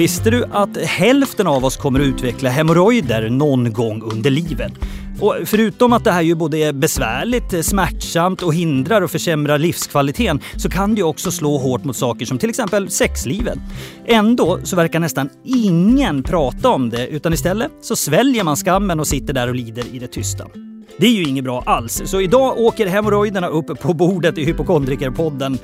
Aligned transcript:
Visste 0.00 0.30
du 0.30 0.44
att 0.44 0.76
hälften 0.76 1.46
av 1.46 1.64
oss 1.64 1.76
kommer 1.76 2.00
att 2.00 2.06
utveckla 2.06 2.50
hemorrojder 2.50 3.30
någon 3.30 3.72
gång 3.72 4.02
under 4.02 4.30
livet? 4.30 4.72
Och 5.20 5.36
förutom 5.44 5.92
att 5.92 6.04
det 6.04 6.12
här 6.12 6.22
ju 6.22 6.34
både 6.34 6.58
är 6.58 6.72
besvärligt, 6.72 7.66
smärtsamt 7.66 8.42
och 8.42 8.54
hindrar 8.54 9.02
och 9.02 9.10
försämrar 9.10 9.58
livskvaliteten 9.58 10.40
så 10.56 10.68
kan 10.68 10.94
det 10.94 10.98
ju 10.98 11.04
också 11.04 11.30
slå 11.30 11.58
hårt 11.58 11.84
mot 11.84 11.96
saker 11.96 12.26
som 12.26 12.38
till 12.38 12.50
exempel 12.50 12.90
sexlivet. 12.90 13.58
Ändå 14.06 14.58
så 14.64 14.76
verkar 14.76 15.00
nästan 15.00 15.28
ingen 15.44 16.22
prata 16.22 16.68
om 16.68 16.90
det 16.90 17.06
utan 17.06 17.32
istället 17.32 17.72
så 17.80 17.96
sväljer 17.96 18.44
man 18.44 18.56
skammen 18.56 19.00
och 19.00 19.06
sitter 19.06 19.34
där 19.34 19.48
och 19.48 19.54
lider 19.54 19.84
i 19.92 19.98
det 19.98 20.08
tysta. 20.08 20.46
Det 20.96 21.06
är 21.06 21.12
ju 21.12 21.22
inget 21.22 21.44
bra 21.44 21.62
alls. 21.66 22.02
Så 22.04 22.20
idag 22.20 22.58
åker 22.58 22.86
hemorrojderna 22.86 23.48
upp 23.48 23.80
på 23.80 23.94
bordet 23.94 24.38
i 24.38 24.44
Hypokondrikerpodden. 24.44 25.58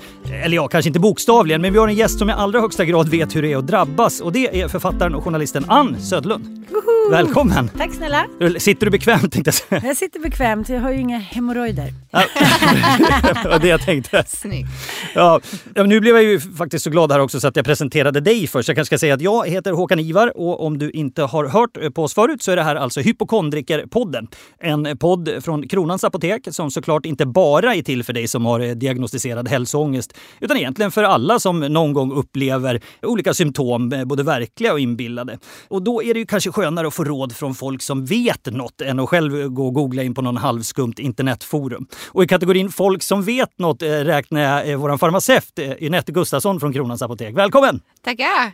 Eller 0.45 0.57
ja, 0.57 0.69
kanske 0.69 0.89
inte 0.89 1.01
bokstavligen, 1.01 1.61
men 1.61 1.73
vi 1.73 1.79
har 1.79 1.89
en 1.89 1.95
gäst 1.95 2.19
som 2.19 2.31
i 2.31 2.33
allra 2.33 2.61
högsta 2.61 2.85
grad 2.85 3.09
vet 3.09 3.37
hur 3.37 3.43
det 3.43 3.53
är 3.53 3.57
att 3.57 3.67
drabbas 3.67 4.21
och 4.21 4.33
det 4.33 4.61
är 4.61 4.69
författaren 4.69 5.15
och 5.15 5.25
journalisten 5.25 5.65
Ann 5.69 6.01
Södlund. 6.01 6.67
Woho! 6.71 7.11
Välkommen! 7.11 7.71
Tack 7.77 7.95
snälla. 7.95 8.27
Sitter 8.59 8.87
du 8.87 8.91
bekvämt 8.91 9.33
tänkte 9.33 9.49
jag 9.49 9.55
säga. 9.55 9.81
Jag 9.85 9.97
sitter 9.97 10.21
bekvämt, 10.21 10.69
jag 10.69 10.81
har 10.81 10.93
ju 10.93 10.99
inga 10.99 11.19
hemorrojder. 11.19 11.93
det 13.43 13.49
var 13.49 13.59
det 13.59 13.69
jag 13.69 13.81
tänkte. 13.81 14.25
Snyggt. 14.29 14.69
Ja, 15.15 15.41
nu 15.75 16.01
blev 16.01 16.15
jag 16.15 16.25
ju 16.25 16.41
faktiskt 16.41 16.85
så 16.85 16.91
glad 16.91 17.13
här 17.13 17.21
också 17.21 17.41
så 17.41 17.49
att 17.49 17.57
jag 17.57 17.65
presenterade 17.65 18.21
dig 18.21 18.47
först. 18.47 18.69
Jag 18.69 18.77
kanske 18.77 18.97
ska 18.97 18.99
säga 18.99 19.15
att 19.15 19.21
jag 19.21 19.49
heter 19.49 19.73
Håkan 19.73 19.99
Ivar 19.99 20.39
och 20.39 20.67
om 20.67 20.79
du 20.79 20.91
inte 20.91 21.23
har 21.23 21.47
hört 21.47 21.95
på 21.95 22.03
oss 22.03 22.15
förut 22.15 22.43
så 22.43 22.53
är 22.53 22.57
det 22.57 22.63
här 22.63 22.77
alltså 22.77 23.01
Hypokondrikerpodden. 23.01 24.29
En 24.59 24.99
podd 24.99 25.16
från 25.41 25.69
Kronans 25.69 26.05
Apotek 26.05 26.49
som 26.51 26.71
såklart 26.71 27.07
inte 27.07 27.27
bara 27.27 27.75
är 27.75 27.83
till 27.83 28.05
för 28.05 28.13
dig 28.13 28.29
som 28.29 28.47
har 28.47 28.75
diagnostiserad 28.75 29.49
hälsoångest 29.49 30.17
utan 30.41 30.57
egentligen 30.57 30.91
för 30.91 31.03
alla 31.05 31.41
som 31.41 31.61
någon 31.61 31.93
gång 31.93 32.13
upplever 32.13 32.81
olika 33.03 33.35
symptom, 33.35 34.03
både 34.07 34.23
verkliga 34.23 34.73
och 34.73 34.81
inbillade. 34.81 35.39
Och 35.69 35.83
då 35.83 36.03
är 36.03 36.15
det 36.15 36.21
ju 36.21 36.27
kanske 36.27 36.53
skönare 36.53 36.87
att 36.87 36.95
få 36.95 37.05
råd 37.05 37.37
från 37.37 37.55
folk 37.55 37.83
som 37.83 38.05
vet 38.05 38.47
något 38.47 38.81
än 38.81 39.01
att 39.01 39.09
själv 39.09 39.49
gå 39.49 39.67
och 39.67 39.75
googla 39.75 40.03
in 40.03 40.15
på 40.15 40.23
någon 40.23 40.37
halvskumt 40.37 40.95
internetforum. 40.99 41.87
Och 42.09 42.25
i 42.25 42.27
kategorin 42.27 42.71
folk 42.71 43.03
som 43.03 43.23
vet 43.23 43.59
något 43.59 43.83
eh, 43.83 43.89
räknar 43.89 44.41
jag 44.41 44.71
eh, 44.71 44.79
vår 44.79 44.97
farmaceut 44.97 45.59
eh, 45.59 45.87
Inette 45.87 46.13
Gustafsson 46.13 46.61
från 46.61 46.73
Kronans 46.73 47.03
Apotek. 47.03 47.37
Välkommen! 47.37 47.81
Tackar! 48.05 48.53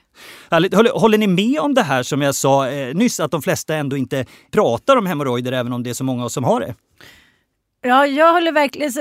Härligt. 0.50 0.74
Håller, 0.74 1.18
ni 1.18 1.26
med 1.26 1.60
om 1.60 1.74
det 1.74 1.82
här 1.82 2.02
som 2.02 2.22
jag 2.22 2.34
sa 2.34 2.68
eh, 2.68 2.94
nyss, 2.94 3.20
att 3.20 3.30
de 3.30 3.42
flesta 3.42 3.74
ändå 3.74 3.96
inte 3.96 4.24
pratar 4.50 4.96
om 4.96 5.06
hemorrojder 5.06 5.52
även 5.52 5.72
om 5.72 5.82
det 5.82 5.90
är 5.90 5.94
så 5.94 6.04
många 6.04 6.28
som 6.28 6.44
har 6.44 6.51
det? 6.60 6.74
Ja, 7.82 8.06
jag 8.06 8.32
håller 8.32 8.52
verkligen... 8.52 8.92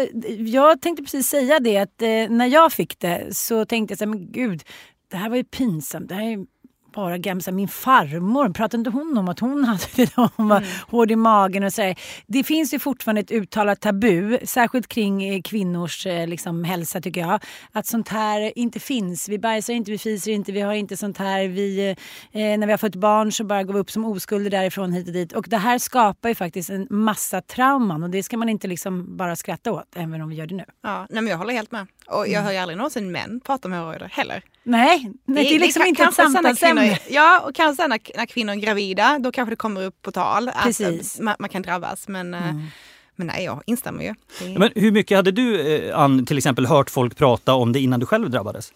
Jag 0.47 0.81
tänkte 0.81 1.03
precis 1.03 1.27
säga 1.27 1.59
det 1.59 1.77
att 1.77 2.01
eh, 2.01 2.29
när 2.29 2.45
jag 2.45 2.73
fick 2.73 2.99
det 2.99 3.27
så 3.35 3.65
tänkte 3.65 3.91
jag 3.91 3.99
så 3.99 4.05
här, 4.05 4.09
men 4.09 4.31
gud, 4.31 4.63
det 5.07 5.17
här 5.17 5.29
var 5.29 5.37
ju 5.37 5.43
pinsamt. 5.43 6.09
Det 6.09 6.15
här 6.15 6.23
är 6.23 6.45
bara 6.93 7.17
gamla, 7.17 7.51
min 7.51 7.67
farmor, 7.67 8.49
pratade 8.49 8.79
inte 8.79 8.89
hon 8.89 9.17
om 9.17 9.29
att 9.29 9.39
hon 9.39 9.63
hade 9.65 9.85
det 9.95 10.15
hon 10.15 10.47
var 10.47 10.57
mm. 10.57 10.69
hård 10.87 11.11
i 11.11 11.15
magen 11.15 11.63
och 11.63 11.73
sådär. 11.73 11.95
Det 12.27 12.43
finns 12.43 12.73
ju 12.73 12.79
fortfarande 12.79 13.21
ett 13.21 13.31
uttalat 13.31 13.81
tabu, 13.81 14.37
särskilt 14.43 14.87
kring 14.87 15.23
eh, 15.23 15.41
kvinnors 15.41 16.05
eh, 16.05 16.27
liksom, 16.27 16.63
hälsa 16.63 17.01
tycker 17.01 17.21
jag. 17.21 17.43
Att 17.71 17.85
sånt 17.85 18.09
här 18.09 18.57
inte 18.57 18.79
finns. 18.79 19.29
Vi 19.29 19.39
bajsar 19.39 19.73
inte, 19.73 19.91
vi 19.91 19.97
fiser 19.97 20.31
inte, 20.31 20.51
vi 20.51 20.61
har 20.61 20.73
inte 20.73 20.97
sånt 20.97 21.17
här. 21.17 21.47
Vi, 21.47 21.89
eh, 21.89 21.95
när 22.33 22.65
vi 22.65 22.73
har 22.73 22.77
fått 22.77 22.95
barn 22.95 23.31
så 23.31 23.43
bara 23.43 23.63
går 23.63 23.73
vi 23.73 23.79
upp 23.79 23.91
som 23.91 24.05
oskulder 24.05 24.49
därifrån 24.51 24.93
hit 24.93 25.07
och 25.07 25.13
dit. 25.13 25.33
Och 25.33 25.45
det 25.49 25.57
här 25.57 25.79
skapar 25.79 26.29
ju 26.29 26.35
faktiskt 26.35 26.69
en 26.69 26.87
massa 26.89 27.41
trauman 27.41 28.03
och 28.03 28.09
det 28.09 28.23
ska 28.23 28.37
man 28.37 28.49
inte 28.49 28.67
liksom 28.67 29.17
bara 29.17 29.35
skratta 29.35 29.71
åt, 29.71 29.95
även 29.95 30.21
om 30.21 30.29
vi 30.29 30.35
gör 30.35 30.47
det 30.47 30.55
nu. 30.55 30.65
Ja, 30.83 31.07
nej, 31.09 31.21
men 31.21 31.31
jag 31.31 31.37
håller 31.37 31.53
helt 31.53 31.71
med. 31.71 31.87
Och 32.07 32.27
jag 32.27 32.33
mm. 32.33 32.43
hör 32.43 32.51
ju 32.51 32.57
aldrig 32.57 32.77
någonsin 32.77 33.11
män 33.11 33.41
prata 33.45 33.67
om 33.67 33.71
hemorrojder 33.71 34.11
heller. 34.13 34.43
Nej, 34.63 35.11
nej, 35.25 35.43
det, 35.43 35.55
är 35.55 35.59
liksom 35.59 35.81
det, 35.81 35.89
inte 35.89 36.03
ett 36.03 36.13
samtalsämne. 36.13 36.80
Ja, 37.09 37.39
och 37.39 37.55
kanske 37.55 37.87
när, 37.87 38.17
när 38.17 38.25
kvinnor 38.25 38.53
är 38.53 38.57
gravida, 38.57 39.19
då 39.19 39.31
kanske 39.31 39.51
det 39.51 39.55
kommer 39.55 39.83
upp 39.83 40.01
på 40.01 40.11
tal 40.11 40.51
Precis. 40.63 41.15
att 41.15 41.21
man, 41.21 41.35
man 41.39 41.49
kan 41.49 41.61
drabbas. 41.61 42.07
Men, 42.07 42.33
eh, 42.33 42.49
mm. 42.49 42.67
men 43.15 43.27
nej, 43.27 43.45
jag 43.45 43.61
instämmer 43.65 44.03
ju. 44.03 44.13
Det... 44.39 44.59
Men 44.59 44.69
hur 44.75 44.91
mycket 44.91 45.17
hade 45.17 45.31
du, 45.31 45.75
eh, 45.75 45.99
Ann, 45.99 46.25
till 46.25 46.37
exempel 46.37 46.65
hört 46.65 46.89
folk 46.89 47.17
prata 47.17 47.53
om 47.53 47.71
det 47.71 47.79
innan 47.79 47.99
du 47.99 48.05
själv 48.05 48.29
drabbades? 48.29 48.73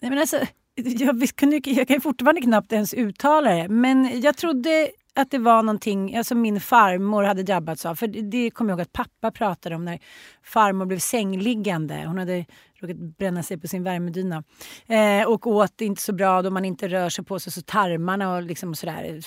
Nej, 0.00 0.10
men 0.10 0.18
alltså, 0.18 0.38
jag, 0.74 1.28
kunde, 1.34 1.60
jag 1.64 1.88
kan 1.88 2.00
fortfarande 2.00 2.40
knappt 2.40 2.72
ens 2.72 2.94
uttala 2.94 3.50
det, 3.50 3.68
men 3.68 4.20
jag 4.20 4.36
trodde 4.36 4.90
att 5.20 5.30
det 5.30 5.38
var 5.38 5.62
någonting 5.62 6.16
alltså 6.16 6.34
min 6.34 6.60
farmor 6.60 7.22
hade 7.22 7.42
drabbats 7.42 7.86
av. 7.86 7.94
För 7.94 8.06
det, 8.06 8.22
det 8.22 8.50
kommer 8.50 8.70
jag 8.70 8.78
ihåg 8.78 8.82
att 8.82 8.92
pappa 8.92 9.30
pratade 9.30 9.74
om 9.74 9.84
när 9.84 9.98
farmor 10.42 10.86
blev 10.86 10.98
sängliggande. 10.98 12.04
Hon 12.06 12.18
hade 12.18 12.44
råkat 12.80 12.96
bränna 12.96 13.42
sig 13.42 13.58
på 13.58 13.68
sin 13.68 13.84
värmedyna. 13.84 14.44
Eh, 14.86 15.28
och 15.28 15.46
åt 15.46 15.80
inte 15.80 16.02
så 16.02 16.12
bra 16.12 16.42
då 16.42 16.50
man 16.50 16.64
inte 16.64 16.88
rör 16.88 17.08
sig 17.08 17.24
på 17.24 17.40
sig 17.40 17.52
så 17.52 17.62
tarmarna 17.62 18.36
och, 18.36 18.42
liksom 18.42 18.74
sådär 18.74 19.20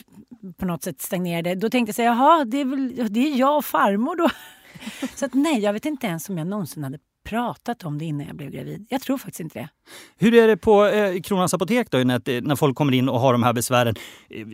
på 0.57 0.66
något 0.66 0.84
sätt 0.84 1.02
stagnerade. 1.02 1.56
Då 1.56 1.69
tänkte 1.69 1.90
jag 1.90 1.96
säga, 1.96 2.09
jaha 2.09 2.46
det 2.46 2.58
är, 2.58 2.66
väl, 2.66 3.13
det 3.13 3.19
är 3.19 3.40
jag 3.40 3.58
och 3.58 3.66
farmor 3.66 4.16
då. 4.16 4.29
så 5.16 5.25
att 5.25 5.34
nej, 5.34 5.59
jag 5.59 5.73
vet 5.73 5.85
inte 5.85 6.08
ens 6.08 6.29
om 6.29 6.38
jag 6.38 6.47
någonsin 6.47 6.84
hade 6.84 7.00
pratat 7.24 7.84
om 7.84 7.98
det 7.98 8.06
innan 8.06 8.28
jag 8.28 8.36
blev 8.36 8.52
gravid. 8.52 8.88
Jag 8.90 9.02
tror 9.02 9.18
faktiskt 9.18 9.40
inte 9.40 9.59
det. 9.59 9.70
Hur 10.18 10.34
är 10.34 10.48
det 10.48 10.58
på 10.58 10.86
eh, 10.86 11.22
Kronans 11.22 11.54
Apotek 11.54 11.92
då, 11.92 11.98
när, 11.98 12.42
när 12.42 12.56
folk 12.56 12.78
kommer 12.78 12.94
in 12.94 13.09
och 13.09 13.20
har 13.20 13.32
de 13.32 13.44
här 13.44 13.54
besvären? 13.54 13.96
Eh, 14.30 14.46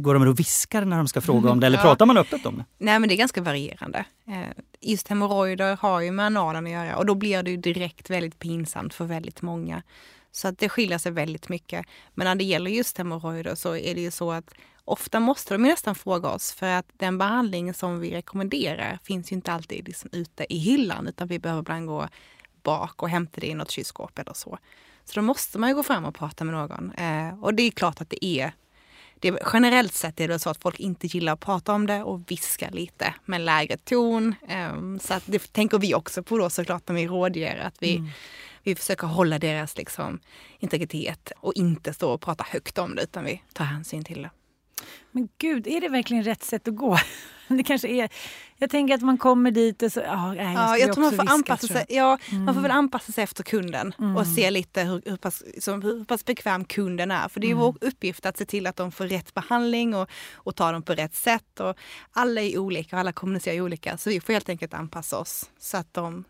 går 0.00 0.14
de 0.14 0.28
och 0.28 0.38
viskar 0.38 0.84
när 0.84 0.96
de 0.96 1.08
ska 1.08 1.20
fråga 1.20 1.50
om 1.50 1.60
det 1.60 1.66
eller 1.66 1.78
ja. 1.78 1.82
pratar 1.82 2.06
man 2.06 2.16
öppet 2.16 2.46
om 2.46 2.56
det? 2.56 2.64
Nej 2.78 2.98
men 2.98 3.08
det 3.08 3.14
är 3.14 3.18
ganska 3.18 3.42
varierande. 3.42 4.04
Eh, 4.28 4.62
just 4.80 5.08
hemorrojder 5.08 5.76
har 5.80 6.00
ju 6.00 6.10
med 6.10 6.26
analen 6.26 6.66
att 6.66 6.72
göra 6.72 6.96
och 6.96 7.06
då 7.06 7.14
blir 7.14 7.42
det 7.42 7.50
ju 7.50 7.56
direkt 7.56 8.10
väldigt 8.10 8.38
pinsamt 8.38 8.94
för 8.94 9.04
väldigt 9.04 9.42
många. 9.42 9.82
Så 10.32 10.48
att 10.48 10.58
det 10.58 10.68
skiljer 10.68 10.98
sig 10.98 11.12
väldigt 11.12 11.48
mycket. 11.48 11.86
Men 12.14 12.24
när 12.24 12.34
det 12.34 12.44
gäller 12.44 12.70
just 12.70 12.98
hemorrojder 12.98 13.54
så 13.54 13.76
är 13.76 13.94
det 13.94 14.00
ju 14.00 14.10
så 14.10 14.32
att 14.32 14.54
ofta 14.86 15.20
måste 15.20 15.54
de 15.54 15.62
nästan 15.62 15.94
fråga 15.94 16.28
oss 16.28 16.52
för 16.52 16.66
att 16.66 16.86
den 16.96 17.18
behandling 17.18 17.74
som 17.74 18.00
vi 18.00 18.10
rekommenderar 18.10 18.98
finns 19.02 19.32
ju 19.32 19.36
inte 19.36 19.52
alltid 19.52 19.88
liksom 19.88 20.10
ute 20.12 20.46
i 20.54 20.58
hyllan 20.58 21.06
utan 21.06 21.28
vi 21.28 21.38
behöver 21.38 21.60
ibland 21.60 21.86
gå 21.86 22.08
bak 22.62 23.02
och 23.02 23.08
hämta 23.08 23.40
det 23.40 23.46
i 23.46 23.54
något 23.54 23.70
kylskåp 23.70 24.18
eller 24.18 24.32
så. 24.32 24.58
Så 25.04 25.14
då 25.14 25.22
måste 25.22 25.58
man 25.58 25.68
ju 25.68 25.74
gå 25.74 25.82
fram 25.82 26.04
och 26.04 26.14
prata 26.14 26.44
med 26.44 26.54
någon. 26.54 26.92
Eh, 26.92 27.44
och 27.44 27.54
det 27.54 27.62
är 27.62 27.70
klart 27.70 28.00
att 28.00 28.10
det 28.10 28.24
är 28.24 28.52
det, 29.20 29.38
generellt 29.52 29.94
sett 29.94 30.20
är 30.20 30.28
det 30.28 30.38
så 30.38 30.50
att 30.50 30.62
folk 30.62 30.80
inte 30.80 31.06
gillar 31.06 31.32
att 31.32 31.40
prata 31.40 31.72
om 31.72 31.86
det 31.86 32.02
och 32.02 32.30
viska 32.30 32.70
lite 32.70 33.14
med 33.24 33.40
lägre 33.40 33.76
ton. 33.76 34.34
Um, 34.72 34.98
så 34.98 35.14
att 35.14 35.22
det 35.26 35.52
tänker 35.52 35.78
vi 35.78 35.94
också 35.94 36.22
på 36.22 36.38
då 36.38 36.50
såklart 36.50 36.88
när 36.88 36.94
vi 36.94 37.06
rådger. 37.06 37.56
Att 37.58 37.74
vi, 37.78 37.96
mm. 37.96 38.10
vi 38.62 38.74
försöker 38.74 39.06
hålla 39.06 39.38
deras 39.38 39.76
liksom, 39.76 40.20
integritet 40.58 41.32
och 41.40 41.52
inte 41.54 41.94
stå 41.94 42.12
och 42.12 42.20
prata 42.20 42.44
högt 42.48 42.78
om 42.78 42.94
det 42.94 43.02
utan 43.02 43.24
vi 43.24 43.42
tar 43.52 43.64
hänsyn 43.64 44.04
till 44.04 44.22
det. 44.22 44.30
Men 45.10 45.28
gud, 45.38 45.66
är 45.66 45.80
det 45.80 45.88
verkligen 45.88 46.24
rätt 46.24 46.44
sätt 46.44 46.68
att 46.68 46.76
gå? 46.76 46.98
Det 47.48 47.62
kanske 47.62 47.88
är... 47.88 48.08
Jag 48.58 48.70
tänker 48.70 48.94
att 48.94 49.02
man 49.02 49.18
kommer 49.18 49.50
dit 49.50 49.82
och 49.82 49.92
så... 49.92 50.00
Oh, 50.00 50.34
nej, 50.34 50.44
jag, 50.44 50.54
ja, 50.54 50.78
jag 50.78 50.92
tror 50.92 51.02
man 51.04 51.12
får, 51.12 51.22
viska, 51.22 51.34
anpassa 51.34 51.66
sig, 51.66 51.86
ja, 51.88 52.18
mm. 52.30 52.44
man 52.44 52.54
får 52.54 52.62
väl 52.62 52.70
anpassa 52.70 53.12
sig 53.12 53.24
efter 53.24 53.44
kunden 53.44 53.94
mm. 53.98 54.16
och 54.16 54.26
se 54.26 54.50
lite 54.50 54.82
hur, 54.82 55.02
hur, 55.04 55.16
pass, 55.16 55.42
som, 55.60 55.82
hur 55.82 56.04
pass 56.04 56.24
bekväm 56.24 56.64
kunden 56.64 57.10
är. 57.10 57.28
För 57.28 57.40
det 57.40 57.46
är 57.46 57.52
mm. 57.52 57.62
vår 57.62 57.76
uppgift 57.80 58.26
att 58.26 58.36
se 58.36 58.44
till 58.44 58.66
att 58.66 58.76
de 58.76 58.92
får 58.92 59.06
rätt 59.06 59.34
behandling 59.34 59.94
och, 59.94 60.10
och 60.34 60.56
ta 60.56 60.72
dem 60.72 60.82
på 60.82 60.92
rätt 60.92 61.14
sätt. 61.14 61.60
Och 61.60 61.76
alla 62.12 62.40
är 62.40 62.58
olika 62.58 62.96
och 62.96 63.00
alla 63.00 63.12
kommunicerar 63.12 63.60
olika 63.60 63.98
så 63.98 64.10
vi 64.10 64.20
får 64.20 64.32
helt 64.32 64.48
enkelt 64.48 64.74
anpassa 64.74 65.18
oss 65.18 65.50
så 65.58 65.76
att 65.76 65.94
de 65.94 66.24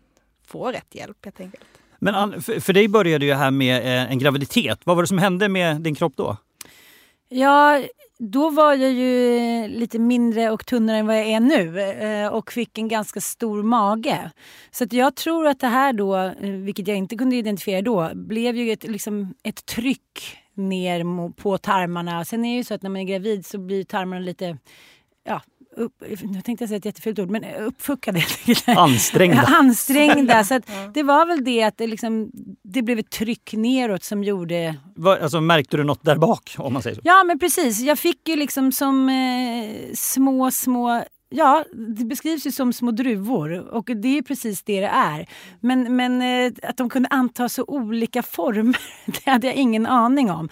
får 0.47 0.73
rätt 0.73 0.95
hjälp 0.95 1.25
helt 1.25 1.39
enkelt. 1.39 1.63
Men 1.99 2.41
för, 2.41 2.59
för 2.59 2.73
dig 2.73 2.87
började 2.87 3.25
ju 3.25 3.33
här 3.33 3.51
med 3.51 3.81
eh, 3.81 4.11
en 4.11 4.19
graviditet. 4.19 4.79
Vad 4.83 4.95
var 4.95 5.03
det 5.03 5.07
som 5.07 5.17
hände 5.17 5.49
med 5.49 5.81
din 5.81 5.95
kropp 5.95 6.13
då? 6.15 6.37
Ja, 7.29 7.83
då 8.19 8.49
var 8.49 8.73
jag 8.73 8.91
ju 8.91 9.37
eh, 9.37 9.69
lite 9.69 9.99
mindre 9.99 10.51
och 10.51 10.65
tunnare 10.65 10.97
än 10.97 11.07
vad 11.07 11.17
jag 11.17 11.27
är 11.27 11.39
nu 11.39 11.81
eh, 11.81 12.27
och 12.27 12.51
fick 12.51 12.77
en 12.77 12.87
ganska 12.87 13.21
stor 13.21 13.63
mage. 13.63 14.31
Så 14.71 14.83
att 14.83 14.93
jag 14.93 15.15
tror 15.15 15.47
att 15.47 15.59
det 15.59 15.67
här 15.67 15.93
då, 15.93 16.17
eh, 16.17 16.49
vilket 16.49 16.87
jag 16.87 16.97
inte 16.97 17.15
kunde 17.15 17.35
identifiera 17.35 17.81
då, 17.81 18.11
blev 18.15 18.55
ju 18.55 18.71
ett, 18.71 18.83
liksom 18.83 19.33
ett 19.43 19.65
tryck 19.65 20.37
ner 20.53 21.31
på 21.31 21.57
tarmarna. 21.57 22.25
Sen 22.25 22.45
är 22.45 22.49
det 22.49 22.57
ju 22.57 22.63
så 22.63 22.73
att 22.73 22.81
när 22.81 22.89
man 22.89 23.01
är 23.01 23.05
gravid 23.05 23.45
så 23.45 23.57
blir 23.57 23.83
tarmarna 23.83 24.21
lite 24.21 24.57
ja, 25.23 25.41
upp, 25.77 26.03
nu 26.21 26.41
tänkte 26.41 26.63
jag 26.63 26.69
säga 26.69 26.77
ett 26.77 26.85
jättefult 26.85 27.19
ord, 27.19 27.29
men 27.29 27.43
uppfuckade. 27.55 28.23
Ansträngda. 28.65 29.41
Ansträngda. 29.47 30.43
Så 30.43 30.59
det 30.93 31.03
var 31.03 31.25
väl 31.25 31.43
det 31.43 31.63
att 31.63 31.77
det, 31.77 31.87
liksom, 31.87 32.31
det 32.63 32.81
blev 32.81 32.99
ett 32.99 33.09
tryck 33.09 33.53
neråt 33.53 34.03
som 34.03 34.23
gjorde... 34.23 34.75
Var, 34.95 35.17
alltså, 35.17 35.41
märkte 35.41 35.77
du 35.77 35.83
något 35.83 36.03
där 36.03 36.17
bak 36.17 36.55
om 36.57 36.73
man 36.73 36.81
säger 36.81 36.95
så? 36.95 37.01
Ja 37.03 37.23
men 37.23 37.39
precis. 37.39 37.79
Jag 37.79 37.99
fick 37.99 38.27
ju 38.27 38.35
liksom 38.35 38.71
som 38.71 39.09
eh, 39.09 39.93
små, 39.93 40.51
små 40.51 41.03
Ja, 41.29 41.65
det 41.97 42.05
beskrivs 42.05 42.47
ju 42.47 42.51
som 42.51 42.73
små 42.73 42.91
druvor 42.91 43.59
och 43.59 43.85
det 43.95 44.17
är 44.17 44.21
precis 44.21 44.63
det 44.63 44.81
det 44.81 44.87
är. 44.87 45.29
Men, 45.59 45.95
men 45.95 46.21
eh, 46.21 46.53
att 46.63 46.77
de 46.77 46.89
kunde 46.89 47.09
anta 47.09 47.49
så 47.49 47.65
olika 47.67 48.23
former, 48.23 48.77
det 49.05 49.31
hade 49.31 49.47
jag 49.47 49.55
ingen 49.55 49.85
aning 49.85 50.31
om. 50.31 50.49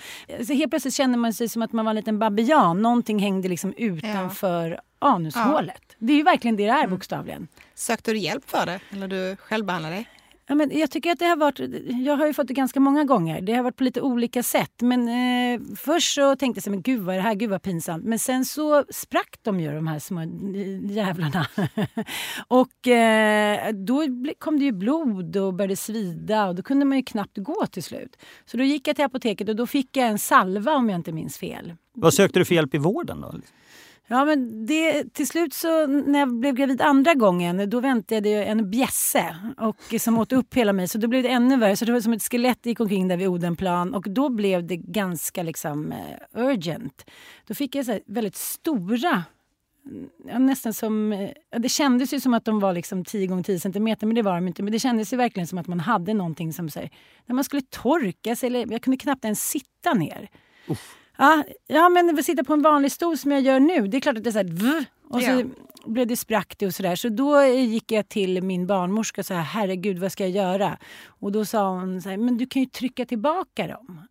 Så 0.48 0.54
helt 0.54 0.69
plötsligt 0.69 0.94
kände 0.94 1.18
man 1.18 1.33
sig 1.33 1.50
som 1.50 1.62
att 1.62 1.72
man 1.72 1.86
var 1.86 1.89
en 1.89 1.95
liten 1.95 2.19
babian. 2.19 2.81
Någonting 2.81 3.19
hängde 3.19 3.48
liksom 3.48 3.74
utanför 3.77 4.69
ja. 4.69 5.07
anushålet. 5.07 5.81
Ja. 5.88 5.95
Det 6.00 6.13
är 6.13 6.18
ju 6.18 6.24
verkligen 6.24 6.56
det 6.56 6.66
det 6.66 6.72
är 6.72 6.78
mm. 6.78 6.89
bokstavligen. 6.89 7.48
Sökte 7.75 8.12
du 8.12 8.18
hjälp 8.18 8.50
för 8.50 8.66
det 8.66 8.80
eller 8.92 9.07
du 9.07 9.36
självbehandlade 9.36 9.95
dig? 9.95 10.07
Ja, 10.47 10.56
men 10.56 10.77
jag 10.80 10.92
tycker 10.92 11.12
att 11.12 11.19
det 11.19 11.25
har 11.25 11.36
varit, 11.36 11.59
jag 12.06 12.18
har 12.18 12.27
ju 12.27 12.33
fått 12.33 12.47
det 12.47 12.53
ganska 12.53 12.80
många 12.80 13.03
gånger. 13.03 13.42
Det 13.42 13.53
har 13.53 13.63
varit 13.63 13.75
på 13.75 13.83
lite 13.83 14.01
olika 14.01 14.44
sätt. 14.44 14.81
Men 14.81 15.07
eh, 15.07 15.62
först 15.77 16.15
så 16.15 16.36
tänkte 16.36 16.57
jag 16.57 16.63
så 16.63 16.69
men 16.69 16.81
gud 16.81 17.01
vad 17.01 17.15
är 17.15 17.19
det 17.19 17.24
här? 17.24 17.36
Gud 17.36 17.50
vad 17.50 17.62
pinsamt. 17.62 18.06
Men 18.06 18.19
sen 18.19 18.45
så 18.45 18.83
sprack 18.89 19.39
de 19.42 19.59
ju 19.59 19.71
de 19.71 19.88
här 19.88 20.00
små 20.00 20.21
jävlarna. 20.94 21.47
och 22.47 22.88
eh, 22.88 23.74
då 23.74 24.03
kom 24.39 24.59
det 24.59 24.65
ju 24.65 24.71
blod 24.71 25.38
och 25.38 25.53
började 25.53 25.75
svida 25.75 26.47
och 26.47 26.56
då 26.56 26.63
kunde 26.63 26.86
man 26.86 26.97
ju 26.97 27.03
knappt 27.03 27.38
gå 27.38 27.65
till 27.65 27.83
slut. 27.83 28.18
Så 28.45 28.57
då 28.57 28.63
gick 28.63 28.88
jag 28.88 28.95
till 28.95 29.06
apoteket 29.06 29.50
och 29.50 29.56
då 29.56 29.68
fick 29.68 29.97
jag 29.97 30.07
en 30.07 30.19
salva 30.19 30.75
om 30.75 30.89
jag 30.89 31.00
inte 31.00 31.12
minns 31.12 31.38
fel. 31.38 31.74
Vad 31.94 32.13
sökte 32.13 32.39
du 32.39 32.45
för 32.45 32.56
hjälp 32.56 32.75
i 32.75 32.77
vården 32.77 33.21
då? 33.21 33.36
Ja, 34.07 34.25
men 34.25 34.66
det, 34.66 35.13
till 35.13 35.28
slut 35.28 35.54
så 35.54 35.88
när 35.88 36.19
jag 36.19 36.40
blev 36.40 36.56
gravid 36.56 36.81
andra 36.81 37.13
gången 37.13 37.69
då 37.69 37.80
väntade 37.80 38.30
jag 38.30 38.48
en 38.48 38.69
bjässe 38.69 39.36
och, 39.57 40.02
som 40.02 40.18
åt 40.18 40.31
upp 40.34 40.54
hela 40.54 40.74
mig. 40.74 40.88
Så 40.88 40.98
då 40.98 41.07
blev 41.07 41.24
det 41.24 41.30
ännu 41.30 41.57
värre. 41.57 41.75
Så 41.75 41.86
det 41.86 41.92
var 41.92 42.02
som 42.02 42.13
ett 42.13 42.24
skelett 42.24 42.66
gick 42.66 42.80
omkring 42.80 43.07
där 43.07 43.18
vid 43.18 43.28
Odenplan 43.28 43.94
och 43.94 44.04
då 44.10 44.30
blev 44.30 44.68
det 44.68 44.78
ganska 44.78 45.44
liksom 45.44 45.92
eh, 45.92 46.42
urgent. 46.46 47.06
Då 47.48 47.54
fick 47.54 47.75
jag 47.75 47.86
så 47.86 48.00
väldigt 48.06 48.36
stora 48.36 49.24
Ja, 50.25 50.40
nästan 50.40 50.74
som, 50.74 51.12
ja, 51.52 51.60
det 51.60 51.69
kändes 51.69 52.13
ju 52.13 52.19
som 52.19 52.34
att 52.34 52.46
de 52.46 52.60
var 52.60 52.74
liksom 52.74 53.06
10 53.06 53.28
gånger 53.28 53.44
10 53.44 53.60
centimeter, 53.60 54.07
men 54.07 54.16
det 54.16 54.22
var 54.22 54.36
de 54.36 54.48
inte. 54.48 54.63
Men 54.63 54.72
det 54.72 54.80
kändes 54.80 55.13
ju 55.13 55.18
verkligen 55.18 55.48
som 55.48 55.57
att 55.57 55.68
man 55.68 55.80
hade 55.80 56.13
någonting 56.13 56.54
som, 56.54 56.69
så 56.69 56.80
här, 56.80 56.90
när 57.25 57.36
man 57.36 57.44
skulle 57.44 57.62
torka 57.62 58.36
sig, 58.36 58.48
eller 58.48 58.72
jag 58.72 58.81
kunde 58.81 58.98
knappt 58.98 59.25
ens 59.25 59.50
sitta 59.50 59.94
ner. 59.94 60.30
Uff. 60.68 60.96
Ja, 61.17 61.44
ja 61.67 61.89
men 61.89 62.23
sitta 62.23 62.44
på 62.44 62.53
en 62.53 62.62
vanlig 62.62 62.91
stol 62.91 63.17
som 63.17 63.31
jag 63.31 63.41
gör 63.41 63.59
nu, 63.59 63.88
det 63.88 63.97
är 63.97 64.01
klart 64.01 64.17
att 64.17 64.23
det 64.23 64.29
är 64.29 64.31
så 64.31 64.38
här, 64.38 64.85
och 65.09 65.21
så 65.21 65.29
ja. 65.29 65.44
blev 65.85 66.07
det 66.07 66.17
sprack 66.17 66.62
och 66.65 66.73
sådär. 66.73 66.95
Så 66.95 67.09
då 67.09 67.44
gick 67.44 67.91
jag 67.91 68.09
till 68.09 68.44
min 68.44 68.67
barnmorska 68.67 69.21
och 69.21 69.25
sa 69.25 69.35
herregud 69.35 70.00
vad 70.00 70.12
ska 70.12 70.27
jag 70.27 70.31
göra? 70.31 70.77
Och 71.07 71.31
då 71.31 71.45
sa 71.45 71.69
hon 71.69 72.01
så 72.01 72.09
här, 72.09 72.17
men 72.17 72.38
du 72.38 72.45
kan 72.45 72.62
ju 72.62 72.67
trycka 72.67 73.06
tillbaka 73.06 73.67
dem. 73.67 74.01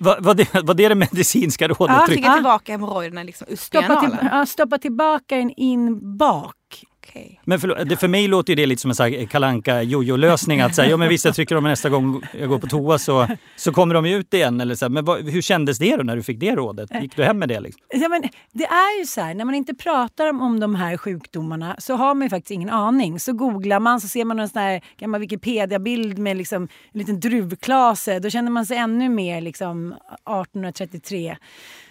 Var, 0.00 0.20
var, 0.20 0.34
det, 0.34 0.54
var 0.54 0.74
det 0.74 0.88
det 0.88 0.94
medicinska 0.94 1.68
rådet? 1.68 1.96
Ja, 2.00 2.06
trycka 2.06 2.34
tillbaka 2.34 2.72
hemorrojderna 2.72 3.22
liksom 3.22 3.46
stoppa, 3.56 4.00
till, 4.00 4.16
ja, 4.22 4.46
stoppa 4.46 4.78
tillbaka 4.78 5.36
den 5.36 5.50
in 5.50 6.16
bak 6.16 6.84
Okay. 7.08 7.36
Men 7.44 7.60
för, 7.60 7.84
det, 7.84 7.96
för 7.96 8.08
mig 8.08 8.28
låter 8.28 8.56
det 8.56 8.66
lite 8.66 8.82
som 8.82 9.06
en 9.06 9.26
kalanka 9.26 9.82
jojo-lösning. 9.82 10.60
Att 10.60 10.74
säga, 10.74 10.90
ja, 10.90 10.96
men 10.96 11.08
visst, 11.08 11.24
jag 11.24 11.34
trycker 11.34 11.54
dem 11.54 11.64
nästa 11.64 11.88
gång 11.88 12.22
jag 12.40 12.48
går 12.48 12.58
på 12.58 12.66
toa 12.66 12.98
så, 12.98 13.28
så 13.56 13.72
kommer 13.72 13.94
de 13.94 14.06
ut 14.06 14.34
igen. 14.34 14.60
Eller 14.60 14.74
så. 14.74 14.88
Men 14.88 15.04
vad, 15.04 15.30
hur 15.30 15.42
kändes 15.42 15.78
det 15.78 15.96
då 15.96 16.02
när 16.02 16.16
du 16.16 16.22
fick 16.22 16.40
det 16.40 16.56
rådet? 16.56 16.90
Gick 17.02 17.16
du 17.16 17.24
hem 17.24 17.38
med 17.38 17.48
det? 17.48 17.60
Liksom? 17.60 17.80
Ja, 17.88 18.08
men 18.08 18.22
det 18.52 18.64
är 18.64 18.98
ju 18.98 19.06
så 19.06 19.20
här, 19.20 19.34
när 19.34 19.44
man 19.44 19.54
inte 19.54 19.74
pratar 19.74 20.30
om 20.30 20.60
de 20.60 20.74
här 20.74 20.96
sjukdomarna 20.96 21.76
så 21.78 21.94
har 21.94 22.14
man 22.14 22.26
ju 22.26 22.30
faktiskt 22.30 22.50
ingen 22.50 22.70
aning. 22.70 23.20
Så 23.20 23.32
googlar 23.32 23.80
man 23.80 24.00
så 24.00 24.08
ser 24.08 24.24
man 24.24 24.40
en 24.40 24.48
sån 24.48 24.62
här 24.62 24.80
gammal 24.98 25.20
Wikipedia-bild 25.20 26.18
med 26.18 26.36
liksom 26.36 26.62
en 26.62 26.98
liten 26.98 27.20
druvklase. 27.20 28.18
Då 28.18 28.30
känner 28.30 28.50
man 28.50 28.66
sig 28.66 28.76
ännu 28.76 29.08
mer 29.08 29.40
liksom 29.40 29.92
1833. 29.92 31.36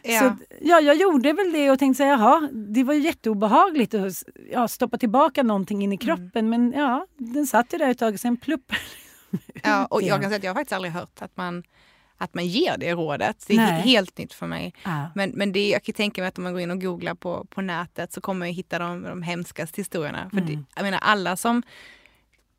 Ja. 0.04 0.20
Så 0.20 0.44
ja, 0.62 0.80
jag 0.80 0.96
gjorde 0.96 1.34
väl 1.34 1.52
det 1.52 1.72
och 1.72 1.80
tänkte 1.80 1.98
säga 1.98 2.10
jaha, 2.10 2.50
det 2.52 2.84
var 2.84 2.94
ju 2.94 3.00
jätteobehagligt 3.00 3.94
att 3.94 4.24
ja, 4.52 4.68
stoppa 4.68 4.98
tillbaka 4.98 5.44
någonting 5.44 5.84
in 5.84 5.94
i 5.94 5.96
mm. 5.96 5.98
kroppen. 5.98 6.48
Mm. 6.48 6.50
Men 6.50 6.80
ja, 6.82 7.08
den 7.18 7.48
satt 7.48 7.74
ju 7.74 7.78
där 7.78 7.90
ett 7.90 7.98
tag, 7.98 8.20
sen 8.20 8.38
plupp. 8.38 8.74
Ja, 9.64 9.86
och 9.86 10.02
jag 10.04 10.22
kan 10.22 10.30
säga 10.30 10.38
att 10.38 10.44
jag 10.44 10.52
har 10.52 10.56
faktiskt 10.56 10.74
aldrig 10.74 10.94
hört 10.94 11.22
att 11.22 11.38
man 11.38 11.64
att 12.18 12.34
man 12.34 12.48
ger 12.48 12.78
det 12.78 12.92
rådet. 12.94 13.46
Det 13.48 13.54
är 13.54 13.58
Nej. 13.58 13.82
helt 13.82 14.18
nytt 14.18 14.34
för 14.34 14.48
mig. 14.48 14.74
Ja. 14.84 15.12
Men, 15.16 15.30
men 15.30 15.52
det, 15.52 15.70
jag 15.70 15.84
kan 15.84 15.94
tänka 15.94 16.22
mig 16.22 16.28
att 16.28 16.38
om 16.38 16.44
man 16.44 16.54
går 16.54 16.62
in 16.62 16.72
och 16.72 16.82
googlar 16.82 17.16
på, 17.16 17.46
på 17.50 17.62
nätet 17.62 18.14
så 18.14 18.22
kommer 18.22 18.40
man 18.40 18.48
hitta 18.48 18.80
de, 18.80 19.04
de 19.04 19.22
hemskaste 19.22 19.82
historierna. 19.82 20.30
För 20.30 20.38
mm. 20.38 20.50
det, 20.50 20.64
jag 20.76 20.84
menar 20.84 21.00
alla 21.02 21.38
som 21.38 21.64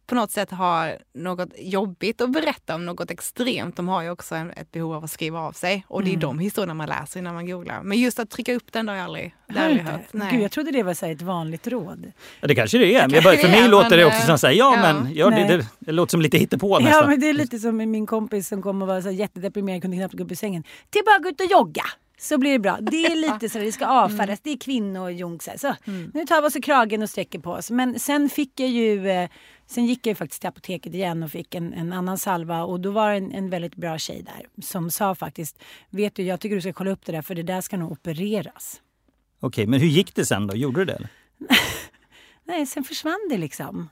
på 0.07 0.15
något 0.15 0.31
sätt 0.31 0.51
har 0.51 0.99
något 1.15 1.49
jobbigt 1.59 2.21
att 2.21 2.31
berätta 2.31 2.75
om 2.75 2.87
något 2.87 3.11
extremt, 3.11 3.77
de 3.77 3.89
har 3.89 4.03
ju 4.03 4.11
också 4.11 4.35
en, 4.35 4.51
ett 4.51 4.73
behov 4.73 4.93
av 4.93 5.05
att 5.05 5.11
skriva 5.11 5.39
av 5.39 5.53
sig. 5.53 5.85
Och 5.89 6.03
det 6.03 6.09
är 6.09 6.11
mm. 6.11 6.21
de 6.21 6.39
historierna 6.39 6.75
man 6.75 6.89
läser 6.89 7.23
när 7.23 7.33
man 7.33 7.47
googlar. 7.47 7.83
Men 7.83 7.99
just 7.99 8.19
att 8.19 8.31
trycka 8.31 8.55
upp 8.55 8.73
den, 8.73 8.89
har 8.89 8.95
jag 8.95 9.05
aldrig, 9.05 9.35
har 9.49 9.65
aldrig 9.65 9.83
hört. 9.83 10.01
Nej. 10.13 10.29
Gud, 10.33 10.43
jag 10.43 10.51
trodde 10.51 10.71
det 10.71 10.83
var 10.83 10.95
så 10.95 11.07
ett 11.07 11.23
vanligt 11.23 11.67
råd. 11.67 12.13
Ja, 12.41 12.49
det 12.49 12.55
kanske 12.55 12.79
det 12.79 12.95
är. 12.95 13.09
Men 13.09 13.23
bara, 13.23 13.37
för 13.37 13.49
mig 13.49 13.69
låter 13.69 13.97
det 13.97 14.05
också 14.05 14.27
som 14.27 14.39
så 14.39 14.47
här, 14.47 14.55
ja, 14.55 14.75
ja, 14.77 14.93
men 14.93 15.15
ja, 15.15 15.31
det, 15.31 15.57
det, 15.57 15.67
det, 15.79 15.93
låter 15.93 16.11
som 16.11 16.21
lite 16.21 16.39
hittepå 16.39 16.79
nästan. 16.79 17.01
Ja, 17.03 17.07
men 17.09 17.21
det 17.21 17.29
är 17.29 17.33
lite 17.33 17.59
som 17.59 17.77
min 17.77 18.07
kompis 18.07 18.49
som 18.49 18.63
kom 18.63 18.83
och 18.83 18.89
var 18.89 19.01
så 19.01 19.11
jättedeprimerad, 19.11 19.83
kunde 19.83 19.97
knappt 19.97 20.15
gå 20.15 20.25
upp 20.25 20.31
ur 20.31 20.37
sängen. 20.37 20.65
Till 20.91 21.03
bara 21.07 21.19
gå 21.19 21.29
ut 21.29 21.41
och 21.41 21.51
jogga! 21.51 21.85
så 22.19 22.39
blir 22.39 22.53
det 22.53 22.59
bra. 22.59 22.79
Det 22.81 23.07
är 23.07 23.17
lite 23.17 23.49
så 23.49 23.59
det 23.59 23.73
ska 23.73 23.87
avfärdas. 24.05 24.29
Mm. 24.29 24.39
Det 24.43 24.51
är 24.51 24.59
kvinnojonkser. 24.59 25.55
Så 25.57 25.75
mm. 25.87 26.11
nu 26.15 26.25
tar 26.25 26.43
vi 26.43 26.49
oss 26.49 26.57
i 26.57 26.61
kragen 26.61 27.03
och 27.03 27.11
sträcker 27.11 27.39
på 27.39 27.51
oss. 27.51 27.71
Men 27.71 27.99
sen 27.99 28.29
fick 28.29 28.61
jag 28.61 28.69
ju 28.69 29.11
eh, 29.11 29.29
Sen 29.67 29.87
gick 29.87 30.07
jag 30.07 30.19
faktiskt 30.19 30.41
till 30.41 30.49
apoteket 30.49 30.95
igen 30.95 31.23
och 31.23 31.31
fick 31.31 31.55
en, 31.55 31.73
en 31.73 31.93
annan 31.93 32.19
salva 32.19 32.63
och 32.63 32.81
då 32.81 32.91
var 32.91 33.11
det 33.11 33.17
en, 33.17 33.33
en 33.33 33.51
väldigt 33.51 33.77
bra 33.77 33.99
tjej 33.99 34.23
där 34.23 34.63
som 34.63 34.91
sa 34.91 35.15
faktiskt, 35.15 35.59
vet 35.91 36.15
du 36.15 36.23
jag 36.23 36.41
tycker 36.41 36.57
du 36.57 36.61
ska 36.61 36.73
kolla 36.73 36.91
upp 36.91 37.05
det 37.07 37.13
där 37.13 37.23
för 37.23 37.35
det 37.35 37.43
där 37.43 37.61
ska 37.61 37.77
nog 37.77 37.93
opereras. 37.93 38.81
Okej, 39.41 39.67
men 39.67 39.81
hur 39.81 39.89
gick 39.89 40.15
det 40.15 40.27
sen 40.27 40.47
då? 40.47 40.57
Gjorde 40.57 40.81
du 40.81 40.85
det? 40.85 40.93
Eller? 40.93 41.09
Nej, 42.45 42.67
sen 42.67 42.85
försvann 42.85 43.29
det 43.31 43.37
liksom 43.37 43.89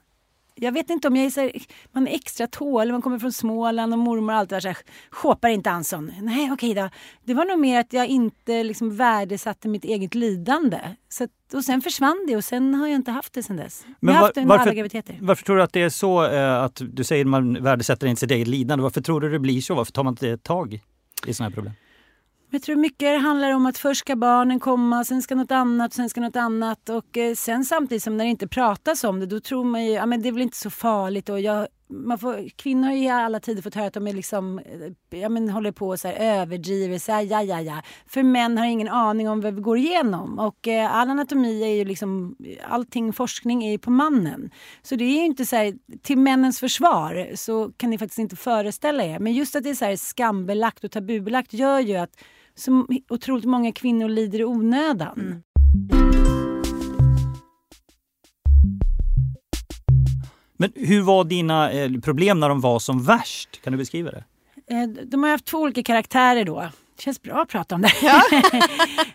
jag 0.54 0.72
vet 0.72 0.90
inte 0.90 1.08
om 1.08 1.16
jag 1.16 1.26
är 1.26 1.30
så 1.30 1.40
här, 1.40 1.52
man 1.92 2.08
är 2.08 2.14
extra 2.14 2.46
tålig, 2.46 2.92
man 2.92 3.02
kommer 3.02 3.18
från 3.18 3.32
Småland 3.32 3.92
och 3.92 3.98
mormor 3.98 4.32
alltid 4.32 4.56
var 4.56 4.60
så 4.60 4.68
här, 4.68 4.76
shoppar 5.10 5.48
inte 5.48 5.70
Anson. 5.70 6.12
Nej 6.22 6.52
okej 6.52 6.74
då. 6.74 6.88
Det 7.24 7.34
var 7.34 7.44
nog 7.44 7.58
mer 7.58 7.80
att 7.80 7.92
jag 7.92 8.06
inte 8.06 8.62
liksom 8.62 8.96
värdesatte 8.96 9.68
mitt 9.68 9.84
eget 9.84 10.14
lidande. 10.14 10.78
Så 11.08 11.24
att, 11.24 11.30
och 11.54 11.64
sen 11.64 11.80
försvann 11.80 12.24
det 12.28 12.36
och 12.36 12.44
sen 12.44 12.74
har 12.74 12.86
jag 12.86 12.96
inte 12.96 13.10
haft 13.10 13.32
det 13.32 13.42
sen 13.42 13.56
dess. 13.56 13.86
Men 14.00 14.14
jag 14.14 14.20
har 14.20 14.26
haft 14.26 14.34
det 14.34 14.44
varför, 14.44 14.62
alla 14.62 14.74
graviditeter. 14.74 15.18
Varför 15.20 15.44
tror 15.44 15.56
du 15.56 15.62
att 15.62 15.72
det 15.72 15.82
är 15.82 15.88
så 15.88 16.26
eh, 16.26 16.62
att 16.62 16.82
du 16.84 17.04
säger 17.04 17.24
att 17.24 17.30
man 17.30 17.62
värdesätter 17.62 18.06
inte 18.06 18.20
sitt 18.20 18.30
eget 18.30 18.48
lidande? 18.48 18.82
Varför 18.82 19.00
tror 19.00 19.20
du 19.20 19.30
det 19.30 19.38
blir 19.38 19.60
så? 19.60 19.74
Varför 19.74 19.92
tar 19.92 20.04
man 20.04 20.12
inte 20.12 20.38
tag 20.38 20.80
i 21.26 21.34
sådana 21.34 21.48
här 21.48 21.54
problem? 21.54 21.74
Jag 22.54 22.62
tror 22.62 22.76
mycket 22.76 23.22
handlar 23.22 23.50
om 23.50 23.66
att 23.66 23.78
först 23.78 24.00
ska 24.00 24.16
barnen 24.16 24.60
komma, 24.60 25.04
sen 25.04 25.22
ska 25.22 25.34
något 25.34 25.50
annat, 25.50 25.92
sen 25.92 26.10
ska 26.10 26.20
något 26.20 26.36
annat. 26.36 26.88
Och 26.88 27.18
eh, 27.18 27.34
sen 27.34 27.64
samtidigt 27.64 28.02
som 28.02 28.16
när 28.16 28.24
det 28.24 28.30
inte 28.30 28.48
pratas 28.48 29.04
om 29.04 29.20
det, 29.20 29.26
då 29.26 29.40
tror 29.40 29.64
man 29.64 29.84
ju, 29.84 29.92
ja 29.92 30.06
det 30.06 30.28
är 30.28 30.32
väl 30.32 30.42
inte 30.42 30.56
så 30.56 30.70
farligt. 30.70 31.28
Och 31.28 31.40
jag, 31.40 31.66
man 31.88 32.18
får, 32.18 32.48
kvinnor 32.56 32.88
har 32.88 32.94
ju 32.94 33.04
i 33.04 33.08
alla 33.08 33.40
tider 33.40 33.62
fått 33.62 33.74
höra 33.74 33.86
att 33.86 33.94
de 33.94 34.06
är 34.06 34.12
liksom, 34.12 34.58
eh, 34.58 35.18
ja, 35.20 35.28
men 35.28 35.50
håller 35.50 35.72
på 35.72 35.88
och 35.88 36.00
så 36.00 36.08
här, 36.08 36.14
överdriver, 36.14 36.98
så 36.98 37.12
här, 37.12 37.22
ja, 37.22 37.42
ja, 37.42 37.60
ja. 37.60 37.82
För 38.06 38.22
män 38.22 38.58
har 38.58 38.66
ingen 38.66 38.88
aning 38.88 39.28
om 39.28 39.40
vad 39.40 39.54
vi 39.54 39.60
går 39.60 39.78
igenom. 39.78 40.38
Och 40.38 40.68
eh, 40.68 40.96
all 40.96 41.10
anatomi 41.10 41.62
är 41.62 41.74
ju 41.74 41.84
liksom, 41.84 42.36
allting 42.68 43.12
forskning 43.12 43.64
är 43.64 43.70
ju 43.70 43.78
på 43.78 43.90
mannen. 43.90 44.50
Så 44.82 44.96
det 44.96 45.04
är 45.04 45.18
ju 45.18 45.24
inte 45.24 45.46
så 45.46 45.56
här, 45.56 45.74
till 46.02 46.18
männens 46.18 46.60
försvar 46.60 47.30
så 47.34 47.72
kan 47.76 47.90
ni 47.90 47.98
faktiskt 47.98 48.18
inte 48.18 48.36
föreställa 48.36 49.04
er. 49.04 49.18
Men 49.18 49.32
just 49.32 49.56
att 49.56 49.62
det 49.62 49.70
är 49.70 49.74
så 49.74 49.84
här 49.84 49.96
skambelagt 49.96 50.84
och 50.84 50.90
tabubelagt 50.90 51.52
gör 51.52 51.80
ju 51.80 51.96
att 51.96 52.16
så 52.54 52.86
otroligt 53.10 53.44
många 53.44 53.72
kvinnor 53.72 54.08
lider 54.08 54.40
i 54.40 54.44
onödan. 54.44 55.20
Mm. 55.20 55.42
Men 60.56 60.72
hur 60.74 61.02
var 61.02 61.24
dina 61.24 61.72
eh, 61.72 62.00
problem 62.00 62.40
när 62.40 62.48
de 62.48 62.60
var 62.60 62.78
som 62.78 63.02
värst? 63.02 63.62
Kan 63.64 63.72
du 63.72 63.76
beskriva 63.76 64.10
det? 64.10 64.24
Eh, 64.66 64.88
de 64.88 65.22
har 65.22 65.30
haft 65.30 65.44
två 65.44 65.58
olika 65.58 65.82
karaktärer 65.82 66.44
då. 66.44 66.68
Det 66.96 67.02
känns 67.02 67.22
bra 67.22 67.42
att 67.42 67.48
prata 67.48 67.74
om 67.74 67.82
det. 67.82 67.92
Ja. 68.02 68.22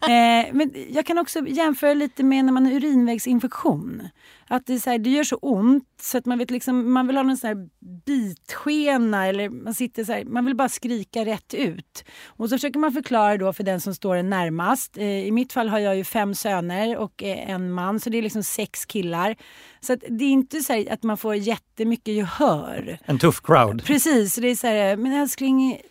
Eh, 0.02 0.54
men 0.54 0.74
jag 0.90 1.06
kan 1.06 1.18
också 1.18 1.48
jämföra 1.48 1.94
lite 1.94 2.24
med 2.24 2.46
när 2.46 2.54
man 2.54 2.66
har 2.66 2.74
urinvägsinfektion. 2.74 4.10
Att 4.48 4.66
det, 4.66 4.80
så 4.80 4.90
här, 4.90 4.98
det 4.98 5.10
gör 5.10 5.24
så 5.24 5.36
ont 5.36 5.84
så 6.02 6.18
att 6.18 6.26
man, 6.26 6.38
vet 6.38 6.52
liksom, 6.52 6.94
man 6.94 7.08
vill 7.08 7.18
ha 7.18 7.24
en 7.24 7.38
sån 7.38 7.48
här 7.48 7.70
bitskena 8.06 9.28
eller 9.28 9.50
man 9.50 9.74
sitter 9.74 10.04
så 10.04 10.14
här, 10.14 10.26
man 10.26 10.46
vill 10.46 10.56
bara 10.56 10.70
skrika 10.70 11.26
rätt 11.26 11.54
ut. 11.54 12.04
Och 12.26 12.50
så 12.50 12.56
försöker 12.56 12.80
man 12.80 12.92
förklara 12.92 13.38
då 13.38 13.54
för 13.54 13.64
den 13.64 13.82
som 13.82 13.96
står 13.96 14.16
en 14.16 14.30
närmast. 14.30 14.98
Eh, 14.98 15.28
I 15.28 15.32
mitt 15.32 15.54
fall 15.54 15.70
har 15.70 15.80
jag 15.80 15.98
ju 15.98 16.04
fem 16.04 16.36
söner 16.36 16.98
och 16.98 17.24
en 17.24 17.72
man 17.72 18.00
så 18.00 18.10
det 18.10 18.18
är 18.18 18.22
liksom 18.22 18.44
sex 18.44 18.86
killar. 18.86 19.36
Så 19.80 19.96
det 19.96 20.26
är 20.26 20.30
inte 20.30 20.60
så 20.60 20.86
att 20.90 21.04
man 21.04 21.18
får 21.18 21.36
jättemycket 21.36 22.14
gehör. 22.14 23.00
En 23.06 23.20
tuff 23.20 23.42
crowd. 23.42 23.84
Precis, 23.86 24.36
det 24.36 24.48
är 24.48 24.56
så 24.56 24.68
här, 24.68 24.98
men 24.98 25.14
älskling 25.14 25.82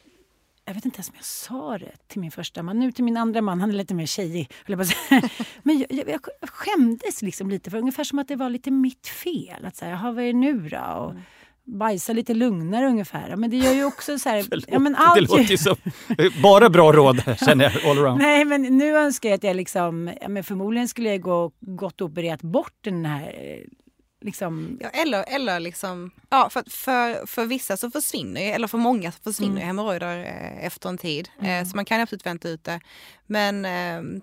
jag 0.66 0.74
vet 0.74 0.84
inte 0.84 0.96
ens 0.96 1.08
om 1.08 1.14
jag 1.16 1.24
sa 1.24 1.78
det 1.78 2.08
till 2.08 2.20
min 2.20 2.30
första 2.30 2.62
man. 2.62 2.78
Nu 2.78 2.92
till 2.92 3.04
min 3.04 3.16
andra 3.16 3.42
man, 3.42 3.60
han 3.60 3.70
är 3.70 3.74
lite 3.74 3.94
mer 3.94 4.06
tjejig. 4.06 4.50
Men 5.62 5.78
jag, 5.78 5.86
jag, 5.90 6.08
jag 6.08 6.50
skämdes 6.50 7.22
liksom 7.22 7.50
lite 7.50 7.70
för 7.70 7.78
ungefär 7.78 8.04
som 8.04 8.18
att 8.18 8.28
det 8.28 8.36
var 8.36 8.50
lite 8.50 8.70
mitt 8.70 9.06
fel. 9.06 9.64
Att 9.64 9.76
säga, 9.76 9.90
jaha 9.90 10.12
vad 10.12 10.24
är 10.24 10.26
det 10.26 10.38
nu 10.38 10.68
då? 10.68 10.78
Och 10.78 11.10
mm. 11.10 11.22
bajsa 11.64 12.12
lite 12.12 12.34
lugnare 12.34 12.86
ungefär. 12.86 13.36
Men 13.36 13.50
det 13.50 13.56
gör 13.56 13.72
ju 13.72 13.84
också 13.84 14.18
så 14.18 14.28
här... 14.28 14.42
Förlåt, 14.48 14.64
ja, 14.68 14.78
men 14.78 14.94
allt 14.96 15.14
det 15.14 15.20
låter 15.20 15.42
ju 15.42 15.58
som 15.58 15.76
bara 16.42 16.70
bra 16.70 16.92
råd 16.92 17.22
känner 17.46 17.64
jag 17.64 17.90
all 17.90 17.98
around. 17.98 18.18
Nej 18.18 18.44
men 18.44 18.62
nu 18.62 18.96
önskar 18.96 19.28
jag 19.28 19.36
att 19.36 19.44
jag 19.44 19.56
liksom, 19.56 20.10
ja, 20.20 20.28
men 20.28 20.44
förmodligen 20.44 20.88
skulle 20.88 21.08
jag 21.08 21.20
gå 21.20 21.52
gått 21.60 22.00
och 22.00 22.10
opererat 22.10 22.42
bort 22.42 22.74
den 22.80 23.04
här 23.04 23.64
Liksom... 24.26 24.78
Ja, 24.80 24.88
eller 24.88 25.24
eller 25.28 25.60
liksom, 25.60 26.10
ja, 26.28 26.48
för, 26.50 26.70
för, 26.70 27.26
för 27.26 27.46
vissa 27.46 27.76
så 27.76 27.90
försvinner 27.90 28.54
eller 28.54 28.68
för 28.68 28.78
många 28.78 29.12
så 29.12 29.22
försvinner 29.22 29.56
mm. 29.56 29.66
hemorrojder 29.66 30.18
eh, 30.18 30.66
efter 30.66 30.88
en 30.88 30.98
tid. 30.98 31.28
Eh, 31.38 31.48
mm. 31.48 31.66
så 31.66 31.76
man 31.76 31.84
kan 31.84 32.00
absolut 32.00 32.26
vänta 32.26 32.48
ut 32.48 32.64
det. 32.64 32.80
Men 33.26 33.64
eh, 33.64 34.22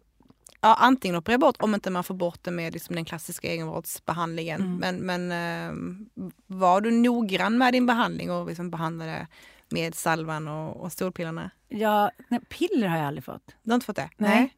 Ja, 0.65 0.75
antingen 0.79 1.15
operera 1.15 1.38
bort 1.38 1.55
om 1.60 1.74
inte 1.74 1.89
man 1.89 2.03
får 2.03 2.15
bort 2.15 2.39
det 2.41 2.51
med 2.51 2.74
liksom 2.74 2.95
den 2.95 3.05
klassiska 3.05 3.48
egenvårdsbehandlingen. 3.48 4.62
Mm. 4.62 4.77
Men, 4.77 5.27
men 5.27 5.31
eh, 5.31 6.29
var 6.48 6.81
du 6.81 6.91
noggrann 6.91 7.57
med 7.57 7.74
din 7.74 7.86
behandling 7.86 8.31
och 8.31 8.48
liksom 8.48 8.72
behandlade 8.72 9.27
med 9.69 9.95
salvan 9.95 10.48
och, 10.48 10.75
och 10.75 10.91
stolpillerna? 10.91 11.51
Ja, 11.69 12.12
nej, 12.27 12.39
piller 12.39 12.88
har 12.88 12.98
jag 12.98 13.07
aldrig 13.07 13.24
fått. 13.24 13.55
Du 13.63 13.72
har 13.72 13.75
inte 13.75 13.86
fått 13.86 13.95
det? 13.95 14.10
Nej. 14.17 14.53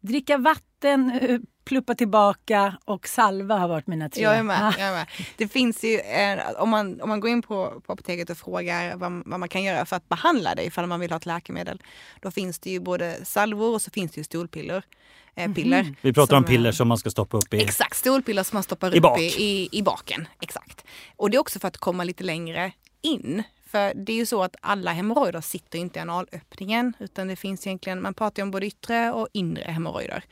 Dricka 0.00 0.38
vatten, 0.38 1.10
eh, 1.10 1.40
pluppa 1.64 1.94
tillbaka 1.94 2.76
och 2.84 3.08
salva 3.08 3.56
har 3.56 3.68
varit 3.68 3.86
mina 3.86 4.08
tre. 4.08 4.22
Jag 4.22 4.36
är, 4.36 4.42
med, 4.42 4.74
jag 4.78 4.88
är 4.88 4.92
med. 4.92 5.06
Det 5.36 5.48
finns 5.48 5.84
ju, 5.84 5.98
eh, 5.98 6.38
om, 6.58 6.68
man, 6.68 7.00
om 7.00 7.08
man 7.08 7.20
går 7.20 7.30
in 7.30 7.42
på, 7.42 7.82
på 7.86 7.92
apoteket 7.92 8.30
och 8.30 8.36
frågar 8.36 8.96
vad, 8.96 9.22
vad 9.26 9.40
man 9.40 9.48
kan 9.48 9.62
göra 9.62 9.86
för 9.86 9.96
att 9.96 10.08
behandla 10.08 10.54
det 10.54 10.64
ifall 10.64 10.86
man 10.86 11.00
vill 11.00 11.10
ha 11.10 11.16
ett 11.16 11.26
läkemedel. 11.26 11.82
Då 12.20 12.30
finns 12.30 12.58
det 12.58 12.70
ju 12.70 12.80
både 12.80 13.24
salvor 13.24 13.74
och 13.74 13.82
så 13.82 13.90
finns 13.90 14.12
det 14.12 14.18
ju 14.18 14.24
stolpiller. 14.24 14.82
Eh, 15.34 15.52
piller. 15.52 15.94
Vi 16.00 16.12
pratar 16.12 16.36
om 16.36 16.42
som, 16.42 16.44
eh, 16.44 16.56
piller 16.56 16.72
som 16.72 16.88
man 16.88 16.98
ska 16.98 17.10
stoppa 17.10 17.36
upp 17.36 17.54
i. 17.54 17.62
Exakt, 17.62 17.96
stolpiller 17.96 18.42
som 18.42 18.56
man 18.56 18.62
stoppar 18.62 18.94
I 18.94 18.98
upp 18.98 19.02
bak. 19.02 19.20
i, 19.20 19.22
i, 19.22 19.68
i 19.72 19.82
baken. 19.82 20.28
Exakt. 20.40 20.84
Och 21.16 21.30
det 21.30 21.36
är 21.36 21.40
också 21.40 21.58
för 21.58 21.68
att 21.68 21.76
komma 21.76 22.04
lite 22.04 22.24
längre 22.24 22.72
in. 23.02 23.42
För 23.66 23.94
det 23.94 24.12
är 24.12 24.16
ju 24.16 24.26
så 24.26 24.42
att 24.42 24.56
alla 24.60 24.92
hemorrojder 24.92 25.40
sitter 25.40 25.78
inte 25.78 25.98
i 25.98 26.02
analöppningen 26.02 26.92
utan 26.98 27.28
det 27.28 27.36
finns 27.36 27.66
egentligen, 27.66 28.02
man 28.02 28.14
pratar 28.14 28.42
ju 28.42 28.44
om 28.44 28.50
både 28.50 28.66
yttre 28.66 29.12
och 29.12 29.28
inre 29.32 29.70
hemorrojder. 29.70 30.24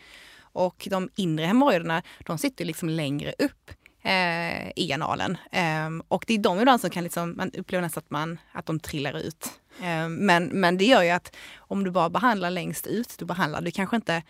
Och 0.52 0.88
de 0.90 1.08
inre 1.16 1.44
hemorrojderna, 1.46 2.02
de 2.26 2.38
sitter 2.38 2.64
liksom 2.64 2.88
längre 2.88 3.32
upp 3.38 3.70
eh, 4.02 4.70
i 4.76 4.92
analen. 4.94 5.36
Ehm, 5.52 6.02
och 6.08 6.24
det 6.26 6.34
är 6.34 6.38
de 6.38 6.58
ibland 6.60 6.80
som 6.80 6.90
kan 6.90 7.04
liksom, 7.04 7.34
man 7.36 7.50
upplever 7.54 7.82
nästan 7.82 8.02
att, 8.06 8.10
man, 8.10 8.38
att 8.52 8.66
de 8.66 8.80
trillar 8.80 9.18
ut. 9.18 9.60
Ehm, 9.82 10.14
men, 10.14 10.44
men 10.44 10.78
det 10.78 10.84
gör 10.84 11.02
ju 11.02 11.10
att 11.10 11.36
om 11.58 11.84
du 11.84 11.90
bara 11.90 12.10
behandlar 12.10 12.50
längst 12.50 12.86
ut, 12.86 13.14
då 13.18 13.24
behandlar 13.26 13.60
du 13.60 13.70
kanske 13.70 13.96
inte 13.96 14.22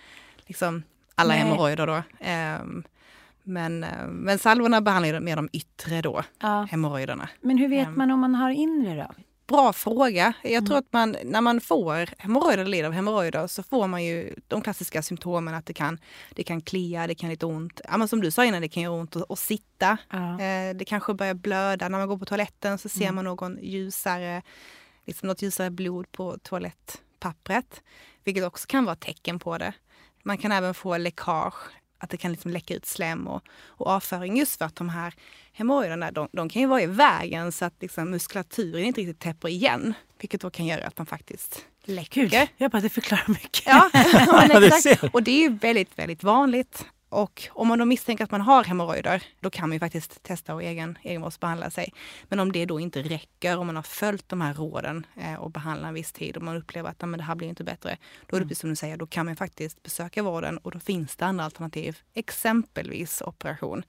liksom 0.47 0.83
alla 1.15 1.35
hemorrojder 1.35 1.87
då. 1.87 2.03
Ehm, 2.21 2.83
men, 3.43 3.85
eh, 3.85 4.07
men 4.09 4.39
salvorna 4.39 4.81
behandlar 4.81 5.12
ju 5.15 5.21
mer 5.21 5.37
de 5.37 5.49
yttre 5.53 6.03
då, 6.03 6.23
Ja. 6.41 6.67
hemorrojderna. 6.71 7.29
Men 7.41 7.59
hur 7.59 7.69
vet 7.69 7.87
Ehm. 7.87 7.95
man 7.99 8.11
om 8.11 8.21
man 8.21 8.35
har 8.35 8.50
inre 8.50 8.95
då? 8.97 9.23
Bra 9.50 9.73
fråga. 9.73 10.33
Jag 10.42 10.52
Mm. 10.52 10.66
tror 10.66 10.78
att 10.78 10.92
man, 10.92 11.16
när 11.25 11.40
man 11.40 11.61
får 11.61 12.09
hemorrojder 12.19 12.59
eller 12.59 12.71
lider 12.71 12.85
av 12.87 12.92
hemorrojder 12.92 13.47
så 13.47 13.62
får 13.62 13.87
man 13.87 14.04
ju 14.04 14.35
de 14.49 14.61
klassiska 14.62 15.02
symptomen 15.02 15.54
att 15.54 15.66
det 15.66 15.73
kan, 15.75 15.99
det 16.35 16.42
kan 16.45 16.61
klia, 16.61 17.07
det 17.07 17.14
kan 17.14 17.30
lite 17.30 17.47
ont. 17.47 17.80
Ja, 17.88 17.97
men 17.97 18.09
som 18.09 18.21
du 18.21 18.30
sa 18.30 18.45
innan, 18.45 18.62
det 18.62 18.69
kan 18.69 18.83
göra 18.83 18.92
ont 18.95 19.16
att, 19.16 19.38
sitta. 19.38 19.97
Ja. 20.11 20.40
Eh, 20.40 20.75
det 20.76 20.85
kanske 20.87 21.14
börjar 21.14 21.35
blöda 21.35 21.88
när 21.88 21.99
man 21.99 22.09
går 22.09 22.19
på 22.19 22.25
toaletten 22.25 22.78
så 22.78 22.88
Mm. 22.95 22.99
ser 23.07 23.12
man 23.12 23.25
någon 23.25 23.59
ljusare, 23.62 24.42
liksom 25.04 25.28
något 25.28 25.42
ljusare 25.42 25.71
blod 25.71 26.12
på 26.12 26.38
toalettpappret. 26.42 27.83
Vilket 28.25 28.45
också 28.45 28.66
kan 28.66 28.85
vara 28.85 28.97
tecken 28.97 29.38
på 29.38 29.59
det. 29.59 29.73
Man 30.23 30.38
kan 30.38 30.52
även 30.52 30.75
få 30.75 30.97
läckage, 30.97 31.54
att 32.00 32.11
det 32.11 32.16
kan 32.16 32.33
liksom 32.33 32.50
läcka 32.50 32.75
ut 32.75 32.87
slem 32.87 33.26
och, 33.28 33.42
och 33.66 33.87
avföring 33.87 34.37
just 34.37 34.59
för 34.59 34.64
att 34.64 34.76
de 34.76 34.88
här 34.88 35.14
hemorrojderna 35.52 36.11
de, 36.11 36.28
de 36.33 36.49
kan 36.49 36.62
ju 36.62 36.69
vara 36.69 36.83
i 36.83 36.87
vägen 36.87 37.52
så 37.52 37.64
att 37.64 37.75
liksom 37.80 38.11
muskulaturen 38.11 38.85
inte 38.85 39.00
riktigt 39.00 39.19
täpper 39.19 39.49
igen. 39.49 39.95
Vilket 40.21 40.40
då 40.40 40.50
kan 40.50 40.66
göra 40.66 40.87
att 40.87 40.99
man 40.99 41.07
faktiskt 41.07 41.64
läcker. 41.85 42.21
Gud, 42.21 42.49
jag 42.57 42.71
bara, 42.71 42.80
det 42.83 42.88
förklarar 42.88 43.28
mycket. 43.28 43.66
Ja, 43.66 43.90
men 44.49 44.64
exakt. 44.64 45.04
Och 45.14 45.23
det 45.23 45.30
är 45.30 45.40
ju 45.40 45.49
väldigt, 45.49 45.99
väldigt 45.99 46.23
vanligt. 46.23 46.87
Och 47.11 47.49
om 47.50 47.69
man 47.69 47.79
då 47.79 47.85
misstänker 47.85 48.25
att 48.25 48.31
man 48.31 48.40
har 48.40 48.64
hemorrojder, 48.64 49.23
då 49.40 49.50
kan 49.50 49.69
man 49.69 49.76
ju 49.76 49.81
faktiskt 49.81 50.23
testa 50.23 50.55
att 50.55 50.62
egen, 50.62 50.99
egenvårdsbehandla 51.02 51.71
sig. 51.71 51.93
Men 52.29 52.40
om 52.40 52.52
det 52.52 52.67
då 52.67 52.81
inte 52.81 53.02
räcker, 53.02 53.59
om 53.59 53.67
man 53.67 53.76
har 53.76 53.83
följt 53.83 54.29
de 54.29 54.40
här 54.40 54.55
råden 54.55 55.07
eh, 55.17 55.35
och 55.35 55.50
behandlar 55.50 55.88
en 55.88 55.95
viss 55.95 56.12
tid 56.12 56.37
och 56.37 56.43
man 56.43 56.57
upplever 56.57 56.90
att 56.90 57.00
"Nej, 57.00 57.09
men 57.09 57.19
det 57.19 57.25
här 57.25 57.35
blir 57.35 57.49
inte 57.49 57.64
bättre, 57.64 57.97
då 58.26 58.37
är 58.37 58.40
det 58.40 58.47
precis 58.47 58.61
som 58.61 58.71
du 58.71 58.76
säger, 58.76 58.97
då 58.97 59.07
kan 59.07 59.26
man 59.26 59.37
faktiskt 59.37 59.83
besöka 59.83 60.23
vården 60.23 60.59
och 60.59 60.71
då 60.71 60.81
finns 60.81 61.17
det 61.17 61.26
andra 61.26 61.45
alternativ, 61.45 61.99
exempelvis 62.14 63.23
operation. 63.23 63.83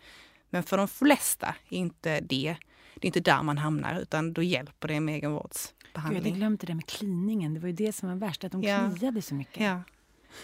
Men 0.49 0.63
för 0.63 0.77
de 0.77 0.87
flesta 0.87 1.55
är 1.69 1.77
inte 1.77 2.19
det, 2.19 2.55
det 2.95 3.01
är 3.01 3.05
inte 3.05 3.19
där 3.19 3.43
man 3.43 3.57
hamnar, 3.57 3.99
utan 3.99 4.33
då 4.33 4.43
hjälper 4.43 4.87
det 4.87 4.99
med 4.99 5.13
Gud, 5.15 5.23
jag 5.23 5.31
egenvårdsbehandling. 5.31 6.35
glömt 6.35 6.61
det 6.61 6.75
med 6.75 6.85
kliningen. 6.85 7.53
Det 7.53 7.59
var 7.59 7.67
ju 7.67 7.73
det 7.73 7.93
som 7.93 8.09
var 8.09 8.15
värst, 8.15 8.43
att 8.43 8.51
de 8.51 8.63
Ja. 8.63 8.91
kliade 8.97 9.21
så 9.21 9.35
mycket. 9.35 9.63
Ja. 9.63 9.81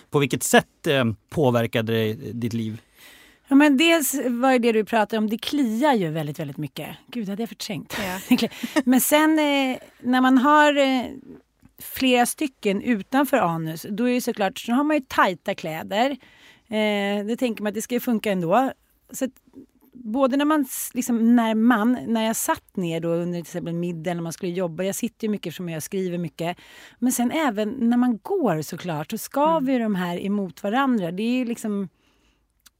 På 0.09 0.19
vilket 0.19 0.43
sätt 0.43 0.87
eh, 0.87 1.05
påverkade 1.29 1.93
det 1.93 2.13
ditt 2.13 2.53
liv? 2.53 2.81
Ja, 3.47 3.55
men 3.55 3.77
dels 3.77 4.15
var 4.25 4.51
det 4.51 4.59
det 4.59 4.71
du 4.71 4.85
pratade 4.85 5.17
om, 5.17 5.29
det 5.29 5.37
kliar 5.37 5.93
ju 5.93 6.09
väldigt, 6.09 6.39
väldigt 6.39 6.57
mycket. 6.57 6.87
Gud, 7.07 7.25
det 7.25 7.31
hade 7.31 7.41
jag 7.41 7.49
förträngt. 7.49 7.97
Ja. 8.29 8.37
Men 8.85 9.01
sen 9.01 9.39
eh, 9.39 9.77
när 9.99 10.21
man 10.21 10.37
har 10.37 10.77
eh, 10.77 11.05
flera 11.79 12.25
stycken 12.25 12.81
utanför 12.81 13.37
anus, 13.37 13.85
då 13.89 14.09
är 14.09 14.13
det 14.13 14.21
såklart, 14.21 14.59
så 14.59 14.71
har 14.71 14.83
man 14.83 14.97
ju 14.97 15.03
tajta 15.07 15.55
kläder. 15.55 16.09
Eh, 16.67 17.25
det 17.25 17.37
tänker 17.39 17.63
man 17.63 17.69
att 17.69 17.75
det 17.75 17.81
ska 17.81 17.95
ju 17.95 17.99
funka 17.99 18.31
ändå. 18.31 18.71
Så 19.11 19.27
både 20.03 20.37
när 20.37 20.45
man, 20.45 20.65
liksom, 20.93 21.35
när 21.35 21.55
man, 21.55 21.97
när 22.07 22.25
jag 22.25 22.35
satt 22.35 22.75
ner 22.77 22.99
då 22.99 23.09
under 23.09 23.33
till 23.33 23.41
exempel 23.41 23.73
middag 23.73 24.13
när 24.13 24.21
man 24.21 24.33
skulle 24.33 24.51
jobba, 24.51 24.83
jag 24.83 24.95
sitter 24.95 25.27
ju 25.27 25.31
mycket 25.31 25.47
eftersom 25.47 25.69
jag 25.69 25.83
skriver 25.83 26.17
mycket. 26.17 26.57
Men 26.99 27.11
sen 27.11 27.31
även 27.31 27.69
när 27.69 27.97
man 27.97 28.17
går 28.23 28.61
såklart 28.61 29.11
så 29.11 29.17
skaver 29.17 29.73
ju 29.73 29.79
de 29.79 29.95
här 29.95 30.25
emot 30.25 30.63
varandra. 30.63 31.11
Det 31.11 31.23
är 31.41 31.45
liksom 31.45 31.89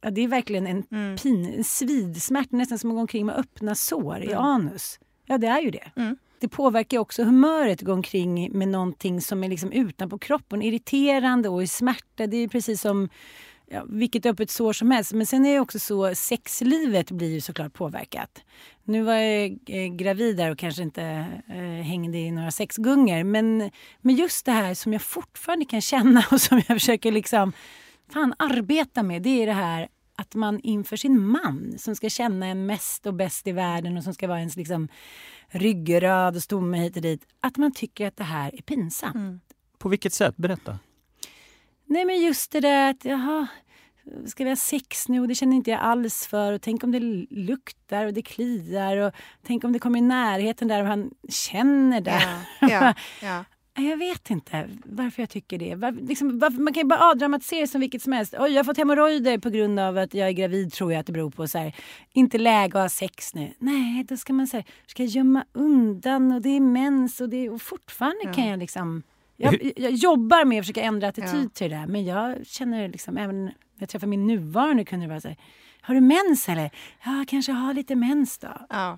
Ja, 0.01 0.09
det 0.11 0.21
är 0.21 0.27
verkligen 0.27 0.67
en 0.67 0.83
Mm. 0.91 1.17
pin, 1.17 1.53
en 1.57 1.63
svidsmärta, 1.63 2.55
nästan 2.57 2.79
som 2.79 2.89
att 2.89 2.95
gå 2.95 3.01
omkring 3.01 3.25
med 3.25 3.35
öppna 3.35 3.75
sår 3.75 4.19
i 4.23 4.25
Mm. 4.31 4.37
anus. 4.43 4.99
Ja, 5.25 5.37
det 5.37 5.47
är 5.47 5.61
ju 5.61 5.71
det. 5.71 5.91
Mm. 5.95 6.17
Det 6.39 6.47
påverkar 6.47 6.97
också 6.99 7.23
humöret 7.23 7.79
att 7.79 7.85
gå 7.85 7.93
omkring 7.93 8.57
med 8.57 8.67
någonting 8.67 9.21
som 9.21 9.43
är 9.43 9.47
liksom 9.49 9.71
utanpå 9.71 10.17
kroppen. 10.17 10.61
Irriterande 10.61 11.49
och 11.49 11.63
i 11.63 11.67
smärta. 11.67 12.27
Det 12.27 12.37
är 12.37 12.47
precis 12.47 12.81
som 12.81 13.09
ja, 13.71 13.85
vilket 13.89 14.25
öppet 14.25 14.49
sår 14.49 14.73
som 14.73 14.91
helst. 14.91 15.13
Men 15.13 15.25
sen 15.25 15.45
är 15.45 15.53
det 15.53 15.59
också 15.59 15.79
så, 15.79 16.15
sexlivet 16.15 17.11
blir 17.11 17.33
ju 17.33 17.41
såklart 17.41 17.73
påverkat. 17.73 18.41
Nu 18.83 19.03
var 19.03 19.13
jag 19.13 19.59
eh, 19.65 19.87
gravid 19.87 20.37
där 20.37 20.51
och 20.51 20.57
kanske 20.57 20.83
inte 20.83 21.03
eh, 21.47 21.85
hängde 21.85 22.17
i 22.17 22.31
några 22.31 22.51
sexgungor. 22.51 23.23
Men, 23.23 23.71
men 24.01 24.15
just 24.15 24.45
det 24.45 24.51
här 24.51 24.73
som 24.73 24.93
jag 24.93 25.01
fortfarande 25.01 25.65
kan 25.65 25.81
känna 25.81 26.23
och 26.31 26.41
som 26.41 26.57
jag 26.57 26.79
försöker 26.79 27.11
liksom 27.11 27.53
fan 28.13 28.33
arbeta 28.39 29.03
med. 29.03 29.21
Det 29.21 29.43
är 29.43 29.45
det 29.45 29.53
här 29.53 29.87
att 30.15 30.35
man 30.35 30.59
inför 30.59 30.95
sin 30.95 31.27
man 31.27 31.73
som 31.77 31.95
ska 31.95 32.09
känna 32.09 32.45
en 32.45 32.65
mest 32.65 33.05
och 33.05 33.13
bäst 33.13 33.47
i 33.47 33.51
världen 33.51 33.97
och 33.97 34.03
som 34.03 34.13
ska 34.13 34.27
vara 34.27 34.39
ens 34.39 34.55
liksom 34.55 34.87
ryggrad 35.47 36.35
och 36.35 36.43
stomme 36.43 36.77
hit 36.77 36.95
och 36.95 37.01
dit. 37.01 37.25
Att 37.39 37.57
man 37.57 37.71
tycker 37.71 38.07
att 38.07 38.17
det 38.17 38.23
här 38.23 38.55
är 38.55 38.61
pinsamt. 38.61 39.15
Mm. 39.15 39.39
På 39.77 39.89
vilket 39.89 40.13
sätt? 40.13 40.37
Berätta. 40.37 40.79
Nej 41.87 42.05
men 42.05 42.21
just 42.21 42.51
det 42.51 42.59
där 42.59 42.89
att 42.89 43.05
jaha, 43.05 43.47
ska 44.25 44.43
vi 44.43 44.49
ha 44.49 44.55
sex 44.55 45.09
nu? 45.09 45.19
Och 45.21 45.27
det 45.27 45.35
känner 45.35 45.55
inte 45.55 45.71
jag 45.71 45.79
alls 45.79 46.27
för. 46.27 46.53
Och 46.53 46.61
tänk 46.61 46.83
om 46.83 46.91
det 46.91 46.99
luktar 47.29 48.05
och 48.05 48.13
det 48.13 48.21
kliar. 48.21 48.97
Och 48.97 49.13
tänk 49.43 49.63
om 49.63 49.73
det 49.73 49.79
kommer 49.79 49.99
i 49.99 50.01
närheten 50.01 50.67
där 50.67 50.81
och 50.81 50.87
han 50.87 51.11
känner 51.29 52.01
det. 52.01 52.21
Ja, 52.61 52.67
ja, 52.69 52.93
ja. 53.21 53.45
Jag 53.79 53.97
vet 53.97 54.29
inte 54.29 54.69
varför 54.85 55.21
jag 55.21 55.29
tycker 55.29 55.57
det. 55.57 55.75
Var, 55.75 55.91
liksom, 55.91 56.39
varför, 56.39 56.61
man 56.61 56.73
kan 56.73 56.81
ju 56.81 56.87
bara 56.87 57.11
avdramatisera 57.11 57.61
det 57.61 57.67
som 57.67 57.81
vilket 57.81 58.01
som 58.01 58.13
helst. 58.13 58.35
Oj, 58.39 58.51
jag 58.51 58.59
har 58.59 58.63
fått 58.63 58.77
hemorrojder 58.77 59.37
på 59.37 59.49
grund 59.49 59.79
av 59.79 59.97
att 59.97 60.13
jag 60.13 60.27
är 60.27 60.31
gravid 60.31 60.73
tror 60.73 60.91
jag 60.91 60.99
att 60.99 61.05
det 61.05 61.11
beror 61.11 61.31
på. 61.31 61.47
Så 61.47 61.57
här, 61.57 61.75
inte 62.13 62.37
läge 62.37 62.77
att 62.77 62.83
ha 62.83 62.89
sex 62.89 63.33
nu. 63.33 63.53
Nej, 63.59 64.03
då 64.03 64.17
ska 64.17 64.33
man 64.33 64.47
så 64.47 64.57
här, 64.57 64.65
ska 64.85 65.03
jag 65.03 65.09
gömma 65.09 65.45
undan 65.53 66.31
och 66.31 66.41
det 66.41 66.49
är 66.49 66.59
mens 66.59 67.21
och, 67.21 67.29
det, 67.29 67.49
och 67.49 67.61
fortfarande 67.61 68.21
Ja. 68.23 68.33
kan 68.33 68.47
jag 68.47 68.59
liksom... 68.59 69.03
Jag, 69.37 69.71
jag 69.75 69.91
jobbar 69.91 70.45
med 70.45 70.59
att 70.59 70.63
försöka 70.65 70.81
ändra 70.81 71.07
attityd 71.07 71.45
Ja. 71.45 71.49
till 71.53 71.69
det 71.71 71.77
där. 71.77 71.87
Men 71.87 72.05
jag 72.05 72.45
känner 72.47 72.87
liksom, 72.87 73.17
även 73.17 73.45
när 73.45 73.53
jag 73.79 73.89
träffar 73.89 74.07
min 74.07 74.27
nuvarande 74.27 74.85
kunde 74.85 75.05
det 75.05 75.09
vara 75.09 75.21
så 75.21 75.27
här, 75.27 75.37
har 75.81 75.95
du 75.95 76.01
mens 76.01 76.49
eller? 76.49 76.71
Ja, 77.05 77.25
kanske 77.27 77.51
har 77.51 77.73
lite 77.73 77.95
mens 77.95 78.37
då. 78.37 78.47
Ja. 78.69 78.97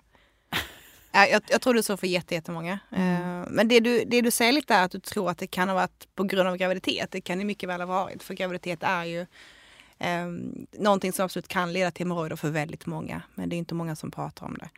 Ja, 1.12 1.26
jag, 1.28 1.42
jag 1.50 1.62
tror 1.62 1.74
det 1.74 1.80
är 1.80 1.82
så 1.82 1.98
för 1.98 2.08
jätte- 2.08 2.36
jättemånga. 2.36 2.80
Eh, 2.92 3.44
Men 3.50 3.68
det 3.68 3.80
du, 3.80 4.04
det 4.06 4.22
du 4.22 4.32
säger 4.32 4.52
lite 4.52 4.74
är 4.76 4.84
att 4.86 4.92
du 4.92 5.00
tror 5.00 5.30
att 5.30 5.38
det 5.38 5.48
kan 5.48 5.68
ha 5.70 5.76
varit 5.76 6.08
på 6.16 6.24
grund 6.24 6.50
av 6.50 6.58
graviditet. 6.58 7.12
Det 7.12 7.22
kan 7.22 7.40
det 7.40 7.46
mycket 7.46 7.70
väl 7.70 7.82
ha 7.82 7.86
varit. 7.88 8.24
För 8.24 8.34
graviditet 8.34 8.84
är 8.84 9.04
ju 9.06 9.22
eh, 10.00 10.26
någonting 10.80 11.14
som 11.14 11.26
absolut 11.26 11.48
kan 11.48 11.74
leda 11.74 11.92
till 11.92 12.06
hemorrojder 12.06 12.36
för 12.36 12.50
väldigt 12.50 12.86
många. 12.86 13.22
Men 13.36 13.50
det 13.50 13.56
är 13.56 13.58
inte 13.58 13.74
många 13.76 13.96
som 13.96 14.12
pratar 14.12 14.46
om 14.46 14.54
det. 14.60 14.70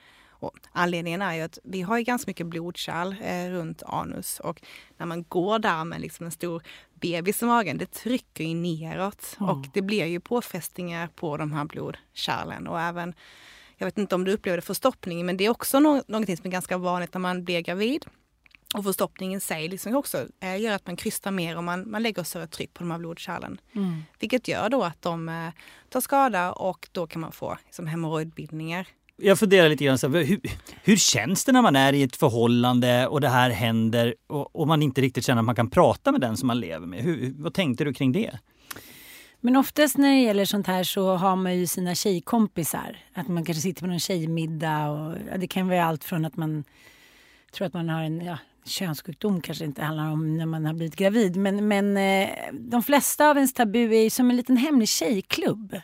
Och 0.42 0.60
anledningen 0.72 1.22
är 1.22 1.34
ju 1.34 1.42
att 1.42 1.60
vi 1.64 1.82
har 1.82 1.98
ju 1.98 2.04
ganska 2.04 2.30
mycket 2.30 2.48
blodkärl 2.48 3.16
eh, 3.22 3.50
runt 3.52 3.84
anus 3.84 4.40
och 4.40 4.62
när 4.98 5.06
man 5.06 5.24
går 5.24 5.60
där 5.60 5.86
med 5.86 6.02
liksom 6.02 6.26
en 6.26 6.32
stor 6.32 6.64
bebis 6.94 7.42
i 7.42 7.46
magen, 7.46 7.78
det 7.78 7.92
trycker 7.92 8.44
ju 8.44 8.56
neråt 8.56 9.38
Mm. 9.40 9.50
och 9.50 9.66
det 9.74 9.82
blir 9.82 10.06
ju 10.06 10.20
påfästningar 10.20 11.08
på 11.08 11.38
de 11.38 11.52
här 11.52 11.66
blodkärlen 11.66 12.68
och 12.68 12.82
även 12.82 13.14
jag 13.78 13.86
vet 13.86 13.98
inte 13.98 14.16
om 14.16 14.24
du 14.24 14.32
upplever 14.32 14.58
det 14.58 14.62
förstoppning, 14.62 15.26
men 15.26 15.38
det 15.38 15.46
är 15.46 15.50
också 15.50 15.80
no 15.80 16.04
någonting 16.08 16.38
som 16.38 16.48
är 16.48 16.52
ganska 16.52 16.78
vanligt 16.78 17.14
när 17.14 17.22
man 17.22 17.44
blir 17.44 17.62
gravid. 17.62 18.06
Och 18.76 18.84
förstoppningen 18.84 19.38
i 19.38 19.42
sig 19.42 19.68
liksom 19.68 19.96
också 19.96 20.28
eh, 20.40 20.62
gör 20.62 20.74
att 20.76 20.88
man 20.88 20.96
krystar 20.96 21.32
mer 21.32 21.58
och 21.58 21.64
man, 21.64 21.92
man 21.92 22.04
lägger 22.04 22.24
större 22.24 22.48
tryck 22.48 22.74
på 22.74 22.84
de 22.84 22.92
här 22.92 22.98
blodkärlen. 22.98 23.62
Mm. 23.76 24.04
Vilket 24.20 24.48
gör 24.48 24.70
då 24.70 24.84
att 24.84 25.02
de 25.02 25.30
eh, 25.30 25.50
tar 25.90 26.02
skada 26.02 26.52
och 26.52 26.88
då 26.92 27.08
kan 27.08 27.22
man 27.22 27.32
få 27.32 27.58
liksom, 27.66 27.88
hemorrojdbildningar. 27.88 28.88
Jag 29.22 29.40
funderar 29.40 29.70
lite 29.70 29.84
grann, 29.84 29.98
så 29.98 30.10
här, 30.10 30.24
hur, 30.24 30.40
hur 30.84 30.96
känns 30.96 31.46
det 31.46 31.52
när 31.52 31.62
man 31.62 31.76
är 31.76 31.94
i 31.94 32.04
ett 32.04 32.16
förhållande 32.16 33.08
och 33.08 33.22
det 33.22 33.30
här 33.30 33.50
händer 33.50 34.16
och, 34.28 34.56
och 34.56 34.68
man 34.68 34.84
inte 34.84 35.02
riktigt 35.02 35.26
känner 35.26 35.42
att 35.42 35.46
man 35.46 35.56
kan 35.56 35.70
prata 35.70 36.12
med 36.12 36.22
den 36.22 36.38
som 36.38 36.48
man 36.48 36.60
lever 36.60 36.88
med? 36.88 37.02
Hur, 37.02 37.34
vad 37.38 37.54
tänkte 37.54 37.84
du 37.84 37.94
kring 37.94 38.12
det? 38.12 38.40
Men 39.40 39.56
oftast 39.56 39.98
när 39.98 40.10
det 40.10 40.22
gäller 40.22 40.46
sånt 40.46 40.68
här 40.68 40.84
så 40.84 41.16
har 41.16 41.36
man 41.36 41.58
ju 41.58 41.68
sina 41.68 41.96
tjejkompisar. 41.96 42.98
Att 43.14 43.28
man 43.28 43.46
kanske 43.46 43.62
sitter 43.62 43.82
på 43.82 43.88
någon 43.88 44.00
tjejmiddag 44.00 44.90
och 44.90 45.16
ja, 45.32 45.38
det 45.38 45.48
kan 45.48 45.68
vara 45.68 45.86
allt 45.86 46.04
från 46.04 46.26
att 46.26 46.38
man 46.38 46.64
tror 47.52 47.68
att 47.68 47.74
man 47.74 47.90
har 47.90 48.04
en 48.04 48.22
ja, 48.22 48.38
könssjukdom 48.66 49.42
kanske 49.42 49.66
inte 49.66 49.84
handlar 49.84 50.12
om 50.12 50.38
när 50.38 50.46
man 50.46 50.66
har 50.66 50.74
blivit 50.74 50.96
gravid. 50.96 51.36
Men, 51.36 51.68
men 51.68 51.98
eh, 51.98 52.30
de 52.54 52.84
flesta 52.84 53.30
av 53.30 53.36
ens 53.38 53.54
tabu 53.54 53.96
är 53.96 54.04
ju 54.04 54.10
som 54.10 54.30
en 54.30 54.36
liten 54.36 54.58
hemlig 54.58 54.90
tjejklubb. 54.90 55.82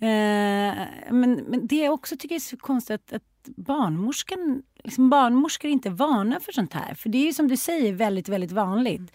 Eh, 0.00 0.86
men, 1.10 1.44
men 1.48 1.66
det 1.66 1.84
är 1.84 1.88
också 1.88 2.16
tycker 2.16 2.34
jag 2.34 2.40
är 2.40 2.40
så 2.40 2.56
konstigt 2.56 2.94
att, 2.94 3.12
att 3.12 3.56
barnmorskan, 3.56 4.62
liksom 4.84 5.10
barnmorskor 5.10 5.68
är 5.68 5.72
inte 5.72 5.90
vana 5.90 6.40
för 6.40 6.52
sånt 6.52 6.72
här. 6.72 6.94
För 6.94 7.08
det 7.08 7.18
är 7.18 7.26
ju 7.26 7.32
som 7.32 7.48
du 7.48 7.56
säger 7.56 7.92
väldigt, 7.92 8.28
väldigt 8.28 8.52
vanligt. 8.52 9.12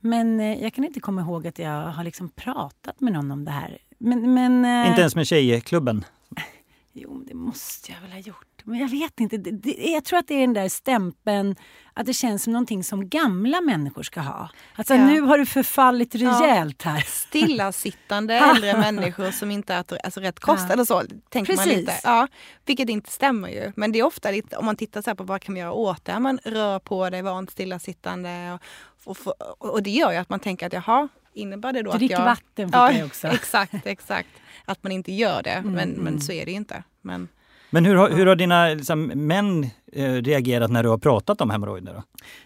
Men 0.00 0.40
eh, 0.40 0.62
jag 0.62 0.74
kan 0.74 0.84
inte 0.84 1.00
komma 1.00 1.20
ihåg 1.20 1.46
att 1.46 1.58
jag 1.58 1.86
har 1.86 2.04
liksom 2.04 2.28
pratat 2.28 3.00
med 3.00 3.12
någon 3.12 3.30
om 3.30 3.44
det 3.44 3.50
här. 3.50 3.78
Men, 3.98 4.34
men, 4.34 4.64
eh, 4.64 4.88
Inte 4.88 5.00
ens 5.00 5.16
med 5.16 5.26
tjejklubben? 5.26 6.04
Jo, 6.92 7.24
det 7.26 7.34
måste 7.34 7.92
jag 7.92 8.00
väl 8.00 8.12
ha 8.12 8.18
gjort. 8.18 8.49
Men 8.64 8.78
jag 8.78 8.88
vet 8.88 9.20
inte. 9.20 9.36
Det, 9.36 9.50
det, 9.50 9.90
jag 9.90 10.04
tror 10.04 10.18
att 10.18 10.28
det 10.28 10.34
är 10.34 10.40
den 10.40 10.52
där 10.52 10.68
stämpeln 10.68 11.56
att 11.94 12.06
det 12.06 12.12
känns 12.12 12.42
som 12.42 12.52
någonting 12.52 12.84
som 12.84 13.08
gamla 13.08 13.60
människor 13.60 14.02
ska 14.02 14.20
ha. 14.20 14.50
Alltså 14.74 14.94
Ja. 14.94 15.06
nu 15.06 15.20
har 15.20 15.38
du 15.38 15.46
förfallit 15.46 16.14
rejält 16.14 16.82
här. 16.82 17.00
Stillasittande 17.00 18.34
äldre 18.54 18.76
människor 18.76 19.30
som 19.30 19.50
inte 19.50 19.74
äter 19.74 19.98
alltså, 20.04 20.20
rätt 20.20 20.40
kost 20.40 20.64
Ja. 20.68 20.72
eller 20.72 20.84
så. 20.84 21.02
Tänker 21.28 21.56
man 21.56 21.64
Precis. 21.64 21.80
lite. 21.80 22.00
Ja, 22.04 22.28
vilket 22.66 22.88
inte 22.88 23.10
stämmer 23.10 23.48
ju. 23.48 23.72
Men 23.76 23.92
det 23.92 23.98
är 23.98 24.02
ofta 24.02 24.30
lite, 24.30 24.56
om 24.56 24.64
man 24.64 24.76
tittar 24.76 25.02
så 25.02 25.14
på 25.14 25.24
vad 25.24 25.42
kan 25.42 25.52
man 25.54 25.60
göra 25.60 25.72
åt 25.72 26.04
det. 26.04 26.18
Man 26.18 26.38
rör 26.44 26.78
på 26.78 27.10
det, 27.10 27.22
var 27.22 27.38
inte 27.38 27.52
stillasittande. 27.52 28.58
Och, 29.04 29.16
och, 29.26 29.34
och, 29.58 29.70
och 29.70 29.82
det 29.82 29.90
gör 29.90 30.12
ju 30.12 30.16
att 30.18 30.28
man 30.28 30.40
tänker 30.40 30.66
att 30.66 30.72
jaha, 30.72 31.08
innebär 31.34 31.72
det 31.72 31.82
då 31.82 31.92
Drick 31.92 32.12
att 32.12 32.18
jag... 32.18 32.24
vatten 32.24 32.68
fick 32.68 32.74
Ja, 32.76 32.92
jag 32.92 33.06
också. 33.06 33.26
exakt, 33.32 33.86
exakt. 33.86 34.28
Att 34.64 34.82
man 34.82 34.92
inte 34.92 35.12
gör 35.12 35.42
det. 35.42 35.50
Mm, 35.50 35.72
men, 35.72 35.88
mm. 35.90 36.04
men 36.04 36.20
så 36.20 36.32
är 36.32 36.44
det 36.44 36.50
ju 36.50 36.56
inte. 36.56 36.82
Men, 37.02 37.28
Men 37.70 37.84
hur 37.84 37.94
har, 37.94 38.10
hur 38.10 38.26
har 38.26 38.36
dina 38.36 38.68
liksom, 38.68 39.06
män 39.06 39.66
eh, 39.92 40.12
reagerat 40.12 40.70
när 40.70 40.82
du 40.82 40.88
har 40.88 40.98
pratat 40.98 41.40
om 41.40 41.50
hemorrojder? 41.50 41.94
Då? 41.94 42.02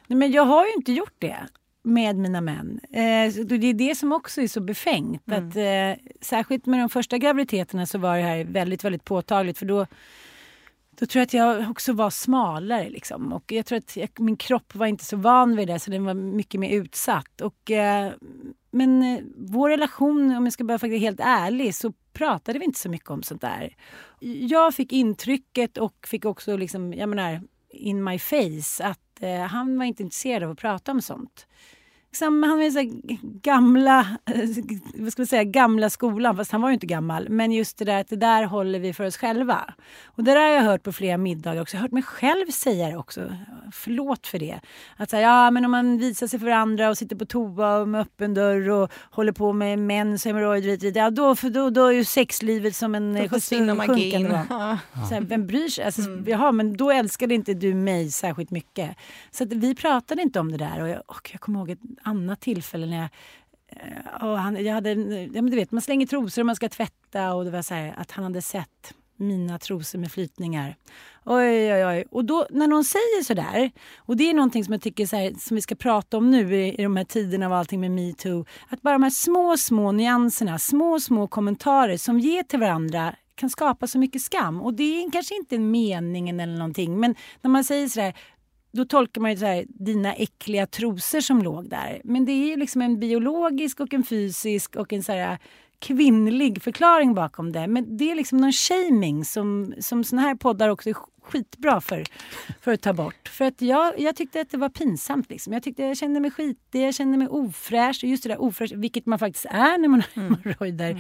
Nej, 0.07 0.19
men 0.19 0.33
jag 0.33 0.45
har 0.45 0.67
ju 0.67 0.73
inte 0.73 0.93
gjort 0.93 1.15
det 1.19 1.37
med 1.83 2.17
mina 2.17 2.41
män. 2.41 2.81
Eh, 2.93 3.45
det 3.45 3.67
är 3.71 3.75
det 3.75 3.95
som 3.95 4.13
också 4.13 4.41
är 4.41 4.49
så 4.49 4.61
befängt. 4.61 5.29
Mm. 5.29 5.49
Att, 5.49 5.57
eh, 5.57 6.05
särskilt 6.21 6.67
med 6.67 6.81
de 6.81 6.89
första 6.89 7.19
graviditeterna 7.19 7.87
så 7.87 7.99
var 7.99 8.17
det 8.17 8.23
här 8.23 8.45
väldigt, 8.45 8.85
väldigt 8.85 9.05
påtagligt. 9.05 9.59
För 9.59 9.67
då, 9.67 9.87
då 10.99 11.07
tror 11.07 11.21
jag 11.21 11.27
att 11.27 11.35
jag 11.35 11.71
också 11.71 11.93
var 11.93 12.11
smalare. 12.11 12.91
Liksom. 12.91 13.33
Och 13.33 13.53
jag 13.53 13.67
tror 13.67 13.79
att 13.79 13.97
jag, 13.97 14.09
min 14.21 14.37
kropp 14.37 14.75
var 14.75 14.87
inte 14.87 15.05
så 15.05 15.17
van 15.17 15.57
vid 15.57 15.69
det 15.69 15.79
så 15.79 15.91
den 15.91 16.05
var 16.05 16.15
mycket 16.15 16.61
mer 16.61 16.71
utsatt. 16.71 17.41
Och, 17.41 17.71
eh, 17.71 18.13
men 18.71 19.03
eh, 19.03 19.21
vår 19.37 19.69
relation, 19.69 20.37
om 20.37 20.45
jag 20.45 20.53
ska 20.53 20.65
vara 20.65 20.97
helt 20.97 21.21
ärlig, 21.21 21.75
så 21.75 21.93
pratade 22.13 22.59
vi 22.59 22.65
inte 22.65 22.81
så 22.81 22.89
mycket 22.89 23.11
om 23.11 23.23
sånt 23.23 23.41
där. 23.41 23.77
Jag 24.21 24.75
fick 24.75 24.93
intrycket 24.93 25.79
och 25.79 26.07
fick 26.07 26.25
också, 26.25 26.57
liksom, 26.57 26.93
jag 26.93 27.09
menar, 27.09 27.41
in 27.71 28.05
my 28.05 28.19
face 28.19 28.85
att 28.85 29.23
eh, 29.23 29.41
han 29.41 29.79
var 29.79 29.85
inte 29.85 30.03
intresserad 30.03 30.43
av 30.43 30.51
att 30.51 30.59
prata 30.59 30.93
om 30.93 31.01
sånt. 31.01 31.47
Liksom, 32.15 32.43
han 32.43 32.57
var 32.57 32.65
ju 32.65 32.71
så 32.71 32.79
här 32.79 32.91
gamla, 33.43 34.01
eh, 34.25 34.49
vad 34.95 35.13
ska 35.13 35.23
man 35.23 35.27
säga, 35.27 35.45
gamla 35.45 35.91
skolan, 35.91 36.37
fast 36.37 36.53
han 36.53 36.61
var 36.61 36.69
ju 36.69 36.75
inte 36.75 36.87
gammal. 36.87 37.29
Men 37.29 37.53
just 37.53 37.79
det 37.79 37.85
där 37.85 38.01
att 38.01 38.09
det 38.09 38.17
där 38.17 38.45
håller 38.45 38.79
vi 38.79 38.93
för 38.93 39.05
oss 39.05 39.17
själva. 39.17 39.75
Och 40.05 40.25
det 40.25 40.31
där 40.31 40.41
har 40.41 40.49
jag 40.49 40.63
hört 40.63 40.83
på 40.83 40.93
flera 40.93 41.19
middagar 41.19 41.63
också. 41.63 41.77
Jag 41.77 41.81
har 41.81 41.85
hört 41.85 41.93
mig 41.93 42.03
själv 42.03 42.47
säga 42.51 42.89
det 42.89 42.97
också. 42.97 43.37
Förlåt 43.73 44.27
för 44.27 44.39
det. 44.39 44.61
Att 44.97 45.11
säga, 45.11 45.23
ja 45.23 45.51
men 45.51 45.65
om 45.65 45.71
man 45.71 45.99
visar 45.99 46.27
sig 46.27 46.41
för 46.41 46.49
andra 46.49 46.89
och 46.89 46.99
sitter 46.99 47.17
på 47.17 47.25
toa 47.25 47.77
och 47.77 47.89
med 47.89 48.01
öppen 48.01 48.35
dörr 48.35 48.71
och 48.71 48.93
håller 49.11 49.33
på 49.33 49.53
med 49.53 49.79
mens, 49.79 50.25
hemorrojder 50.25 50.73
och 50.73 50.79
dit, 50.79 50.97
ja 50.97 51.11
då, 51.11 51.35
för 51.37 51.51
då, 51.51 51.71
då 51.71 51.87
är 51.87 51.93
ju 51.93 52.05
sexlivet 52.05 52.77
som 52.77 52.95
en 52.95 53.15
då 53.15 53.21
eh, 53.21 53.29
försvinner 53.29 53.75
magin. 53.75 54.39
Ja. 54.51 54.79
Så 55.09 55.15
här, 55.15 55.21
vem 55.21 55.47
bryr 55.47 55.69
sig? 55.69 55.85
Alltså, 55.85 56.01
Mm. 56.05 56.25
Jaha, 56.27 56.53
men 56.53 56.77
då 56.77 56.91
älskade 56.91 57.35
inte 57.35 57.55
du 57.55 57.75
mig 57.75 58.11
särskilt 58.11 58.51
mycket. 58.51 58.97
Så 59.31 59.45
att 59.45 59.53
vi 59.53 59.75
pratade 59.75 60.23
inte 60.23 60.41
om 60.41 60.53
det 60.53 60.59
där. 60.59 60.83
Och 60.83 60.89
jag, 60.89 61.03
och 61.07 61.31
jag 61.33 61.41
kommer 61.41 61.59
ihåg 61.59 61.71
ett 61.71 61.79
annat 62.05 62.41
tillfälle 62.41 62.87
när 62.87 62.97
jag 62.97 63.09
eh, 63.69 64.25
och 64.25 64.39
han, 64.39 64.65
jag 64.65 64.75
hade, 64.75 64.91
ja, 64.91 65.43
men 65.43 65.51
du 65.51 65.57
vet, 65.57 65.73
man 65.73 65.83
slänger 65.83 66.07
trosor 66.07 66.43
och 66.43 66.47
man 66.47 66.57
ska 66.57 66.69
tvätta 66.69 67.35
och 67.35 67.45
det 67.45 67.51
var 67.51 67.63
så 67.63 67.75
här 67.75 67.95
att 67.97 68.11
han 68.11 68.25
hade 68.25 68.43
sett 68.43 68.95
mina 69.17 69.59
trosor 69.59 69.99
med 69.99 70.13
flytningar. 70.13 70.77
Oj, 71.25 71.75
oj, 71.75 71.87
oj. 71.87 72.05
Och 72.11 72.25
då 72.25 72.47
när 72.51 72.67
någon 72.67 72.85
säger 72.85 73.25
så 73.25 73.35
där, 73.35 73.71
och 73.97 74.17
det 74.17 74.31
är 74.31 74.35
någonting 74.35 74.65
som 74.65 74.73
jag 74.73 74.83
tycker 74.83 75.07
så 75.07 75.17
här, 75.17 75.35
som 75.39 75.55
vi 75.55 75.61
ska 75.61 75.75
prata 75.75 76.17
om 76.17 76.31
nu 76.31 76.57
i, 76.57 76.75
i 76.81 76.83
de 76.83 76.97
här 76.97 77.05
tiderna 77.05 77.47
av 77.47 77.53
allting 77.53 77.81
med 77.81 77.91
metoo, 77.91 78.45
att 78.69 78.83
bara 78.83 78.95
de 78.95 79.03
här 79.03 79.11
små, 79.11 79.57
små 79.57 79.93
nyanserna, 79.93 80.59
små, 80.59 81.01
små 81.01 81.27
kommentarer 81.27 81.97
som 81.97 82.21
ger 82.21 82.43
till 82.43 82.61
varandra 82.61 83.15
kan 83.35 83.51
skapa 83.51 83.87
så 83.87 83.99
mycket 83.99 84.23
skam. 84.23 84.61
Och 84.61 84.75
det 84.75 84.83
är 84.83 85.11
kanske 85.11 85.37
inte 85.37 85.59
meningen 85.59 86.41
eller 86.41 86.57
någonting, 86.57 87.01
men 87.01 87.15
när 87.43 87.51
man 87.51 87.65
säger 87.65 87.89
så 87.89 88.01
där, 88.01 88.15
då 88.75 88.85
tolkar 88.85 89.21
man 89.21 89.31
ju 89.31 89.37
så 89.37 89.47
här, 89.47 89.65
dina 89.69 90.15
äckliga 90.15 90.67
trosor 90.67 91.21
som 91.21 91.43
låg 91.43 91.69
där. 91.69 92.01
Men 92.05 92.25
det 92.25 92.33
är 92.33 92.47
ju 92.47 92.57
liksom 92.57 92.83
en 92.83 93.01
biologisk 93.01 93.81
och 93.81 93.95
en 93.95 94.05
fysisk 94.05 94.77
och 94.77 94.93
en 94.93 95.03
så 95.03 95.13
här 95.13 95.39
kvinnlig 95.87 96.63
förklaring 96.63 97.15
bakom 97.15 97.53
det. 97.53 97.67
Men 97.67 97.97
det 97.97 98.11
är 98.11 98.15
liksom 98.15 98.39
någon 98.39 98.53
shaming 98.53 99.25
som, 99.25 99.75
som 99.81 100.05
såna 100.05 100.23
här 100.23 100.35
poddar 100.35 100.69
också 100.69 100.91
är 100.91 100.97
skitbra 101.23 101.81
för, 101.81 102.05
för 102.61 102.73
att 102.73 102.81
ta 102.83 102.93
bort. 102.93 103.29
För 103.29 103.45
att 103.45 103.63
jag, 103.63 104.01
jag 104.01 104.17
tyckte 104.17 104.41
att 104.41 104.51
det 104.51 104.57
var 104.59 104.69
pinsamt. 104.69 105.31
Liksom. 105.31 105.53
Jag 105.53 105.63
tyckte 105.63 105.83
jag 105.83 105.97
kände 105.97 106.21
mig 106.21 106.31
skitig, 106.31 106.87
jag 106.87 106.95
kände 106.95 107.19
mig 107.19 107.29
ofräsch. 107.29 108.05
Just 108.05 108.23
det 108.23 108.29
där 108.29 108.41
ofräsch, 108.43 108.73
vilket 108.77 109.07
man 109.07 109.19
faktiskt 109.19 109.45
är 109.45 109.79
när 109.79 109.89
man 109.89 110.03
har 110.15 110.23
hemorrojder. 110.23 110.91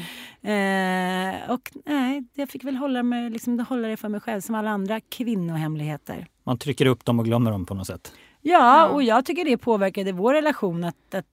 Eh, 0.42 1.50
och 1.50 1.70
nej, 1.86 2.24
jag 2.34 2.48
fick 2.48 2.64
väl 2.64 2.76
hålla, 2.76 3.02
mig, 3.02 3.30
liksom, 3.30 3.58
hålla 3.58 3.88
det 3.88 3.96
för 3.96 4.08
mig 4.08 4.20
själv 4.20 4.40
som 4.40 4.54
alla 4.54 4.70
andra 4.70 5.00
kvinnohemligheter. 5.00 6.26
Man 6.44 6.58
trycker 6.58 6.86
upp 6.86 7.04
dem 7.04 7.18
och 7.18 7.24
glömmer 7.24 7.50
dem 7.50 7.66
på 7.66 7.74
något 7.74 7.86
sätt. 7.86 8.12
Ja, 8.40 8.52
Ja. 8.52 8.86
och 8.88 9.02
jag 9.02 9.24
tycker 9.24 9.44
det 9.44 9.56
påverkade 9.58 10.12
vår 10.12 10.34
relation 10.34 10.84
att, 10.84 11.14
att 11.14 11.26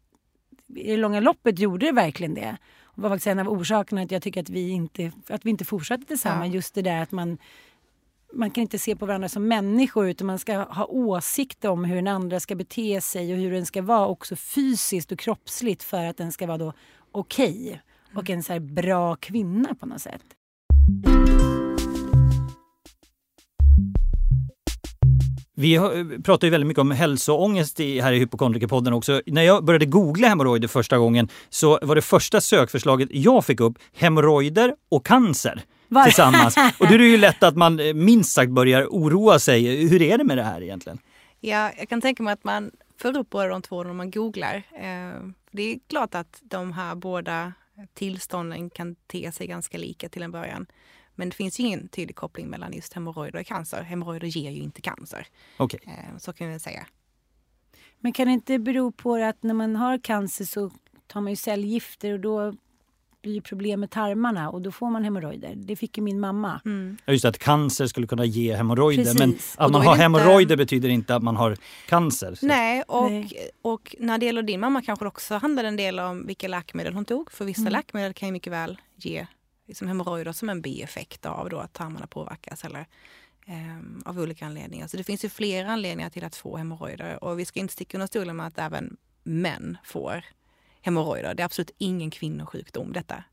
i 0.76 0.92
det 0.92 0.98
långa 0.98 1.20
loppet 1.20 1.60
gjorde 1.60 1.86
det 1.86 1.92
verkligen 1.92 2.34
det. 2.34 2.58
Var 2.95 3.10
faktiskt 3.10 3.27
en 3.27 3.39
av 3.39 3.49
orsakerna 3.49 4.01
att 4.01 4.12
jag 4.12 4.21
tycker 4.21 4.41
att 4.41 4.49
vi 4.49 4.69
inte, 4.69 5.12
att 5.30 5.45
vi 5.45 5.49
inte 5.49 5.65
fortsatte 5.65 6.06
tillsammans. 6.06 6.47
Ja. 6.47 6.54
Just 6.54 6.73
det 6.73 6.82
där 6.82 7.01
att 7.01 7.12
man, 7.12 7.38
man 8.34 8.51
kan 8.51 8.62
inte 8.62 8.80
se 8.80 8.95
på 8.95 9.06
varandra 9.06 9.30
som 9.30 9.47
människor 9.47 10.10
utan 10.10 10.27
man 10.27 10.39
ska 10.39 10.58
ha 10.58 10.86
åsikter 10.86 11.69
om 11.69 11.86
hur 11.86 11.95
den 11.95 12.08
andra 12.08 12.39
ska 12.39 12.56
bete 12.56 13.01
sig 13.01 13.34
och 13.34 13.39
hur 13.39 13.51
den 13.51 13.65
ska 13.65 13.82
vara 13.82 14.08
också 14.08 14.36
fysiskt 14.36 15.12
och 15.12 15.19
kroppsligt 15.19 15.84
för 15.84 16.06
att 16.06 16.17
den 16.17 16.32
ska 16.32 16.47
vara 16.47 16.58
då 16.58 16.73
okej 17.12 17.82
och 18.15 18.30
en 18.30 18.43
så 18.43 18.60
bra 18.60 19.15
kvinna 19.15 19.75
på 19.75 19.86
något 19.86 20.01
sätt. 20.01 20.23
Vi 25.62 25.80
pratar 26.24 26.47
ju 26.47 26.52
väldigt 26.52 26.67
mycket 26.67 26.82
om 26.82 26.91
hälsoångest 26.91 27.80
i, 27.80 28.00
här 28.02 28.13
i 28.13 28.19
Hypokondrikerpodden 28.19 28.93
också. 28.93 29.21
När 29.26 29.41
jag 29.41 29.63
började 29.65 29.86
googla 29.86 30.28
hemorrojder 30.28 30.67
första 30.67 30.97
gången 30.97 31.30
så 31.50 31.80
var 31.82 31.95
det 31.95 32.02
första 32.02 32.41
sökförslaget 32.41 33.10
jag 33.12 33.45
fick 33.45 33.60
upp 33.60 33.74
hemorrojder 33.93 34.76
och 34.89 35.06
cancer 35.06 35.62
Var- 35.88 36.04
tillsammans. 36.04 36.56
Och 36.80 36.88
då 36.88 36.93
är 36.93 36.97
det 36.97 37.08
ju 37.08 37.17
lätt 37.17 37.43
att 37.43 37.56
man 37.58 37.80
eh, 37.80 37.93
minst 37.93 38.32
sagt 38.34 38.52
börjar 38.52 38.86
oroa 38.86 39.39
sig. 39.39 39.88
Hur 39.88 40.02
är 40.02 40.17
det 40.17 40.24
med 40.24 40.38
det 40.38 40.43
här 40.43 40.63
egentligen? 40.63 41.00
Ja, 41.39 41.71
jag 41.78 41.89
kan 41.89 42.02
tänka 42.02 42.24
mig 42.24 42.34
att 42.34 42.43
man 42.43 42.71
får 43.02 43.17
upp 43.17 43.30
båda 43.30 43.47
de 43.47 43.62
två 43.62 43.84
när 43.84 43.93
man 43.93 44.12
googlar. 44.12 44.56
Eh, 44.56 45.21
Det 45.52 45.62
är 45.74 45.78
klart 45.89 46.15
att 46.15 46.39
de 46.41 46.71
här 46.74 46.95
båda 46.95 47.54
tillstånden 47.93 48.69
kan 48.69 48.95
te 48.95 49.32
sig 49.32 49.47
ganska 49.47 49.78
lika 49.78 50.10
till 50.10 50.21
en 50.24 50.32
början. 50.32 50.65
Men 51.21 51.29
det 51.29 51.36
finns 51.36 51.60
ju 51.60 51.63
ingen 51.63 51.88
tydlig 51.88 52.15
koppling 52.15 52.47
mellan 52.47 52.73
just 52.73 52.93
hemorrojder 52.93 53.39
och 53.39 53.45
cancer. 53.45 53.81
Hemorrojder 53.84 54.27
ger 54.27 54.51
ju 54.51 54.62
inte 54.62 54.81
cancer. 54.81 55.27
Okej. 55.57 55.79
Eh, 55.88 56.17
Så 56.17 56.34
kan 56.34 56.49
vi 56.49 56.60
säga. 56.60 56.86
Men 57.99 58.13
kan 58.13 58.27
det 58.27 58.34
inte 58.34 58.60
bero 58.60 58.91
på 58.91 59.15
att 59.15 59.43
när 59.43 59.53
man 59.53 59.75
har 59.75 59.97
cancer 59.97 60.45
så 60.45 60.71
tar 61.07 61.21
man 61.21 61.31
ju 61.31 61.36
cellgifter 61.36 62.13
och 62.13 62.19
då 62.19 62.53
blir 63.21 63.34
ju 63.34 63.41
problem 63.41 63.79
med 63.79 63.89
tarmarna 63.91 64.49
och 64.49 64.62
då 64.62 64.71
får 64.71 64.89
man 64.89 65.03
hemorrojder. 65.03 65.53
Det 65.55 65.75
fick 65.75 65.97
ju 65.97 66.03
min 66.03 66.19
mamma. 66.19 66.62
Ja, 67.05 67.13
Just 67.13 67.25
att 67.25 67.38
cancer 67.38 67.88
skulle 67.88 68.07
kunna 68.07 68.25
ge 68.25 68.55
hemorrojder. 68.55 69.03
Precis. 69.03 69.19
Men 69.19 69.36
att 69.57 69.71
man 69.71 69.81
har 69.86 69.93
inte- 69.93 70.01
hemorrojder 70.03 70.57
betyder 70.57 70.89
inte 70.89 71.15
att 71.15 71.23
man 71.23 71.36
har 71.36 71.57
cancer. 71.88 72.36
Så- 72.36 72.45
Nej 72.45 72.84
och, 72.88 73.12
Nej. 73.12 73.49
och 73.62 73.95
när 73.99 74.17
det 74.17 74.25
gäller 74.25 74.43
din 74.43 74.60
mamma 74.60 74.81
kanske 74.81 75.05
det 75.05 75.10
också 75.10 75.36
handlar 75.36 75.63
en 75.63 75.75
del 75.75 75.99
om 75.99 76.27
vilka 76.27 76.47
läkemedel 76.47 76.93
hon 76.93 77.05
tog. 77.05 77.31
För 77.31 77.45
vissa 77.45 77.62
Mm. 77.62 77.73
läkemedel 77.73 78.13
kan 78.13 78.27
ju 78.27 78.34
mycket 78.34 78.53
väl 78.53 78.77
ge 78.95 79.27
liksom 79.71 79.88
hemorrojder 79.88 80.31
som 80.31 80.49
en 80.49 80.62
bieffekt 80.62 81.25
av 81.25 81.49
då 81.49 81.57
att 81.57 81.73
tarmarna 81.73 82.07
påverkas 82.07 82.63
eller 82.63 82.88
eh, 83.45 83.79
av 84.05 84.19
olika 84.19 84.45
anledningar. 84.45 84.88
Så 84.88 84.97
det 84.97 85.03
finns 85.03 85.25
ju 85.25 85.29
flera 85.29 85.71
anledningar 85.71 86.10
till 86.10 86.23
att 86.23 86.36
få 86.36 86.57
hemorrojder 86.57 87.23
och 87.23 87.39
vi 87.39 87.45
ska 87.45 87.60
inte 87.60 87.73
sticka 87.73 87.97
under 87.97 88.07
stolen 88.07 88.36
med 88.36 88.47
att 88.47 88.60
även 88.60 88.97
män 89.23 89.77
får 89.84 90.25
hemorrojder. 90.81 91.34
Det 91.34 91.43
är 91.43 91.45
absolut 91.45 91.71
ingen 91.77 92.12
kvinnosjukdom 92.12 92.93
detta. 92.93 93.23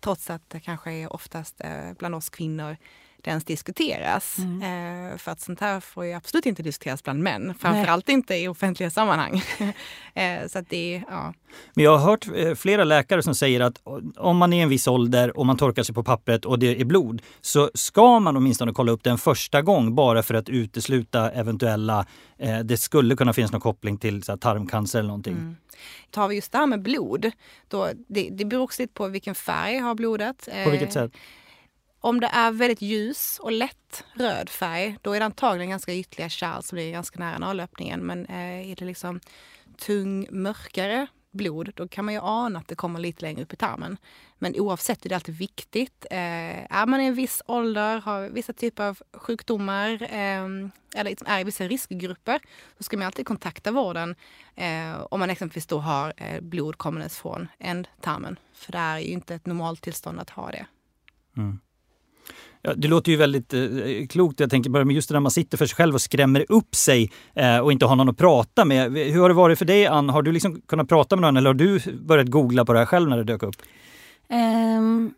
Trots 0.00 0.30
att 0.30 0.50
det 0.50 0.60
kanske 0.60 0.92
är 0.92 1.12
oftast 1.12 1.60
eh, 1.60 1.92
bland 1.98 2.14
oss 2.14 2.30
kvinnor 2.30 2.76
det 3.22 3.30
ens 3.30 3.44
diskuteras. 3.44 4.38
Mm. 4.38 5.12
Eh, 5.12 5.18
för 5.18 5.32
att 5.32 5.40
sånt 5.40 5.60
här 5.60 5.80
får 5.80 6.04
ju 6.04 6.12
absolut 6.12 6.46
inte 6.46 6.62
diskuteras 6.62 7.04
bland 7.04 7.22
män, 7.22 7.54
framförallt 7.58 8.06
Nej. 8.06 8.14
inte 8.14 8.34
i 8.34 8.48
offentliga 8.48 8.90
sammanhang. 8.90 9.42
eh, 10.14 10.48
så 10.48 10.58
att 10.58 10.68
det, 10.68 11.02
ja. 11.08 11.34
Men 11.74 11.84
jag 11.84 11.98
har 11.98 12.10
hört 12.10 12.26
eh, 12.34 12.54
flera 12.54 12.84
läkare 12.84 13.22
som 13.22 13.34
säger 13.34 13.60
att 13.60 13.82
om 14.16 14.36
man 14.36 14.52
är 14.52 14.58
i 14.58 14.60
en 14.60 14.68
viss 14.68 14.88
ålder 14.88 15.38
och 15.38 15.46
man 15.46 15.56
torkar 15.56 15.82
sig 15.82 15.94
på 15.94 16.02
pappret 16.02 16.44
och 16.44 16.58
det 16.58 16.80
är 16.80 16.84
blod 16.84 17.22
så 17.40 17.70
ska 17.74 18.20
man 18.20 18.36
åtminstone 18.36 18.72
kolla 18.72 18.92
upp 18.92 19.04
det 19.04 19.10
en 19.10 19.18
första 19.18 19.62
gång 19.62 19.94
bara 19.94 20.22
för 20.22 20.34
att 20.34 20.48
utesluta 20.48 21.30
eventuella, 21.30 22.06
eh, 22.38 22.58
det 22.58 22.76
skulle 22.76 23.16
kunna 23.16 23.32
finnas 23.32 23.52
någon 23.52 23.60
koppling 23.60 23.98
till 23.98 24.22
så 24.22 24.32
här, 24.32 24.36
tarmcancer 24.36 24.98
eller 24.98 25.08
någonting. 25.08 25.32
Mm. 25.32 25.56
Tar 26.10 26.28
vi 26.28 26.34
just 26.34 26.52
det 26.52 26.58
här 26.58 26.66
med 26.66 26.82
blod, 26.82 27.30
då, 27.68 27.88
det, 28.08 28.28
det 28.32 28.44
beror 28.44 28.62
också 28.62 28.82
lite 28.82 28.94
på 28.94 29.08
vilken 29.08 29.34
färg 29.34 29.78
har 29.78 29.94
blodet. 29.94 30.48
På 30.64 30.70
vilket 30.70 30.92
sätt? 30.92 31.12
Om 32.02 32.20
det 32.20 32.26
är 32.26 32.50
väldigt 32.50 32.82
ljus 32.82 33.38
och 33.42 33.52
lätt 33.52 34.04
röd 34.14 34.48
färg, 34.48 34.96
då 35.02 35.12
är 35.12 35.20
det 35.20 35.26
antagligen 35.26 35.70
ganska 35.70 35.94
ytliga 35.94 36.28
kärl 36.28 36.62
som 36.62 36.78
ligger 36.78 36.92
ganska 36.92 37.18
nära 37.18 37.38
nålöppningen. 37.38 38.06
Men 38.06 38.26
eh, 38.26 38.70
är 38.70 38.76
det 38.76 38.84
liksom 38.84 39.20
tung, 39.78 40.26
mörkare 40.30 41.06
blod, 41.30 41.72
då 41.74 41.88
kan 41.88 42.04
man 42.04 42.14
ju 42.14 42.20
ana 42.22 42.58
att 42.58 42.68
det 42.68 42.74
kommer 42.74 43.00
lite 43.00 43.22
längre 43.22 43.42
upp 43.42 43.52
i 43.52 43.56
tarmen. 43.56 43.96
Men 44.38 44.54
oavsett 44.56 45.04
är 45.04 45.08
det 45.08 45.14
alltid 45.14 45.34
viktigt. 45.34 46.06
Eh, 46.10 46.72
är 46.72 46.86
man 46.86 47.00
i 47.00 47.04
en 47.04 47.14
viss 47.14 47.42
ålder, 47.46 47.98
har 47.98 48.28
vissa 48.28 48.52
typer 48.52 48.84
av 48.84 48.98
sjukdomar 49.12 50.02
eh, 50.02 50.44
eller 50.94 51.10
liksom 51.10 51.26
är 51.26 51.40
i 51.40 51.44
vissa 51.44 51.64
riskgrupper, 51.64 52.40
så 52.76 52.82
ska 52.82 52.96
man 52.96 53.06
alltid 53.06 53.26
kontakta 53.26 53.70
vården 53.70 54.14
eh, 54.54 55.00
om 55.10 55.20
man 55.20 55.30
exempelvis 55.30 55.66
då 55.66 55.78
har 55.78 56.12
eh, 56.16 56.40
blod 56.40 56.78
kommandes 56.78 57.18
från 57.18 57.48
ändtarmen. 57.58 58.38
För 58.54 58.72
det 58.72 58.78
är 58.78 58.98
ju 58.98 59.08
inte 59.08 59.34
ett 59.34 59.46
normalt 59.46 59.82
tillstånd 59.82 60.20
att 60.20 60.30
ha 60.30 60.50
det. 60.50 60.66
Mm. 61.36 61.60
Ja, 62.62 62.74
det 62.74 62.88
låter 62.88 63.12
ju 63.12 63.18
väldigt 63.18 63.54
eh, 63.54 63.60
klokt. 64.08 64.40
Jag 64.40 64.50
tänker 64.50 64.70
bara 64.70 64.84
med 64.84 64.94
just 64.94 65.08
det 65.08 65.12
när 65.12 65.20
man 65.20 65.30
sitter 65.30 65.58
för 65.58 65.66
sig 65.66 65.76
själv 65.76 65.94
och 65.94 66.00
skrämmer 66.00 66.46
upp 66.48 66.74
sig 66.74 67.10
eh, 67.34 67.58
och 67.58 67.72
inte 67.72 67.86
har 67.86 67.96
någon 67.96 68.08
att 68.08 68.18
prata 68.18 68.64
med. 68.64 68.92
Hur 68.92 69.20
har 69.20 69.28
det 69.28 69.34
varit 69.34 69.58
för 69.58 69.64
dig 69.64 69.86
Ann? 69.86 70.08
Har 70.08 70.22
du 70.22 70.32
liksom 70.32 70.60
kunnat 70.60 70.88
prata 70.88 71.16
med 71.16 71.22
någon 71.22 71.36
eller 71.36 71.50
har 71.50 71.54
du 71.54 71.80
börjat 71.92 72.28
googla 72.28 72.64
på 72.64 72.72
det 72.72 72.78
här 72.78 72.86
själv 72.86 73.08
när 73.08 73.16
det 73.16 73.24
dök 73.24 73.42
upp? 73.42 73.56
Um, 74.28 75.14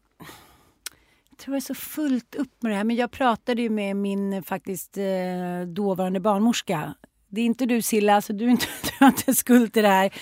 jag 1.30 1.38
tror 1.38 1.54
jag 1.54 1.60
är 1.60 1.64
så 1.66 1.74
fullt 1.74 2.34
upp 2.34 2.62
med 2.62 2.72
det 2.72 2.76
här. 2.76 2.84
Men 2.84 2.96
jag 2.96 3.10
pratade 3.10 3.62
ju 3.62 3.70
med 3.70 3.96
min 3.96 4.32
eh, 4.32 4.42
faktiskt 4.42 4.98
eh, 4.98 5.66
dåvarande 5.66 6.20
barnmorska. 6.20 6.94
Det 7.28 7.40
är 7.40 7.44
inte 7.44 7.66
du 7.66 7.82
Silla, 7.82 8.20
så 8.20 8.32
du, 8.32 8.50
inte, 8.50 8.66
du 8.82 8.90
har 9.04 9.06
inte 9.06 9.34
skuld 9.34 9.72
till 9.72 9.82
det 9.82 9.88
här. 9.88 10.12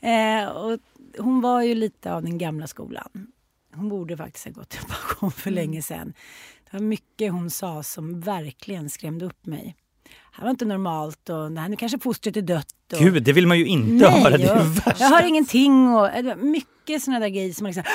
Eh, 0.00 0.48
och 0.48 0.78
hon 1.18 1.40
var 1.40 1.62
ju 1.62 1.74
lite 1.74 2.14
av 2.14 2.22
den 2.22 2.38
gamla 2.38 2.66
skolan. 2.66 3.26
Hon 3.76 3.88
borde 3.88 4.16
faktiskt 4.16 4.44
ha 4.44 4.52
gått 4.52 4.74
i 4.74 4.78
pension 4.78 5.30
för 5.30 5.50
mm. 5.50 5.54
länge 5.54 5.82
sedan. 5.82 6.14
Det 6.70 6.76
var 6.76 6.80
mycket 6.80 7.32
hon 7.32 7.50
sa 7.50 7.82
som 7.82 8.20
verkligen 8.20 8.90
skrämde 8.90 9.24
upp 9.24 9.46
mig. 9.46 9.76
Det 10.04 10.10
här 10.32 10.44
var 10.44 10.50
inte 10.50 10.64
normalt 10.64 11.28
och 11.28 11.52
nej, 11.52 11.68
nu 11.68 11.76
kanske 11.76 11.98
fostret 11.98 12.36
är 12.36 12.42
dött. 12.42 12.92
Och... 12.92 12.98
Gud, 12.98 13.22
det 13.22 13.32
vill 13.32 13.46
man 13.46 13.58
ju 13.58 13.66
inte 13.66 14.10
nej, 14.10 14.22
höra. 14.22 14.36
Det 14.36 14.44
är 14.44 14.94
jag 14.98 15.08
har 15.08 15.22
ingenting 15.22 15.88
och 15.94 16.38
mycket 16.38 17.02
sådana 17.02 17.20
där 17.20 17.28
grejer 17.28 17.52
som 17.52 17.64
man 17.64 17.72
liksom... 17.72 17.92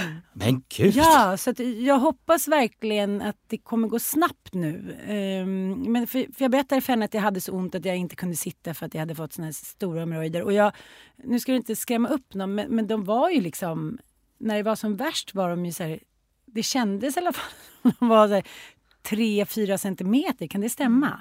Mm. 0.00 0.16
Men 0.32 0.62
gud! 0.76 0.94
Ja, 0.94 1.36
så 1.36 1.52
jag 1.80 1.98
hoppas 1.98 2.48
verkligen 2.48 3.22
att 3.22 3.36
det 3.46 3.58
kommer 3.58 3.88
gå 3.88 3.98
snabbt 3.98 4.54
nu. 4.54 4.96
Um, 5.08 5.92
men 5.92 6.06
för, 6.06 6.18
för 6.34 6.44
jag 6.44 6.50
berättade 6.50 6.80
för 6.80 6.92
henne 6.92 7.04
att 7.04 7.14
jag 7.14 7.20
hade 7.20 7.40
så 7.40 7.52
ont 7.52 7.74
att 7.74 7.84
jag 7.84 7.96
inte 7.96 8.16
kunde 8.16 8.36
sitta 8.36 8.74
för 8.74 8.86
att 8.86 8.94
jag 8.94 9.00
hade 9.00 9.14
fått 9.14 9.32
såna 9.32 9.46
här 9.46 9.52
stora 9.52 10.00
hemorrojder. 10.00 10.42
Och 10.42 10.52
jag, 10.52 10.72
nu 11.24 11.40
ska 11.40 11.52
du 11.52 11.56
inte 11.56 11.76
skrämma 11.76 12.08
upp 12.08 12.34
någon, 12.34 12.54
men, 12.54 12.68
men 12.68 12.86
de 12.86 13.04
var 13.04 13.30
ju 13.30 13.40
liksom 13.40 13.98
när 14.42 14.56
det 14.56 14.62
var 14.62 14.76
som 14.76 14.96
värst 14.96 15.34
var 15.34 15.50
de 15.50 15.66
ju 15.66 15.72
så 15.72 15.82
här, 15.82 16.00
det 16.46 16.62
kändes 16.62 17.16
i 17.16 17.20
alla 17.20 17.32
fall 17.32 17.52
som 17.82 17.92
de 17.98 18.08
var 18.08 18.28
så 18.28 18.34
här, 18.34 18.46
3-4 19.02 19.76
centimeter. 19.76 20.46
Kan 20.46 20.60
det 20.60 20.68
stämma? 20.68 21.20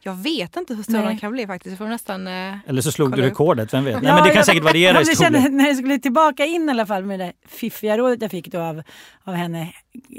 Jag 0.00 0.14
vet 0.14 0.56
inte 0.56 0.74
hur 0.74 0.82
stora 0.82 1.02
de 1.02 1.18
kan 1.18 1.32
bli 1.32 1.46
faktiskt. 1.46 1.78
får 1.78 1.86
nästan, 1.86 2.26
eh, 2.26 2.54
Eller 2.66 2.82
så 2.82 2.92
slog 2.92 3.16
du 3.16 3.22
rekordet, 3.22 3.74
vem 3.74 3.84
vet? 3.84 3.94
Ja, 3.94 4.00
Nej, 4.00 4.12
men 4.12 4.22
det 4.22 4.28
kan 4.28 4.36
jag, 4.36 4.46
säkert 4.46 4.64
variera 4.64 5.00
i 5.00 5.04
storlek. 5.04 5.50
När 5.50 5.66
jag 5.66 5.76
skulle 5.76 5.98
tillbaka 5.98 6.44
in 6.44 6.68
i 6.68 6.70
alla 6.70 6.86
fall 6.86 7.04
med 7.04 7.20
det 7.20 7.32
fiffiga 7.48 7.98
rådet 7.98 8.22
jag 8.22 8.30
fick 8.30 8.48
då 8.48 8.60
av, 8.60 8.82
av 9.24 9.34
henne, 9.34 9.72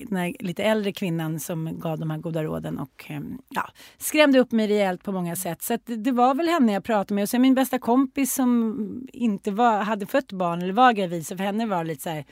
den 0.09 0.17
här 0.17 0.35
lite 0.39 0.63
äldre 0.63 0.91
kvinnan 0.91 1.39
som 1.39 1.79
gav 1.79 1.99
de 1.99 2.11
här 2.11 2.17
goda 2.17 2.43
råden 2.43 2.79
och 2.79 3.05
ehm, 3.07 3.37
ja, 3.49 3.69
skrämde 3.97 4.39
upp 4.39 4.51
mig 4.51 4.67
rejält 4.67 5.03
på 5.03 5.11
många 5.11 5.35
sätt. 5.35 5.61
Så 5.61 5.77
det, 5.85 5.95
det 5.95 6.11
var 6.11 6.35
väl 6.35 6.47
henne 6.47 6.73
jag 6.73 6.83
pratade 6.83 7.13
med. 7.13 7.21
Och 7.21 7.29
sen 7.29 7.41
min 7.41 7.55
bästa 7.55 7.79
kompis 7.79 8.33
som 8.33 9.07
inte 9.13 9.51
var, 9.51 9.81
hade 9.83 10.05
fött 10.05 10.31
barn 10.31 10.61
eller 10.61 10.73
var 10.73 10.93
gravid, 10.93 11.27
så 11.27 11.37
för 11.37 11.43
henne 11.43 11.65
var 11.65 11.77
det 11.77 11.87
lite 11.87 12.01
så 12.01 12.09
här, 12.09 12.25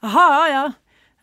jaha, 0.00 0.48
ja 0.48 0.72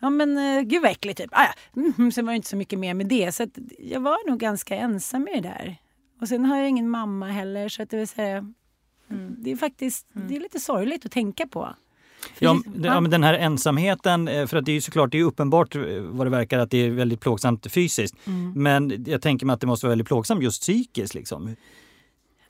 ja 0.04 0.10
men 0.10 0.38
uh, 0.38 0.62
gud 0.62 0.82
vad 0.82 0.90
äckligt 0.90 1.18
typ. 1.18 1.30
Ah, 1.32 1.44
ja. 1.44 1.82
Mm, 1.98 2.12
sen 2.12 2.26
var 2.26 2.32
det 2.32 2.36
inte 2.36 2.48
så 2.48 2.56
mycket 2.56 2.78
mer 2.78 2.94
med 2.94 3.06
det. 3.06 3.32
Så 3.34 3.46
jag 3.78 4.00
var 4.00 4.30
nog 4.30 4.40
ganska 4.40 4.76
ensam 4.76 5.22
med 5.22 5.42
det 5.42 5.48
där. 5.48 5.76
Och 6.20 6.28
sen 6.28 6.44
har 6.44 6.56
jag 6.56 6.68
ingen 6.68 6.90
mamma 6.90 7.26
heller 7.26 7.68
så 7.68 7.82
att 7.82 7.90
det 7.90 7.96
vill 7.96 8.08
säga 8.08 8.36
mm. 9.10 9.34
det 9.38 9.50
är 9.50 9.56
faktiskt 9.56 10.06
mm. 10.16 10.28
det 10.28 10.36
är 10.36 10.40
lite 10.40 10.60
sorgligt 10.60 11.06
att 11.06 11.12
tänka 11.12 11.46
på. 11.46 11.74
Ja, 12.38 12.62
ja, 12.82 13.00
men 13.00 13.10
den 13.10 13.22
här 13.22 13.34
ensamheten, 13.34 14.28
eh, 14.28 14.46
för 14.46 14.56
att 14.56 14.64
det 14.64 14.72
är 14.72 14.74
ju 14.74 14.80
såklart 14.80 15.12
det 15.12 15.18
är 15.18 15.24
uppenbart 15.24 15.76
eh, 15.76 15.82
vad 16.00 16.26
det 16.26 16.30
verkar 16.30 16.58
att 16.58 16.70
det 16.70 16.78
är 16.78 16.90
väldigt 16.90 17.20
plågsamt 17.20 17.72
fysiskt. 17.72 18.14
Mm. 18.26 18.52
Men 18.62 19.04
jag 19.06 19.22
tänker 19.22 19.46
mig 19.46 19.54
att 19.54 19.60
det 19.60 19.66
måste 19.66 19.86
vara 19.86 19.90
väldigt 19.90 20.06
plågsamt 20.06 20.42
just 20.42 20.62
psykiskt. 20.62 21.14
Liksom. 21.14 21.56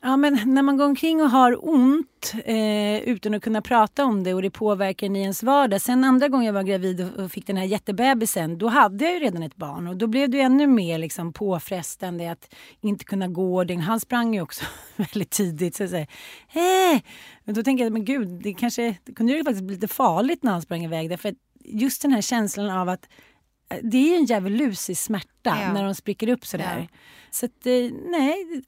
Ja, 0.07 0.17
men 0.17 0.41
när 0.47 0.63
man 0.63 0.77
går 0.77 0.85
omkring 0.85 1.23
och 1.23 1.31
har 1.31 1.69
ont 1.69 2.35
eh, 2.45 2.99
utan 2.99 3.35
att 3.35 3.43
kunna 3.43 3.63
prata 3.63 4.05
om 4.05 4.25
det 4.25 4.35
och 4.35 4.43
det 4.43 4.51
påverkar 4.51 5.07
en 5.07 5.17
i 5.17 5.21
ens 5.21 5.43
vardag. 5.43 5.81
Sen 5.81 6.05
andra 6.05 6.29
gången 6.29 6.47
jag 6.47 6.53
var 6.53 6.63
gravid 6.63 7.11
och, 7.17 7.33
fick 7.33 7.47
den 7.47 7.57
här 7.57 7.65
jättebebisen, 7.65 8.59
då 8.59 8.69
hade 8.69 9.05
jag 9.05 9.15
ju 9.15 9.21
redan 9.21 9.43
ett 9.43 9.57
barn 9.57 9.89
och 9.89 9.97
då 9.97 10.07
blev 10.07 10.31
det 10.31 10.41
ännu 10.41 10.67
mer 10.67 10.99
liksom, 10.99 11.33
påfrestande 11.33 12.31
att 12.31 12.55
inte 12.81 13.05
kunna 13.05 13.29
gå. 13.29 13.65
Han 13.81 14.01
sprang 14.01 14.35
ju 14.35 14.41
också 14.41 14.65
väldigt 14.97 15.31
tidigt. 15.31 15.77
Så 15.77 15.83
jag 15.83 15.91
säger, 15.91 16.09
hey! 16.49 17.01
Men 17.45 17.55
då 17.55 17.63
tänker 17.63 17.85
jag, 17.85 17.93
men 17.93 18.05
gud, 18.05 18.29
det 18.29 18.55
kanske 18.55 18.97
det 19.05 19.13
kunde 19.13 19.33
ju 19.33 19.45
faktiskt 19.45 19.65
bli 19.65 19.75
lite 19.75 19.89
farligt 19.89 20.43
när 20.43 20.53
han 20.53 20.63
sprang 20.63 20.85
iväg. 20.85 21.11
Därför 21.11 21.35
just 21.65 22.03
den 22.03 22.13
här 22.13 22.21
känslan 22.21 22.71
av 22.71 22.89
att 22.89 23.09
det 23.83 23.97
är 23.97 24.11
ju 24.11 24.17
en 24.17 24.25
djävulusig 24.25 24.99
smärta 24.99 25.59
ja. 25.63 25.73
när 25.73 25.85
de 25.85 25.95
spricker 25.95 26.29
upp 26.29 26.47
sådär. 26.47 26.89
Ja. 26.93 26.99
Så 27.31 27.47
att, 27.47 27.67
eh, 27.67 27.73
nej 28.11 28.63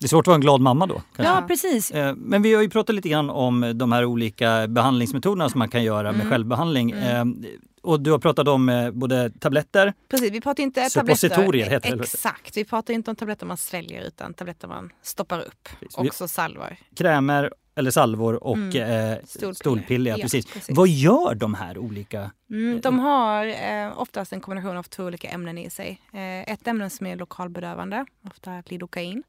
det 0.00 0.06
är 0.06 0.08
svårt 0.08 0.22
att 0.22 0.26
vara 0.26 0.34
en 0.34 0.40
glad 0.40 0.60
mamma 0.60 0.86
då. 0.86 1.02
Kanske. 1.16 1.34
Ja, 1.34 1.44
precis. 1.48 1.90
Eh, 1.90 2.14
men 2.16 2.42
vi 2.42 2.54
har 2.54 2.62
ju 2.62 2.70
pratat 2.70 2.94
lite 2.94 3.08
grann 3.08 3.30
om 3.30 3.72
de 3.74 3.92
här 3.92 4.04
olika 4.04 4.68
behandlingsmetoderna 4.68 5.48
som 5.48 5.58
man 5.58 5.68
kan 5.68 5.84
göra 5.84 6.08
mm. 6.08 6.18
med 6.18 6.28
självbehandling. 6.28 6.90
Mm. 6.90 7.44
Eh, 7.84 7.90
och 7.90 8.00
du 8.00 8.10
har 8.10 8.18
pratat 8.18 8.48
om 8.48 8.68
eh, 8.68 8.90
både 8.90 9.30
tabletter, 9.30 9.94
Precis, 10.08 10.32
vi 10.32 10.40
pratar 10.40 10.62
inte 10.62 10.90
suppositorier 10.90 11.70
heter 11.70 11.96
det. 11.96 12.02
Exakt, 12.02 12.56
vi 12.56 12.64
pratar 12.64 12.94
inte 12.94 13.10
om 13.10 13.16
tabletter 13.16 13.46
man 13.46 13.56
sväljer 13.56 14.02
utan 14.02 14.34
tabletter 14.34 14.68
man 14.68 14.92
stoppar 15.02 15.40
upp. 15.40 15.68
Precis. 15.80 15.98
Också 15.98 16.28
salvor. 16.28 16.76
Krämer 16.96 17.52
eller 17.74 17.90
salvor 17.90 18.44
och 18.44 18.56
mm. 18.56 19.12
eh, 19.12 19.18
stolpiller. 19.54 20.10
Ja, 20.10 20.16
precis. 20.22 20.46
precis. 20.46 20.76
Vad 20.76 20.88
gör 20.88 21.34
de 21.34 21.54
här 21.54 21.78
olika? 21.78 22.30
Mm, 22.50 22.80
de 22.80 22.98
har 22.98 23.46
eh, 23.46 24.00
oftast 24.00 24.32
en 24.32 24.40
kombination 24.40 24.76
av 24.76 24.82
två 24.82 25.04
olika 25.04 25.28
ämnen 25.28 25.58
i 25.58 25.70
sig. 25.70 26.00
Eh, 26.12 26.52
ett 26.52 26.66
ämne 26.66 26.90
som 26.90 27.06
är 27.06 27.16
lokalbedövande, 27.16 28.06
ofta 28.22 28.62
lidokain. 28.66 29.22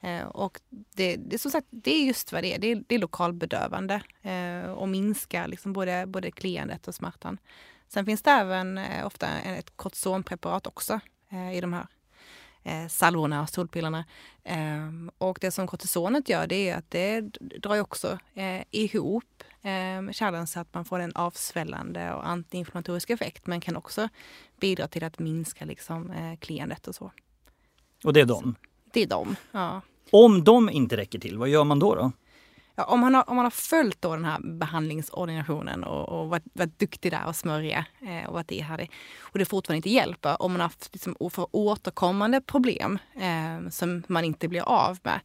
Eh, 0.00 0.26
och 0.26 0.60
det, 0.94 1.16
det, 1.16 1.38
som 1.38 1.50
sagt, 1.50 1.66
det 1.70 1.90
är 1.90 2.06
just 2.06 2.32
vad 2.32 2.42
det 2.42 2.54
är. 2.54 2.58
Det 2.58 2.72
är, 2.72 2.82
det 2.86 2.94
är 2.94 2.98
lokalbedövande 2.98 4.02
eh, 4.22 4.70
och 4.70 4.88
minskar 4.88 5.48
liksom 5.48 5.72
både, 5.72 6.06
både 6.06 6.30
kliandet 6.30 6.88
och 6.88 6.94
smärtan. 6.94 7.38
Sen 7.92 8.04
finns 8.04 8.22
det 8.22 8.30
även 8.30 8.78
eh, 8.78 9.06
ofta 9.06 9.28
ett 9.28 9.76
kortisonpreparat 9.76 10.66
också 10.66 11.00
eh, 11.28 11.56
i 11.56 11.60
de 11.60 11.72
här 11.72 11.86
eh, 12.62 12.88
salvorna 12.88 13.42
och 13.42 13.48
solpillerna. 13.48 14.04
Eh, 14.44 14.88
och 15.18 15.38
det 15.40 15.50
som 15.50 15.66
kortisonet 15.66 16.28
gör 16.28 16.46
det 16.46 16.68
är 16.68 16.76
att 16.76 16.90
det 16.90 17.20
drar 17.38 17.80
också 17.80 18.18
eh, 18.34 18.62
ihop 18.70 19.44
eh, 19.62 20.12
kärlen 20.12 20.46
så 20.46 20.60
att 20.60 20.74
man 20.74 20.84
får 20.84 20.98
en 20.98 21.12
avsvällande 21.14 22.12
och 22.14 22.28
antiinflammatorisk 22.28 23.10
effekt 23.10 23.46
men 23.46 23.60
kan 23.60 23.76
också 23.76 24.08
bidra 24.60 24.88
till 24.88 25.04
att 25.04 25.18
minska 25.18 25.64
liksom, 25.64 26.10
eh, 26.10 26.38
kliandet 26.38 26.88
och 26.88 26.94
så. 26.94 27.10
Och 28.04 28.12
det 28.12 28.20
är 28.20 28.26
de? 28.26 28.42
Så, 28.42 28.54
det 28.92 29.02
är 29.02 29.06
de, 29.06 29.36
ja. 29.52 29.80
Om 30.10 30.44
de 30.44 30.70
inte 30.70 30.96
räcker 30.96 31.18
till, 31.18 31.38
vad 31.38 31.48
gör 31.48 31.64
man 31.64 31.78
då? 31.78 31.94
då? 31.94 32.12
Ja, 32.80 32.84
om, 32.84 33.00
man 33.00 33.14
har, 33.14 33.30
om 33.30 33.36
man 33.36 33.44
har 33.44 33.50
följt 33.50 34.02
då 34.02 34.14
den 34.14 34.24
här 34.24 34.38
behandlingsordinationen 34.40 35.84
och, 35.84 36.08
och 36.08 36.28
varit, 36.28 36.44
varit 36.52 36.78
duktig 36.78 37.12
där 37.12 37.26
och 37.26 37.36
smörja 37.36 37.84
eh, 38.00 38.28
och 38.28 38.34
varit 38.34 38.50
ihärdig 38.50 38.90
och 39.20 39.38
det 39.38 39.44
fortfarande 39.44 39.76
inte 39.76 39.90
hjälper, 39.90 40.42
om 40.42 40.52
man 40.52 40.60
har 40.60 40.68
haft 40.68 40.88
liksom, 40.92 41.16
för 41.30 41.46
återkommande 41.50 42.40
problem 42.40 42.98
eh, 43.14 43.70
som 43.70 44.02
man 44.06 44.24
inte 44.24 44.48
blir 44.48 44.62
av 44.62 44.98
med, 45.02 45.20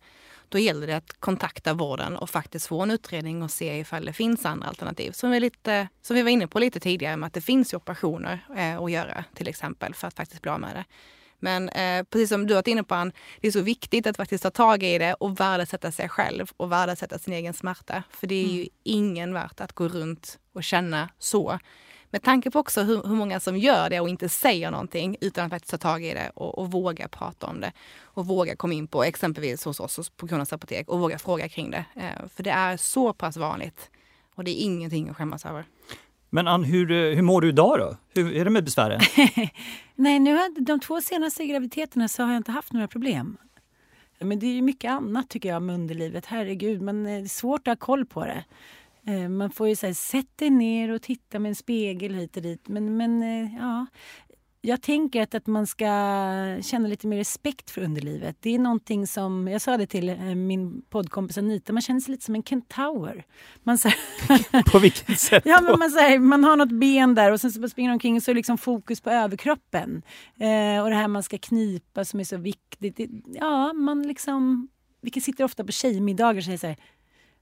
då 0.50 0.58
gäller 0.58 0.88
det 0.88 0.98
att 0.98 1.20
kontakta 1.20 1.74
vården 1.74 2.18
och 2.18 2.30
faktiskt 2.30 2.68
få 2.68 2.82
en 2.82 2.92
utredning 2.92 3.44
och 3.44 3.52
se 3.52 3.80
ifall 3.80 4.06
det 4.06 4.14
finns 4.14 4.46
andra 4.46 4.68
alternativ. 4.68 5.12
Som 5.12 5.32
vi, 5.32 5.40
lite, 5.40 5.88
som 6.02 6.16
vi 6.16 6.22
var 6.22 6.30
inne 6.30 6.48
på 6.48 6.60
lite 6.60 6.80
tidigare 6.80 7.18
med 7.18 7.28
att 7.28 7.34
det 7.34 7.42
finns 7.42 7.74
operationer 7.74 8.46
eh, 8.58 8.78
att 8.78 8.92
göra 8.92 9.24
till 9.34 9.48
exempel 9.48 9.94
för 9.94 10.08
att 10.08 10.14
faktiskt 10.14 10.42
bli 10.42 10.52
av 10.52 10.60
med 10.60 10.76
det. 10.76 10.86
Men 11.40 11.70
eh, 11.70 12.04
precis 12.04 12.30
som 12.30 12.48
du 12.48 12.54
har 12.54 12.58
varit 12.58 12.68
inne 12.68 12.84
på, 12.84 12.96
Ann, 12.96 13.12
det 13.42 13.48
är 13.48 13.52
så 13.52 13.62
viktigt 13.62 14.08
att 14.08 14.18
faktiskt 14.18 14.44
ta 14.44 14.52
tag 14.52 14.84
i 14.84 14.98
det 14.98 15.14
och 15.14 15.40
värdesätta 15.40 15.92
sig 15.92 16.10
själv 16.10 16.52
och 16.58 16.72
värdesätta 16.72 17.20
sin 17.20 17.34
egen 17.34 17.54
smärta. 17.54 18.04
För 18.10 18.28
det 18.28 18.36
är 18.36 18.48
ju 18.48 18.60
mm. 18.60 18.70
ingen 18.84 19.34
värt 19.34 19.62
att 19.62 19.74
gå 19.74 19.88
runt 19.88 20.40
och 20.54 20.64
känna 20.64 21.10
så. 21.20 21.60
med 22.10 22.24
tanke 22.24 22.52
på 22.52 22.60
också 22.60 22.82
hur, 22.82 23.04
hur, 23.04 23.16
många 23.16 23.40
som 23.40 23.58
gör 23.58 23.90
det 23.90 24.00
och 24.00 24.10
inte 24.10 24.30
säger 24.30 24.72
någonting 24.72 25.18
utan 25.22 25.46
att 25.46 25.52
faktiskt 25.52 25.72
ta 25.72 25.78
tag 25.78 26.04
i 26.04 26.14
det 26.14 26.32
och, 26.36 26.58
och 26.58 26.72
våga 26.72 27.08
prata 27.08 27.48
om 27.48 27.62
det. 27.62 27.72
Och 28.02 28.28
våga 28.28 28.56
komma 28.56 28.74
in 28.74 28.88
på 28.88 29.04
exempelvis 29.04 29.66
hos 29.66 29.80
oss 29.80 30.10
på 30.10 30.28
Kronans 30.28 30.54
Apotek 30.54 30.90
och 30.90 31.00
våga 31.00 31.20
fråga 31.20 31.50
kring 31.50 31.72
det. 31.72 31.86
Eh, 31.96 32.28
för 32.36 32.44
det 32.44 32.52
är 32.52 32.78
så 32.78 33.14
pass 33.14 33.38
vanligt 33.38 33.90
och 34.36 34.44
det 34.44 34.52
är 34.52 34.64
ingenting 34.64 35.10
att 35.10 35.18
skämmas 35.18 35.46
över. 35.46 35.66
Men 36.36 36.48
Ann, 36.48 36.64
hur, 36.64 37.16
hur 37.16 37.22
mår 37.22 37.42
du 37.42 37.50
idag 37.50 37.80
då? 37.80 37.98
Hur 38.22 38.36
är 38.36 38.46
det 38.46 38.52
med 38.52 38.64
besvären? 38.64 39.02
Nej, 39.96 40.20
nu 40.20 40.34
har, 40.34 40.62
de 40.62 40.80
två 40.80 41.02
senaste 41.02 41.46
graviditeterna 41.46 42.08
så 42.08 42.24
har 42.24 42.32
jag 42.32 42.40
inte 42.40 42.52
haft 42.52 42.74
några 42.74 42.88
problem. 42.88 43.38
Men 44.20 44.40
det 44.40 44.46
är 44.46 44.62
mycket 44.62 44.92
annat 44.92 45.30
tycker 45.30 45.50
jag 45.50 45.62
med 45.62 45.76
underlivet. 45.76 46.26
Herregud, 46.26 46.82
men 46.82 47.06
eh, 47.06 47.12
det 47.12 47.18
är 47.18 47.28
svårt 47.28 47.68
att 47.68 47.80
ha 47.80 47.86
koll 47.86 48.06
på 48.06 48.26
det. 48.26 48.44
Eh, 49.08 49.30
man 49.30 49.52
får 49.52 49.68
ju 49.68 49.76
säga 49.76 49.94
sätt 49.94 50.38
dig 50.38 50.50
ner 50.50 50.92
och 50.92 51.02
titta 51.02 51.40
med 51.40 51.50
en 51.50 51.56
spegel 51.56 52.16
hit 52.16 52.38
och 52.38 52.44
dit. 52.44 52.68
Men, 52.68 52.98
men 52.98 53.24
eh, 53.24 53.56
ja, 53.56 53.86
jag 54.66 54.82
tänker 54.82 55.22
att, 55.22 55.36
att 55.36 55.48
man 55.48 55.68
ska 55.68 55.86
känna 56.62 56.88
lite 56.88 57.08
mer 57.08 57.18
respekt 57.18 57.72
för 57.72 57.82
underlivet. 57.82 58.38
Det 58.40 58.56
är 58.56 58.60
någonting 58.60 59.08
som, 59.08 59.48
jag 59.48 59.62
sa 59.62 59.78
det 59.78 59.88
till 59.88 60.10
eh, 60.10 60.18
min 60.20 60.82
poddkompis 60.90 61.38
Anita, 61.38 61.74
man 61.74 61.82
känner 61.82 62.00
sig 62.00 62.12
lite 62.12 62.26
som 62.26 62.36
en 62.36 62.44
kentaur. 62.44 63.24
Man, 63.64 63.78
så 63.78 63.90
på 64.72 64.80
vilket 64.80 65.20
sätt 65.20 65.44
Ja, 65.46 65.62
men 65.62 65.80
man, 65.80 65.92
så 65.92 66.00
här, 66.00 66.20
man 66.20 66.44
har 66.44 66.56
något 66.56 66.72
ben 66.72 67.16
där 67.16 67.32
och 67.32 67.42
sen 67.42 67.52
så 67.52 67.70
springer 67.70 67.90
man 67.90 67.94
omkring 67.94 68.16
och 68.16 68.24
så 68.24 68.32
är 68.32 68.36
liksom 68.36 68.58
fokus 68.58 69.02
på 69.02 69.10
överkroppen. 69.10 70.02
Eh, 70.40 70.84
och 70.84 70.90
det 70.90 70.96
här 70.96 71.08
man 71.08 71.24
ska 71.24 71.38
knipa 71.38 72.06
som 72.06 72.20
är 72.20 72.24
så 72.24 72.38
viktigt. 72.38 72.98
Det, 72.98 73.10
ja, 73.34 73.74
man 73.74 74.08
liksom, 74.08 74.68
vi 75.02 75.22
sitter 75.22 75.44
ofta 75.44 75.64
på 75.64 75.72
tjejmiddagar 75.72 76.38
och 76.38 76.44
säger 76.44 76.58
så 76.58 76.68
här, 76.68 76.78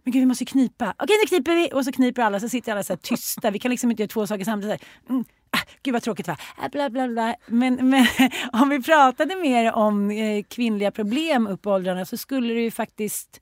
men 0.04 0.12
gud 0.12 0.20
vi 0.20 0.26
måste 0.26 0.46
knipa. 0.46 0.94
Okej 1.00 1.16
nu 1.22 1.28
kniper 1.28 1.56
vi! 1.56 1.70
Och 1.74 1.86
så 1.86 1.92
kniper 1.92 2.22
alla 2.22 2.40
så 2.40 2.50
sitter 2.50 2.72
alla 2.72 2.84
så 2.84 2.98
tysta. 2.98 3.52
Vi 3.52 3.60
kan 3.60 3.72
liksom 3.72 3.92
inte 3.92 4.04
göra 4.04 4.08
två 4.08 4.28
saker 4.28 4.46
samtidigt. 4.46 4.86
Mm. 5.10 5.26
Ah, 5.50 5.60
gud 5.84 5.94
vad 5.94 6.04
tråkigt 6.04 6.28
va? 6.28 6.38
Ah, 6.58 6.70
bla, 6.70 6.90
bla, 6.90 7.08
bla. 7.08 7.36
Men, 7.48 7.90
men 7.90 8.06
om 8.54 8.70
vi 8.70 8.82
pratade 8.82 9.36
mer 9.36 9.74
om 9.74 10.12
eh, 10.12 10.44
kvinnliga 10.44 10.92
problem 10.92 11.48
upp 11.48 11.66
i 11.66 11.70
åldrarna 11.70 12.06
så 12.06 12.18
skulle 12.18 12.54
det 12.54 12.62
ju 12.62 12.72
faktiskt 12.72 13.42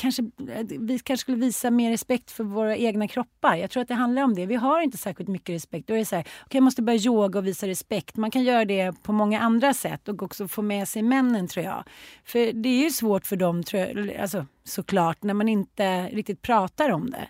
kanske, 0.00 0.22
eh, 0.22 0.66
vi 0.68 0.98
kanske 0.98 1.22
skulle 1.22 1.36
visa 1.36 1.70
mer 1.70 1.90
respekt 1.90 2.30
för 2.30 2.44
våra 2.44 2.76
egna 2.76 3.08
kroppar. 3.08 3.56
Jag 3.56 3.70
tror 3.70 3.80
att 3.82 3.88
det 3.88 3.94
handlar 3.94 4.22
om 4.22 4.34
det. 4.34 4.46
Vi 4.46 4.54
har 4.54 4.80
inte 4.80 4.98
särskilt 4.98 5.28
mycket 5.28 5.54
respekt. 5.54 5.88
Då 5.88 5.94
är 5.94 5.98
det 5.98 6.04
så 6.04 6.16
här, 6.16 6.22
okay, 6.22 6.58
jag 6.58 6.62
måste 6.62 6.82
börja 6.82 6.98
yoga 6.98 7.38
och 7.38 7.46
visa 7.46 7.66
respekt. 7.66 8.16
Man 8.16 8.30
kan 8.30 8.42
göra 8.42 8.64
det 8.64 9.02
på 9.02 9.12
många 9.12 9.40
andra 9.40 9.74
sätt 9.74 10.08
och 10.08 10.22
också 10.22 10.48
få 10.48 10.62
med 10.62 10.88
sig 10.88 11.02
männen 11.02 11.48
tror 11.48 11.64
jag. 11.64 11.84
För 12.24 12.52
det 12.52 12.68
är 12.68 12.84
ju 12.84 12.90
svårt 12.90 13.26
för 13.26 13.36
dem, 13.36 13.62
tror 13.62 13.82
jag, 13.82 14.16
alltså, 14.16 14.46
såklart, 14.64 15.22
när 15.22 15.34
man 15.34 15.48
inte 15.48 16.06
riktigt 16.06 16.42
pratar 16.42 16.90
om 16.90 17.10
det. 17.10 17.28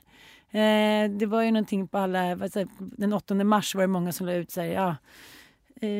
Eh, 0.58 1.10
det 1.10 1.26
var 1.26 1.42
ju 1.42 1.50
någonting 1.50 1.88
på 1.88 1.98
alla, 1.98 2.36
den 2.78 3.12
8 3.12 3.34
mars 3.34 3.74
var 3.74 3.82
det 3.82 3.88
många 3.88 4.12
som 4.12 4.26
la 4.26 4.32
ut 4.32 4.50
så 4.50 4.60
här, 4.60 4.68
ja, 4.68 4.96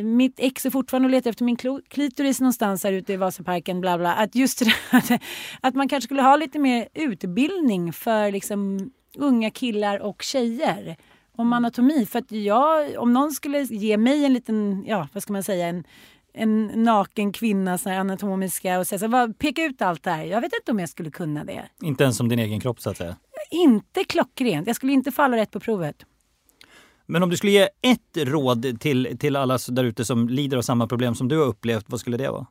mitt 0.04 0.34
ex 0.40 0.66
är 0.66 0.70
fortfarande 0.70 1.06
och 1.06 1.10
letar 1.10 1.30
efter 1.30 1.44
min 1.44 1.56
klitoris 1.88 2.40
någonstans 2.40 2.84
här 2.84 2.92
ute 2.92 3.12
i 3.12 3.16
Vasaparken. 3.16 3.80
Bla 3.80 3.98
bla. 3.98 4.14
Att 4.14 4.34
just 4.34 4.58
det 4.58 4.72
att, 4.90 5.22
att 5.60 5.74
man 5.74 5.88
kanske 5.88 6.04
skulle 6.06 6.22
ha 6.22 6.36
lite 6.36 6.58
mer 6.58 6.88
utbildning 6.94 7.92
för 7.92 8.32
liksom 8.32 8.90
unga 9.16 9.50
killar 9.50 9.98
och 9.98 10.22
tjejer 10.22 10.96
om 11.36 11.52
anatomi. 11.52 12.06
För 12.06 12.18
att 12.18 12.32
jag, 12.32 12.98
om 12.98 13.12
någon 13.12 13.32
skulle 13.32 13.62
ge 13.62 13.96
mig 13.96 14.24
en 14.24 14.32
liten, 14.32 14.84
ja 14.86 15.08
vad 15.12 15.22
ska 15.22 15.32
man 15.32 15.42
säga, 15.42 15.66
en, 15.66 15.84
en 16.34 16.66
naken 16.66 17.32
kvinna 17.32 17.78
så 17.78 17.90
anatomiska 17.90 18.78
och 18.78 18.86
säga 18.86 18.98
så 18.98 19.08
här, 19.08 19.32
peka 19.32 19.64
ut 19.64 19.82
allt 19.82 20.02
det 20.02 20.10
här. 20.10 20.24
Jag 20.24 20.40
vet 20.40 20.52
inte 20.60 20.72
om 20.72 20.78
jag 20.78 20.88
skulle 20.88 21.10
kunna 21.10 21.44
det. 21.44 21.68
Inte 21.82 22.04
ens 22.04 22.16
som 22.16 22.28
din 22.28 22.38
egen 22.38 22.60
kropp 22.60 22.80
så 22.80 22.90
att 22.90 22.96
säga? 22.96 23.16
Inte 23.50 24.04
klockrent. 24.04 24.66
Jag 24.66 24.76
skulle 24.76 24.92
inte 24.92 25.12
falla 25.12 25.36
rätt 25.36 25.50
på 25.50 25.60
provet. 25.60 26.04
Men 27.10 27.22
om 27.22 27.30
du 27.30 27.36
skulle 27.36 27.52
ge 27.52 27.68
ett 27.82 28.16
råd 28.16 28.80
till, 28.80 29.16
till 29.18 29.36
alla 29.36 29.58
där 29.68 29.84
ute 29.84 30.04
som 30.04 30.28
lider 30.28 30.56
av 30.56 30.62
samma 30.62 30.86
problem 30.86 31.14
som 31.14 31.28
du 31.28 31.38
har 31.38 31.46
upplevt, 31.46 31.84
vad 31.88 32.00
skulle 32.00 32.16
det 32.16 32.30
vara? 32.30 32.46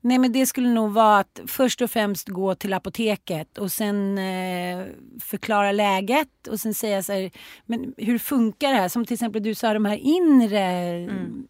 Nej 0.00 0.18
men 0.18 0.32
det 0.32 0.46
skulle 0.46 0.68
nog 0.68 0.92
vara 0.92 1.18
att 1.18 1.40
först 1.46 1.82
och 1.82 1.90
främst 1.90 2.28
gå 2.28 2.54
till 2.54 2.72
apoteket 2.72 3.58
och 3.58 3.72
sen 3.72 4.18
eh, 4.18 4.86
förklara 5.20 5.72
läget 5.72 6.46
och 6.50 6.60
sen 6.60 6.74
säga 6.74 7.02
så 7.02 7.12
här, 7.12 7.30
men 7.64 7.94
hur 7.96 8.18
funkar 8.18 8.68
det 8.68 8.78
här? 8.78 8.88
Som 8.88 9.04
till 9.04 9.14
exempel 9.14 9.42
du 9.42 9.54
sa, 9.54 9.74
de 9.74 9.84
här 9.84 9.96
inre 9.96 10.60
mm. 10.60 11.46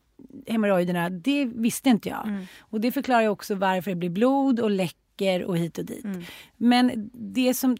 hemorrojderna, 0.46 1.10
det 1.10 1.44
visste 1.44 1.88
inte 1.88 2.08
jag. 2.08 2.26
Mm. 2.26 2.46
Och 2.60 2.80
det 2.80 2.92
förklarar 2.92 3.28
också 3.28 3.54
varför 3.54 3.90
det 3.90 3.96
blir 3.96 4.10
blod 4.10 4.60
och 4.60 4.70
läcker 4.70 5.44
och 5.44 5.58
hit 5.58 5.78
och 5.78 5.84
dit. 5.84 6.04
Mm. 6.04 6.22
Men 6.56 7.10
det 7.12 7.54
som, 7.54 7.76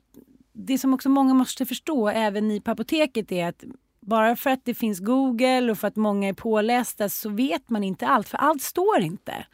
det 0.52 0.78
som 0.78 0.94
också 0.94 1.08
många 1.08 1.34
måste 1.34 1.66
förstå, 1.66 2.08
även 2.08 2.48
ni 2.48 2.60
på 2.60 2.70
apoteket, 2.70 3.32
är 3.32 3.48
att 3.48 3.64
bara 4.06 4.36
för 4.36 4.50
att 4.50 4.64
det 4.64 4.74
finns 4.74 5.00
Google 5.00 5.70
och 5.70 5.78
för 5.78 5.88
att 5.88 5.96
många 5.96 6.28
är 6.28 6.32
pålästa 6.32 7.08
så 7.08 7.28
vet 7.28 7.70
man 7.70 7.84
inte 7.84 8.06
allt, 8.06 8.28
för 8.28 8.38
allt 8.38 8.62
står 8.62 9.00
inte. 9.00 9.46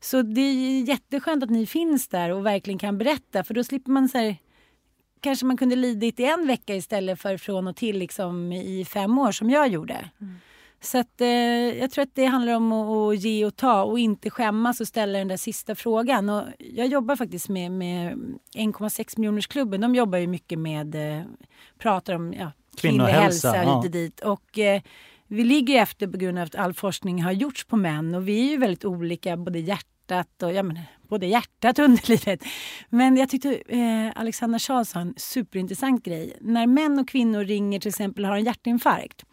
Så 0.00 0.22
det 0.22 0.40
är 0.40 0.88
jätteskönt 0.88 1.42
att 1.42 1.50
ni 1.50 1.66
finns 1.66 2.08
där 2.08 2.30
och 2.30 2.46
verkligen 2.46 2.78
kan 2.78 2.98
berätta 2.98 3.44
för 3.44 3.54
då 3.54 3.64
slipper 3.64 3.90
man 3.90 4.08
så 4.08 4.18
här, 4.18 4.36
kanske 5.20 5.46
man 5.46 5.56
kunde 5.56 5.76
lidit 5.76 6.20
i 6.20 6.24
en 6.24 6.46
vecka 6.46 6.74
istället 6.74 7.20
för 7.20 7.36
från 7.36 7.66
och 7.66 7.76
till 7.76 7.98
liksom 7.98 8.52
i 8.52 8.84
fem 8.84 9.18
år 9.18 9.32
som 9.32 9.50
jag 9.50 9.68
gjorde. 9.68 10.10
Mm. 10.20 10.34
Så 10.80 10.98
att, 10.98 11.20
eh, 11.20 11.28
jag 11.78 11.90
tror 11.90 12.02
att 12.02 12.14
det 12.14 12.24
handlar 12.24 12.54
om 12.54 12.72
att, 12.72 13.14
att, 13.14 13.20
ge 13.20 13.44
och 13.44 13.56
ta 13.56 13.82
och 13.82 13.98
inte 13.98 14.30
skämmas 14.30 14.80
och 14.80 14.88
ställa 14.88 15.18
den 15.18 15.28
där 15.28 15.36
sista 15.36 15.74
frågan. 15.74 16.30
Och 16.30 16.42
jag 16.58 16.86
jobbar 16.86 17.16
faktiskt 17.16 17.48
med, 17.48 17.72
med 17.72 18.14
1,6 18.54 19.18
miljoners 19.18 19.46
klubben. 19.46 19.80
De 19.80 19.94
jobbar 19.94 20.18
ju 20.18 20.26
mycket 20.26 20.58
med, 20.58 20.94
eh, 20.94 21.24
pratar 21.78 22.14
om 22.14 22.32
ja, 22.32 22.50
kvinnohälsa 22.80 23.52
hälsa, 23.52 23.64
ja. 23.64 23.88
dit. 23.88 24.20
Och, 24.20 24.58
eh, 24.58 24.82
vi 25.26 25.44
ligger 25.44 25.82
efter 25.82 26.06
på 26.06 26.18
grund 26.18 26.38
av 26.38 26.44
att 26.44 26.54
all 26.54 26.74
forskning 26.74 27.22
har 27.22 27.32
gjorts 27.32 27.64
på 27.64 27.76
män 27.76 28.14
och 28.14 28.28
vi 28.28 28.46
är 28.46 28.50
ju 28.50 28.56
väldigt 28.56 28.84
olika, 28.84 29.36
både 29.36 29.58
hjärtat 29.58 30.42
och 30.42 30.52
ja, 30.52 30.62
men, 30.62 30.78
både 31.08 31.26
hjärtat 31.26 31.78
och 31.78 31.84
underlivet. 31.84 32.44
Men 32.88 33.16
jag 33.16 33.28
tyckte 33.28 33.62
eh, 33.68 34.12
Alexandra 34.14 34.58
Charles 34.58 34.90
sa 34.90 35.00
en 35.00 35.14
superintressant 35.16 36.04
grej. 36.04 36.36
När 36.40 36.66
män 36.66 36.98
och 36.98 37.08
kvinnor 37.08 37.44
ringer 37.44 37.80
till 37.80 37.88
exempel 37.88 38.24
och 38.24 38.30
har 38.30 38.36
en 38.36 38.44
hjärtinfarkt 38.44 39.24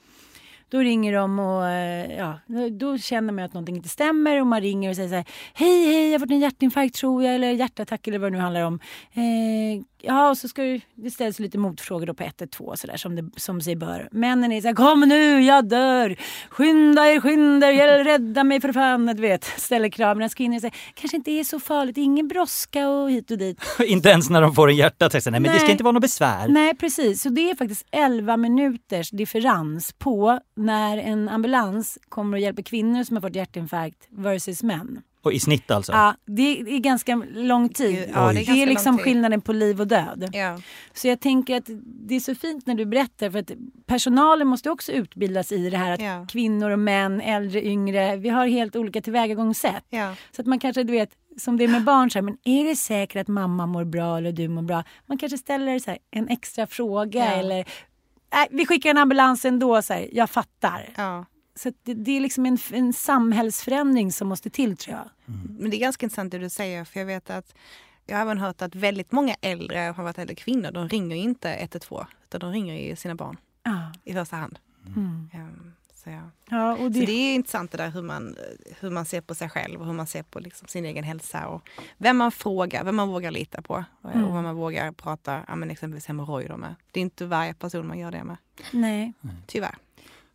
då 0.72 0.80
ringer 0.80 1.14
de 1.14 1.40
och 1.40 1.68
eh, 1.68 2.18
ja, 2.18 2.40
då 2.72 2.98
känner 2.98 3.34
man 3.34 3.46
att 3.46 3.54
någonting 3.54 3.76
inte 3.76 3.90
stämmer 3.90 4.42
och 4.42 4.48
man 4.48 4.62
ringer 4.62 4.90
och 4.90 4.96
säger 4.96 5.10
så 5.10 5.16
här, 5.16 5.26
Hej, 5.54 5.86
hej, 5.86 6.06
jag 6.06 6.12
har 6.14 6.20
fått 6.20 6.32
en 6.32 6.40
hjärtinfarkt 6.40 6.96
tror 6.96 7.24
jag 7.24 7.36
eller 7.36 7.52
hjärtattack 7.52 8.08
eller 8.08 8.20
vad 8.20 8.32
det 8.32 8.38
nu 8.38 8.42
handlar 8.44 8.62
om. 8.62 8.80
Eh, 9.14 9.84
ja, 10.04 10.30
och 10.30 10.38
så 10.38 10.48
ska 10.48 10.62
det, 10.62 10.82
det 10.96 11.12
ställs 11.12 11.40
lite 11.40 11.58
motfrågor 11.58 12.06
då 12.06 12.14
på 12.14 12.24
112 12.24 12.76
sådär 12.76 12.98
som, 12.98 13.16
det, 13.16 13.30
som 13.36 13.62
sig 13.62 13.76
bör. 13.76 14.10
Männen 14.12 14.52
är 14.52 14.62
så 14.62 14.68
här, 14.68 14.76
kom 14.76 15.00
nu, 15.00 15.42
jag 15.42 15.70
dör! 15.70 16.16
Skynda 16.50 17.06
er, 17.06 17.20
skynda 17.20 17.72
er, 17.72 18.04
rädda 18.04 18.44
mig 18.44 18.62
för 18.62 18.74
fan, 18.74 19.06
du 19.06 19.22
vet. 19.22 19.44
Ställer 19.44 19.90
krav. 19.90 20.18
Men 20.18 20.30
kvinnor 20.30 20.60
säger, 20.60 20.76
kanske 20.94 21.18
inte 21.18 21.32
är 21.32 21.44
så 21.44 21.60
farligt, 21.60 21.98
ingen 21.98 22.28
brådska 22.28 22.90
och 22.90 23.12
hit 23.12 23.32
och 23.32 23.38
dit. 23.38 23.62
inte 23.86 24.10
ens 24.10 24.30
när 24.30 24.42
de 24.42 24.56
får 24.56 24.70
en 24.70 24.76
hjärtattack, 24.76 25.26
nej 25.26 25.32
men 25.32 25.44
nej. 25.44 25.54
det 25.54 25.60
ska 25.60 25.72
inte 25.72 25.84
vara 25.84 25.92
något 25.92 26.02
besvär. 26.02 26.48
Nej, 26.48 26.76
precis. 26.76 27.22
Så 27.22 27.30
det 27.30 27.50
är 27.50 27.56
faktiskt 27.56 27.86
11 27.92 28.38
minuters 28.38 29.10
differens 29.10 29.94
på 29.94 30.40
när 30.56 30.98
en 30.98 31.30
ambulans 31.30 31.98
kommer 32.10 32.38
och 32.38 32.42
hjälper 32.42 32.64
kvinnor 32.64 33.04
som 33.04 33.16
har 33.16 33.22
fått 33.22 33.36
hjärtinfarkt 33.36 34.08
versus 34.10 34.64
män. 34.64 35.02
Och 35.24 35.34
I 35.34 35.40
snitt 35.40 35.72
alltså? 35.72 35.92
Ja, 35.92 36.16
det 36.26 36.60
är 36.62 36.80
ganska 36.80 37.24
lång 37.34 37.70
tid. 37.70 38.10
Ja, 38.14 38.34
det 38.34 38.40
är, 38.42 38.54
det 38.54 38.62
är 38.64 38.66
liksom 38.66 38.98
skillnaden 38.98 39.42
på 39.42 39.54
liv 39.54 39.82
och 39.82 39.88
död. 39.88 40.30
Ja. 40.34 40.60
Så 40.94 41.08
jag 41.08 41.20
tänker 41.20 41.58
att 41.58 41.70
det 41.84 42.16
är 42.16 42.20
så 42.20 42.36
fint 42.36 42.66
när 42.66 42.76
du 42.76 42.86
berättar 42.86 43.30
för 43.30 43.40
att 43.40 43.52
personalen 43.86 44.48
måste 44.48 44.70
också 44.70 44.92
utbildas 44.92 45.52
i 45.52 45.70
det 45.70 45.78
här 45.78 45.92
att 45.92 46.02
ja. 46.02 46.26
kvinnor 46.30 46.70
och 46.70 46.80
män, 46.80 47.22
äldre, 47.22 47.66
yngre, 47.66 48.16
vi 48.16 48.30
har 48.30 48.48
helt 48.48 48.76
olika 48.76 49.02
tillvägagångssätt. 49.02 49.86
Ja. 49.90 50.16
Så 50.32 50.42
att 50.42 50.48
man 50.48 50.60
kanske, 50.60 50.84
du 50.84 50.94
vet, 50.94 51.10
som 51.38 51.58
det 51.58 51.64
är 51.64 51.68
med 51.68 51.84
barn, 51.84 52.12
så 52.12 52.18
här, 52.18 52.24
men 52.24 52.38
är 52.44 52.66
det 52.66 52.76
säkert 52.76 53.22
att 53.22 53.28
mamma 53.28 53.66
mår 53.66 53.84
bra 53.84 54.18
eller 54.18 54.32
du 54.32 54.48
mår 54.48 54.62
bra? 54.62 54.84
Man 55.06 55.18
kanske 55.18 55.38
ställer 55.38 55.80
så 55.80 55.90
här, 55.92 56.00
en 56.12 56.28
extra 56.28 56.68
fråga 56.68 57.32
eller 57.32 57.60
äh, 57.60 57.66
vi 58.52 58.66
skickar 58.66 58.90
en 58.90 58.98
ambulans 58.98 59.46
ändå, 59.46 59.82
så 59.82 59.94
här, 59.94 60.10
jag 60.12 60.30
fattar. 60.30 60.90
Så 61.56 61.72
det, 61.84 61.94
det, 61.94 62.12
är 62.12 62.20
liksom 62.20 62.46
en, 62.46 62.58
en 62.72 62.94
samhällsförändring 62.94 64.12
som 64.12 64.28
måste 64.28 64.50
till 64.50 64.78
tror 64.78 64.98
jag. 64.98 65.10
Mm. 65.36 65.58
Men 65.60 65.72
det 65.72 65.78
är 65.78 65.80
ganska 65.80 66.06
intressant 66.06 66.32
det 66.32 66.40
du 66.40 66.50
säger 66.50 66.86
för 66.86 67.00
jag 67.00 67.08
vet 67.08 67.30
att 67.30 67.54
jag 68.06 68.16
har 68.16 68.22
även 68.22 68.38
hört 68.38 68.62
att 68.62 68.76
väldigt 68.76 69.12
många 69.12 69.36
äldre, 69.42 69.86
framförallt 69.86 70.18
äldre 70.18 70.36
kvinnor, 70.36 70.72
de 70.72 70.90
ringer 70.90 71.16
inte 71.16 71.54
112 71.54 72.06
utan 72.26 72.40
de 72.40 72.52
ringer 72.52 72.90
ju 72.90 72.96
sina 72.96 73.16
barn 73.16 73.38
ah. 73.64 73.94
i 74.04 74.14
första 74.14 74.36
hand. 74.36 74.60
Mm. 74.88 75.30
Um, 75.34 75.74
så, 76.04 76.10
ja. 76.10 76.22
Ja, 76.50 76.78
och 76.78 76.92
det... 76.92 77.00
så 77.00 77.06
det 77.06 77.12
är 77.12 77.36
intressant 77.36 77.72
det 77.72 77.78
där 77.78 77.90
hur 77.90 78.02
man, 78.02 78.36
hur 78.80 78.90
man 78.90 79.06
ser 79.06 79.22
på 79.22 79.36
sig 79.36 79.50
själv 79.50 79.80
och 79.80 79.86
hur 79.86 79.94
man 79.94 80.08
ser 80.08 80.24
på 80.24 80.40
liksom 80.40 80.68
sin 80.68 80.86
egen 80.86 81.04
hälsa. 81.04 81.48
Och 81.48 81.70
vem 81.98 82.18
man 82.18 82.32
frågar, 82.32 82.84
vem 82.84 82.96
man 82.96 83.10
vågar 83.10 83.32
lita 83.32 83.62
på 83.62 83.84
mm. 84.14 84.26
och 84.26 84.36
vem 84.36 84.44
man 84.44 84.56
vågar 84.56 84.92
prata 84.92 85.42
ja, 85.48 85.56
men 85.56 85.72
exempelvis 85.72 86.06
hemorrojder 86.06 86.58
med. 86.58 86.76
Det 86.92 87.00
är 87.00 87.02
inte 87.02 87.26
varje 87.26 87.54
person 87.54 87.88
man 87.88 88.00
gör 88.00 88.12
det 88.12 88.24
med. 88.24 88.38
Nej. 88.72 89.14
Tyvärr. 89.48 89.76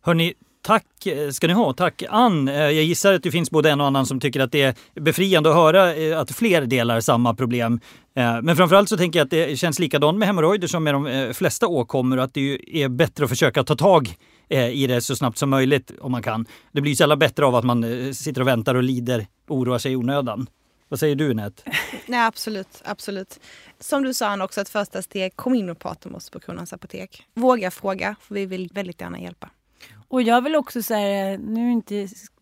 Hörni, 0.01 0.33
Tack 0.67 0.85
ska 1.31 1.47
ni 1.47 1.53
ha. 1.53 1.73
Tack 1.73 2.03
Ann. 2.09 2.47
Eh, 2.47 2.55
jag 2.55 2.83
gissar 2.83 3.13
att 3.13 3.23
det 3.23 3.31
finns 3.31 3.51
både 3.51 3.71
en 3.71 3.81
och 3.81 3.87
annan 3.87 4.05
som 4.05 4.19
tycker 4.19 4.39
att 4.39 4.51
det 4.51 4.61
är 4.61 4.75
befriande 5.01 5.49
att 5.49 5.55
höra 5.55 5.95
eh, 5.95 6.19
att 6.19 6.31
fler 6.31 6.61
delar 6.61 6.99
samma 6.99 7.33
problem. 7.33 7.79
Eh, 8.15 8.41
men 8.41 8.55
framförallt 8.55 8.89
så 8.89 8.97
tänker 8.97 9.19
jag 9.19 9.25
att 9.25 9.31
det 9.31 9.59
känns 9.59 9.79
likadant 9.79 10.17
med 10.17 10.27
hemorrojder 10.27 10.67
som 10.67 10.83
med 10.83 10.93
de 10.93 11.33
flesta 11.33 11.67
åkommor. 11.67 12.19
Att 12.19 12.33
det 12.33 12.59
är 12.83 12.89
bättre 12.89 13.23
att 13.23 13.29
försöka 13.29 13.63
ta 13.63 13.75
tag 13.75 14.15
i 14.49 14.87
det 14.87 15.01
så 15.01 15.15
snabbt 15.15 15.37
som 15.37 15.49
möjligt 15.49 15.91
om 16.01 16.11
man 16.11 16.23
kan. 16.23 16.45
Det 16.71 16.81
blir 16.81 16.95
sällan 16.95 17.19
bättre 17.19 17.45
av 17.45 17.55
att 17.55 17.65
man 17.65 18.13
sitter 18.13 18.41
och 18.41 18.47
väntar 18.47 18.75
och 18.75 18.83
lider, 18.83 19.27
och 19.47 19.57
oroar 19.57 19.77
sig 19.77 19.91
i 19.91 19.95
onödan. 19.95 20.47
Vad 20.89 20.99
säger 20.99 21.15
du 21.15 21.33
Nät? 21.33 21.63
Nej 22.05 22.25
absolut, 22.25 22.81
absolut. 22.85 23.39
Som 23.79 24.03
du 24.03 24.13
sa 24.13 24.43
också, 24.43 24.61
ett 24.61 24.69
första 24.69 25.01
steg, 25.01 25.35
kom 25.35 25.55
in 25.55 25.69
och 25.69 25.79
prata 25.79 26.09
med 26.09 26.15
oss 26.15 26.29
på 26.29 26.39
Kronans 26.39 26.73
Apotek. 26.73 27.23
Våga 27.33 27.71
fråga, 27.71 28.15
för 28.21 28.35
vi 28.35 28.45
vill 28.45 28.69
väldigt 28.73 29.01
gärna 29.01 29.19
hjälpa. 29.19 29.49
Och 30.07 30.21
jag 30.21 30.41
vill 30.41 30.55
också 30.55 30.83
säga, 30.83 31.37
nu 31.37 31.71
inte, 31.71 31.93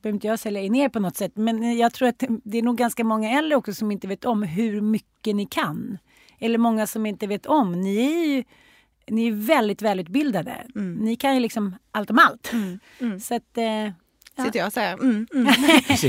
behöver 0.01 0.15
inte 0.15 0.27
jag 0.27 0.39
sälja 0.39 0.61
er 0.61 0.69
ner 0.69 0.89
på 0.89 0.99
något 0.99 1.17
sätt, 1.17 1.31
men 1.35 1.77
jag 1.77 1.93
tror 1.93 2.07
att 2.07 2.23
det 2.43 2.57
är 2.57 2.61
nog 2.61 2.77
ganska 2.77 3.03
många 3.03 3.31
äldre 3.31 3.55
också 3.55 3.73
som 3.73 3.91
inte 3.91 4.07
vet 4.07 4.25
om 4.25 4.43
hur 4.43 4.81
mycket 4.81 5.35
ni 5.35 5.45
kan. 5.45 5.97
Eller 6.39 6.57
många 6.57 6.87
som 6.87 7.05
inte 7.05 7.27
vet 7.27 7.45
om. 7.45 7.71
Ni 7.81 7.97
är 7.97 8.35
ju 8.35 8.43
ni 9.07 9.27
är 9.27 9.31
väldigt 9.31 9.81
välutbildade. 9.81 10.65
Mm. 10.75 10.95
Ni 10.95 11.15
kan 11.15 11.33
ju 11.33 11.39
liksom 11.39 11.75
allt 11.91 12.09
om 12.09 12.19
allt. 12.19 12.53
Mm. 12.53 12.79
Mm. 12.99 13.19
Så 13.19 13.35
att, 13.35 13.57
eh. 13.57 13.91
Sitter 14.43 14.59
jag 14.59 14.67
och 14.67 14.73
säger. 14.73 14.93
Mm, 14.93 15.27
mm. 15.33 15.45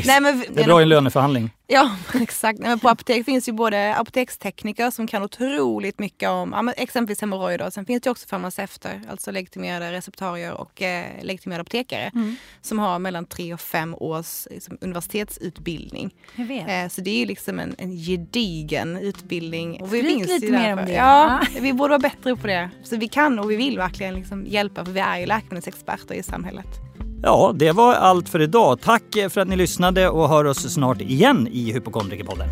Nej, 0.04 0.20
men, 0.20 0.44
det 0.52 0.60
är 0.60 0.64
bra 0.64 0.80
i 0.80 0.82
en 0.82 0.88
löneförhandling. 0.88 1.50
Ja, 1.66 1.90
exakt. 2.14 2.58
Men 2.58 2.78
på 2.78 2.88
apotek 2.88 3.24
finns 3.24 3.48
ju 3.48 3.52
både 3.52 3.94
apotekstekniker 3.96 4.90
som 4.90 5.06
kan 5.06 5.22
otroligt 5.22 5.98
mycket 5.98 6.28
om 6.28 6.52
ja, 6.52 6.72
exempelvis 6.72 7.20
hemorrojder. 7.20 7.70
Sen 7.70 7.86
finns 7.86 8.02
det 8.02 8.10
också 8.10 8.28
farmaceuter, 8.28 9.02
alltså 9.10 9.30
legitimerade 9.30 9.92
receptarier 9.92 10.52
och 10.52 10.82
eh, 10.82 11.04
legitimerade 11.22 11.60
apotekare 11.60 12.10
mm. 12.14 12.36
som 12.60 12.78
har 12.78 12.98
mellan 12.98 13.26
tre 13.26 13.54
och 13.54 13.60
fem 13.60 13.94
års 13.94 14.46
liksom, 14.50 14.78
universitetsutbildning. 14.80 16.14
Eh, 16.36 16.88
så 16.88 17.00
det 17.00 17.10
är 17.10 17.18
ju 17.18 17.26
liksom 17.26 17.58
en, 17.58 17.74
en 17.78 17.96
gedigen 17.96 18.96
utbildning. 18.96 19.82
Och 19.82 19.94
vi 19.94 20.00
Skryt 20.00 20.28
lite 20.28 20.52
mer 20.52 20.78
om 20.78 20.86
det. 20.86 20.92
Ja, 20.92 21.40
vi 21.60 21.72
borde 21.72 21.88
vara 21.88 21.98
bättre 21.98 22.36
på 22.36 22.46
det. 22.46 22.70
Så 22.84 22.96
vi 22.96 23.08
kan 23.08 23.38
och 23.38 23.50
vi 23.50 23.56
vill 23.56 23.78
verkligen 23.78 24.14
liksom 24.14 24.46
hjälpa 24.46 24.84
för 24.84 24.92
vi 24.92 25.00
är 25.00 25.18
ju 25.18 25.26
läkemedelsexperter 25.26 26.14
i 26.14 26.22
samhället. 26.22 26.66
Ja, 27.22 27.52
det 27.54 27.72
var 27.72 27.94
allt 27.94 28.28
för 28.28 28.42
idag. 28.42 28.80
Tack 28.80 29.02
för 29.30 29.40
att 29.40 29.48
ni 29.48 29.56
lyssnade 29.56 30.08
och 30.08 30.28
hör 30.28 30.44
oss 30.44 30.72
snart 30.72 31.00
igen 31.00 31.48
i 31.52 31.72
Hypokondrikerpodden. 31.72 32.48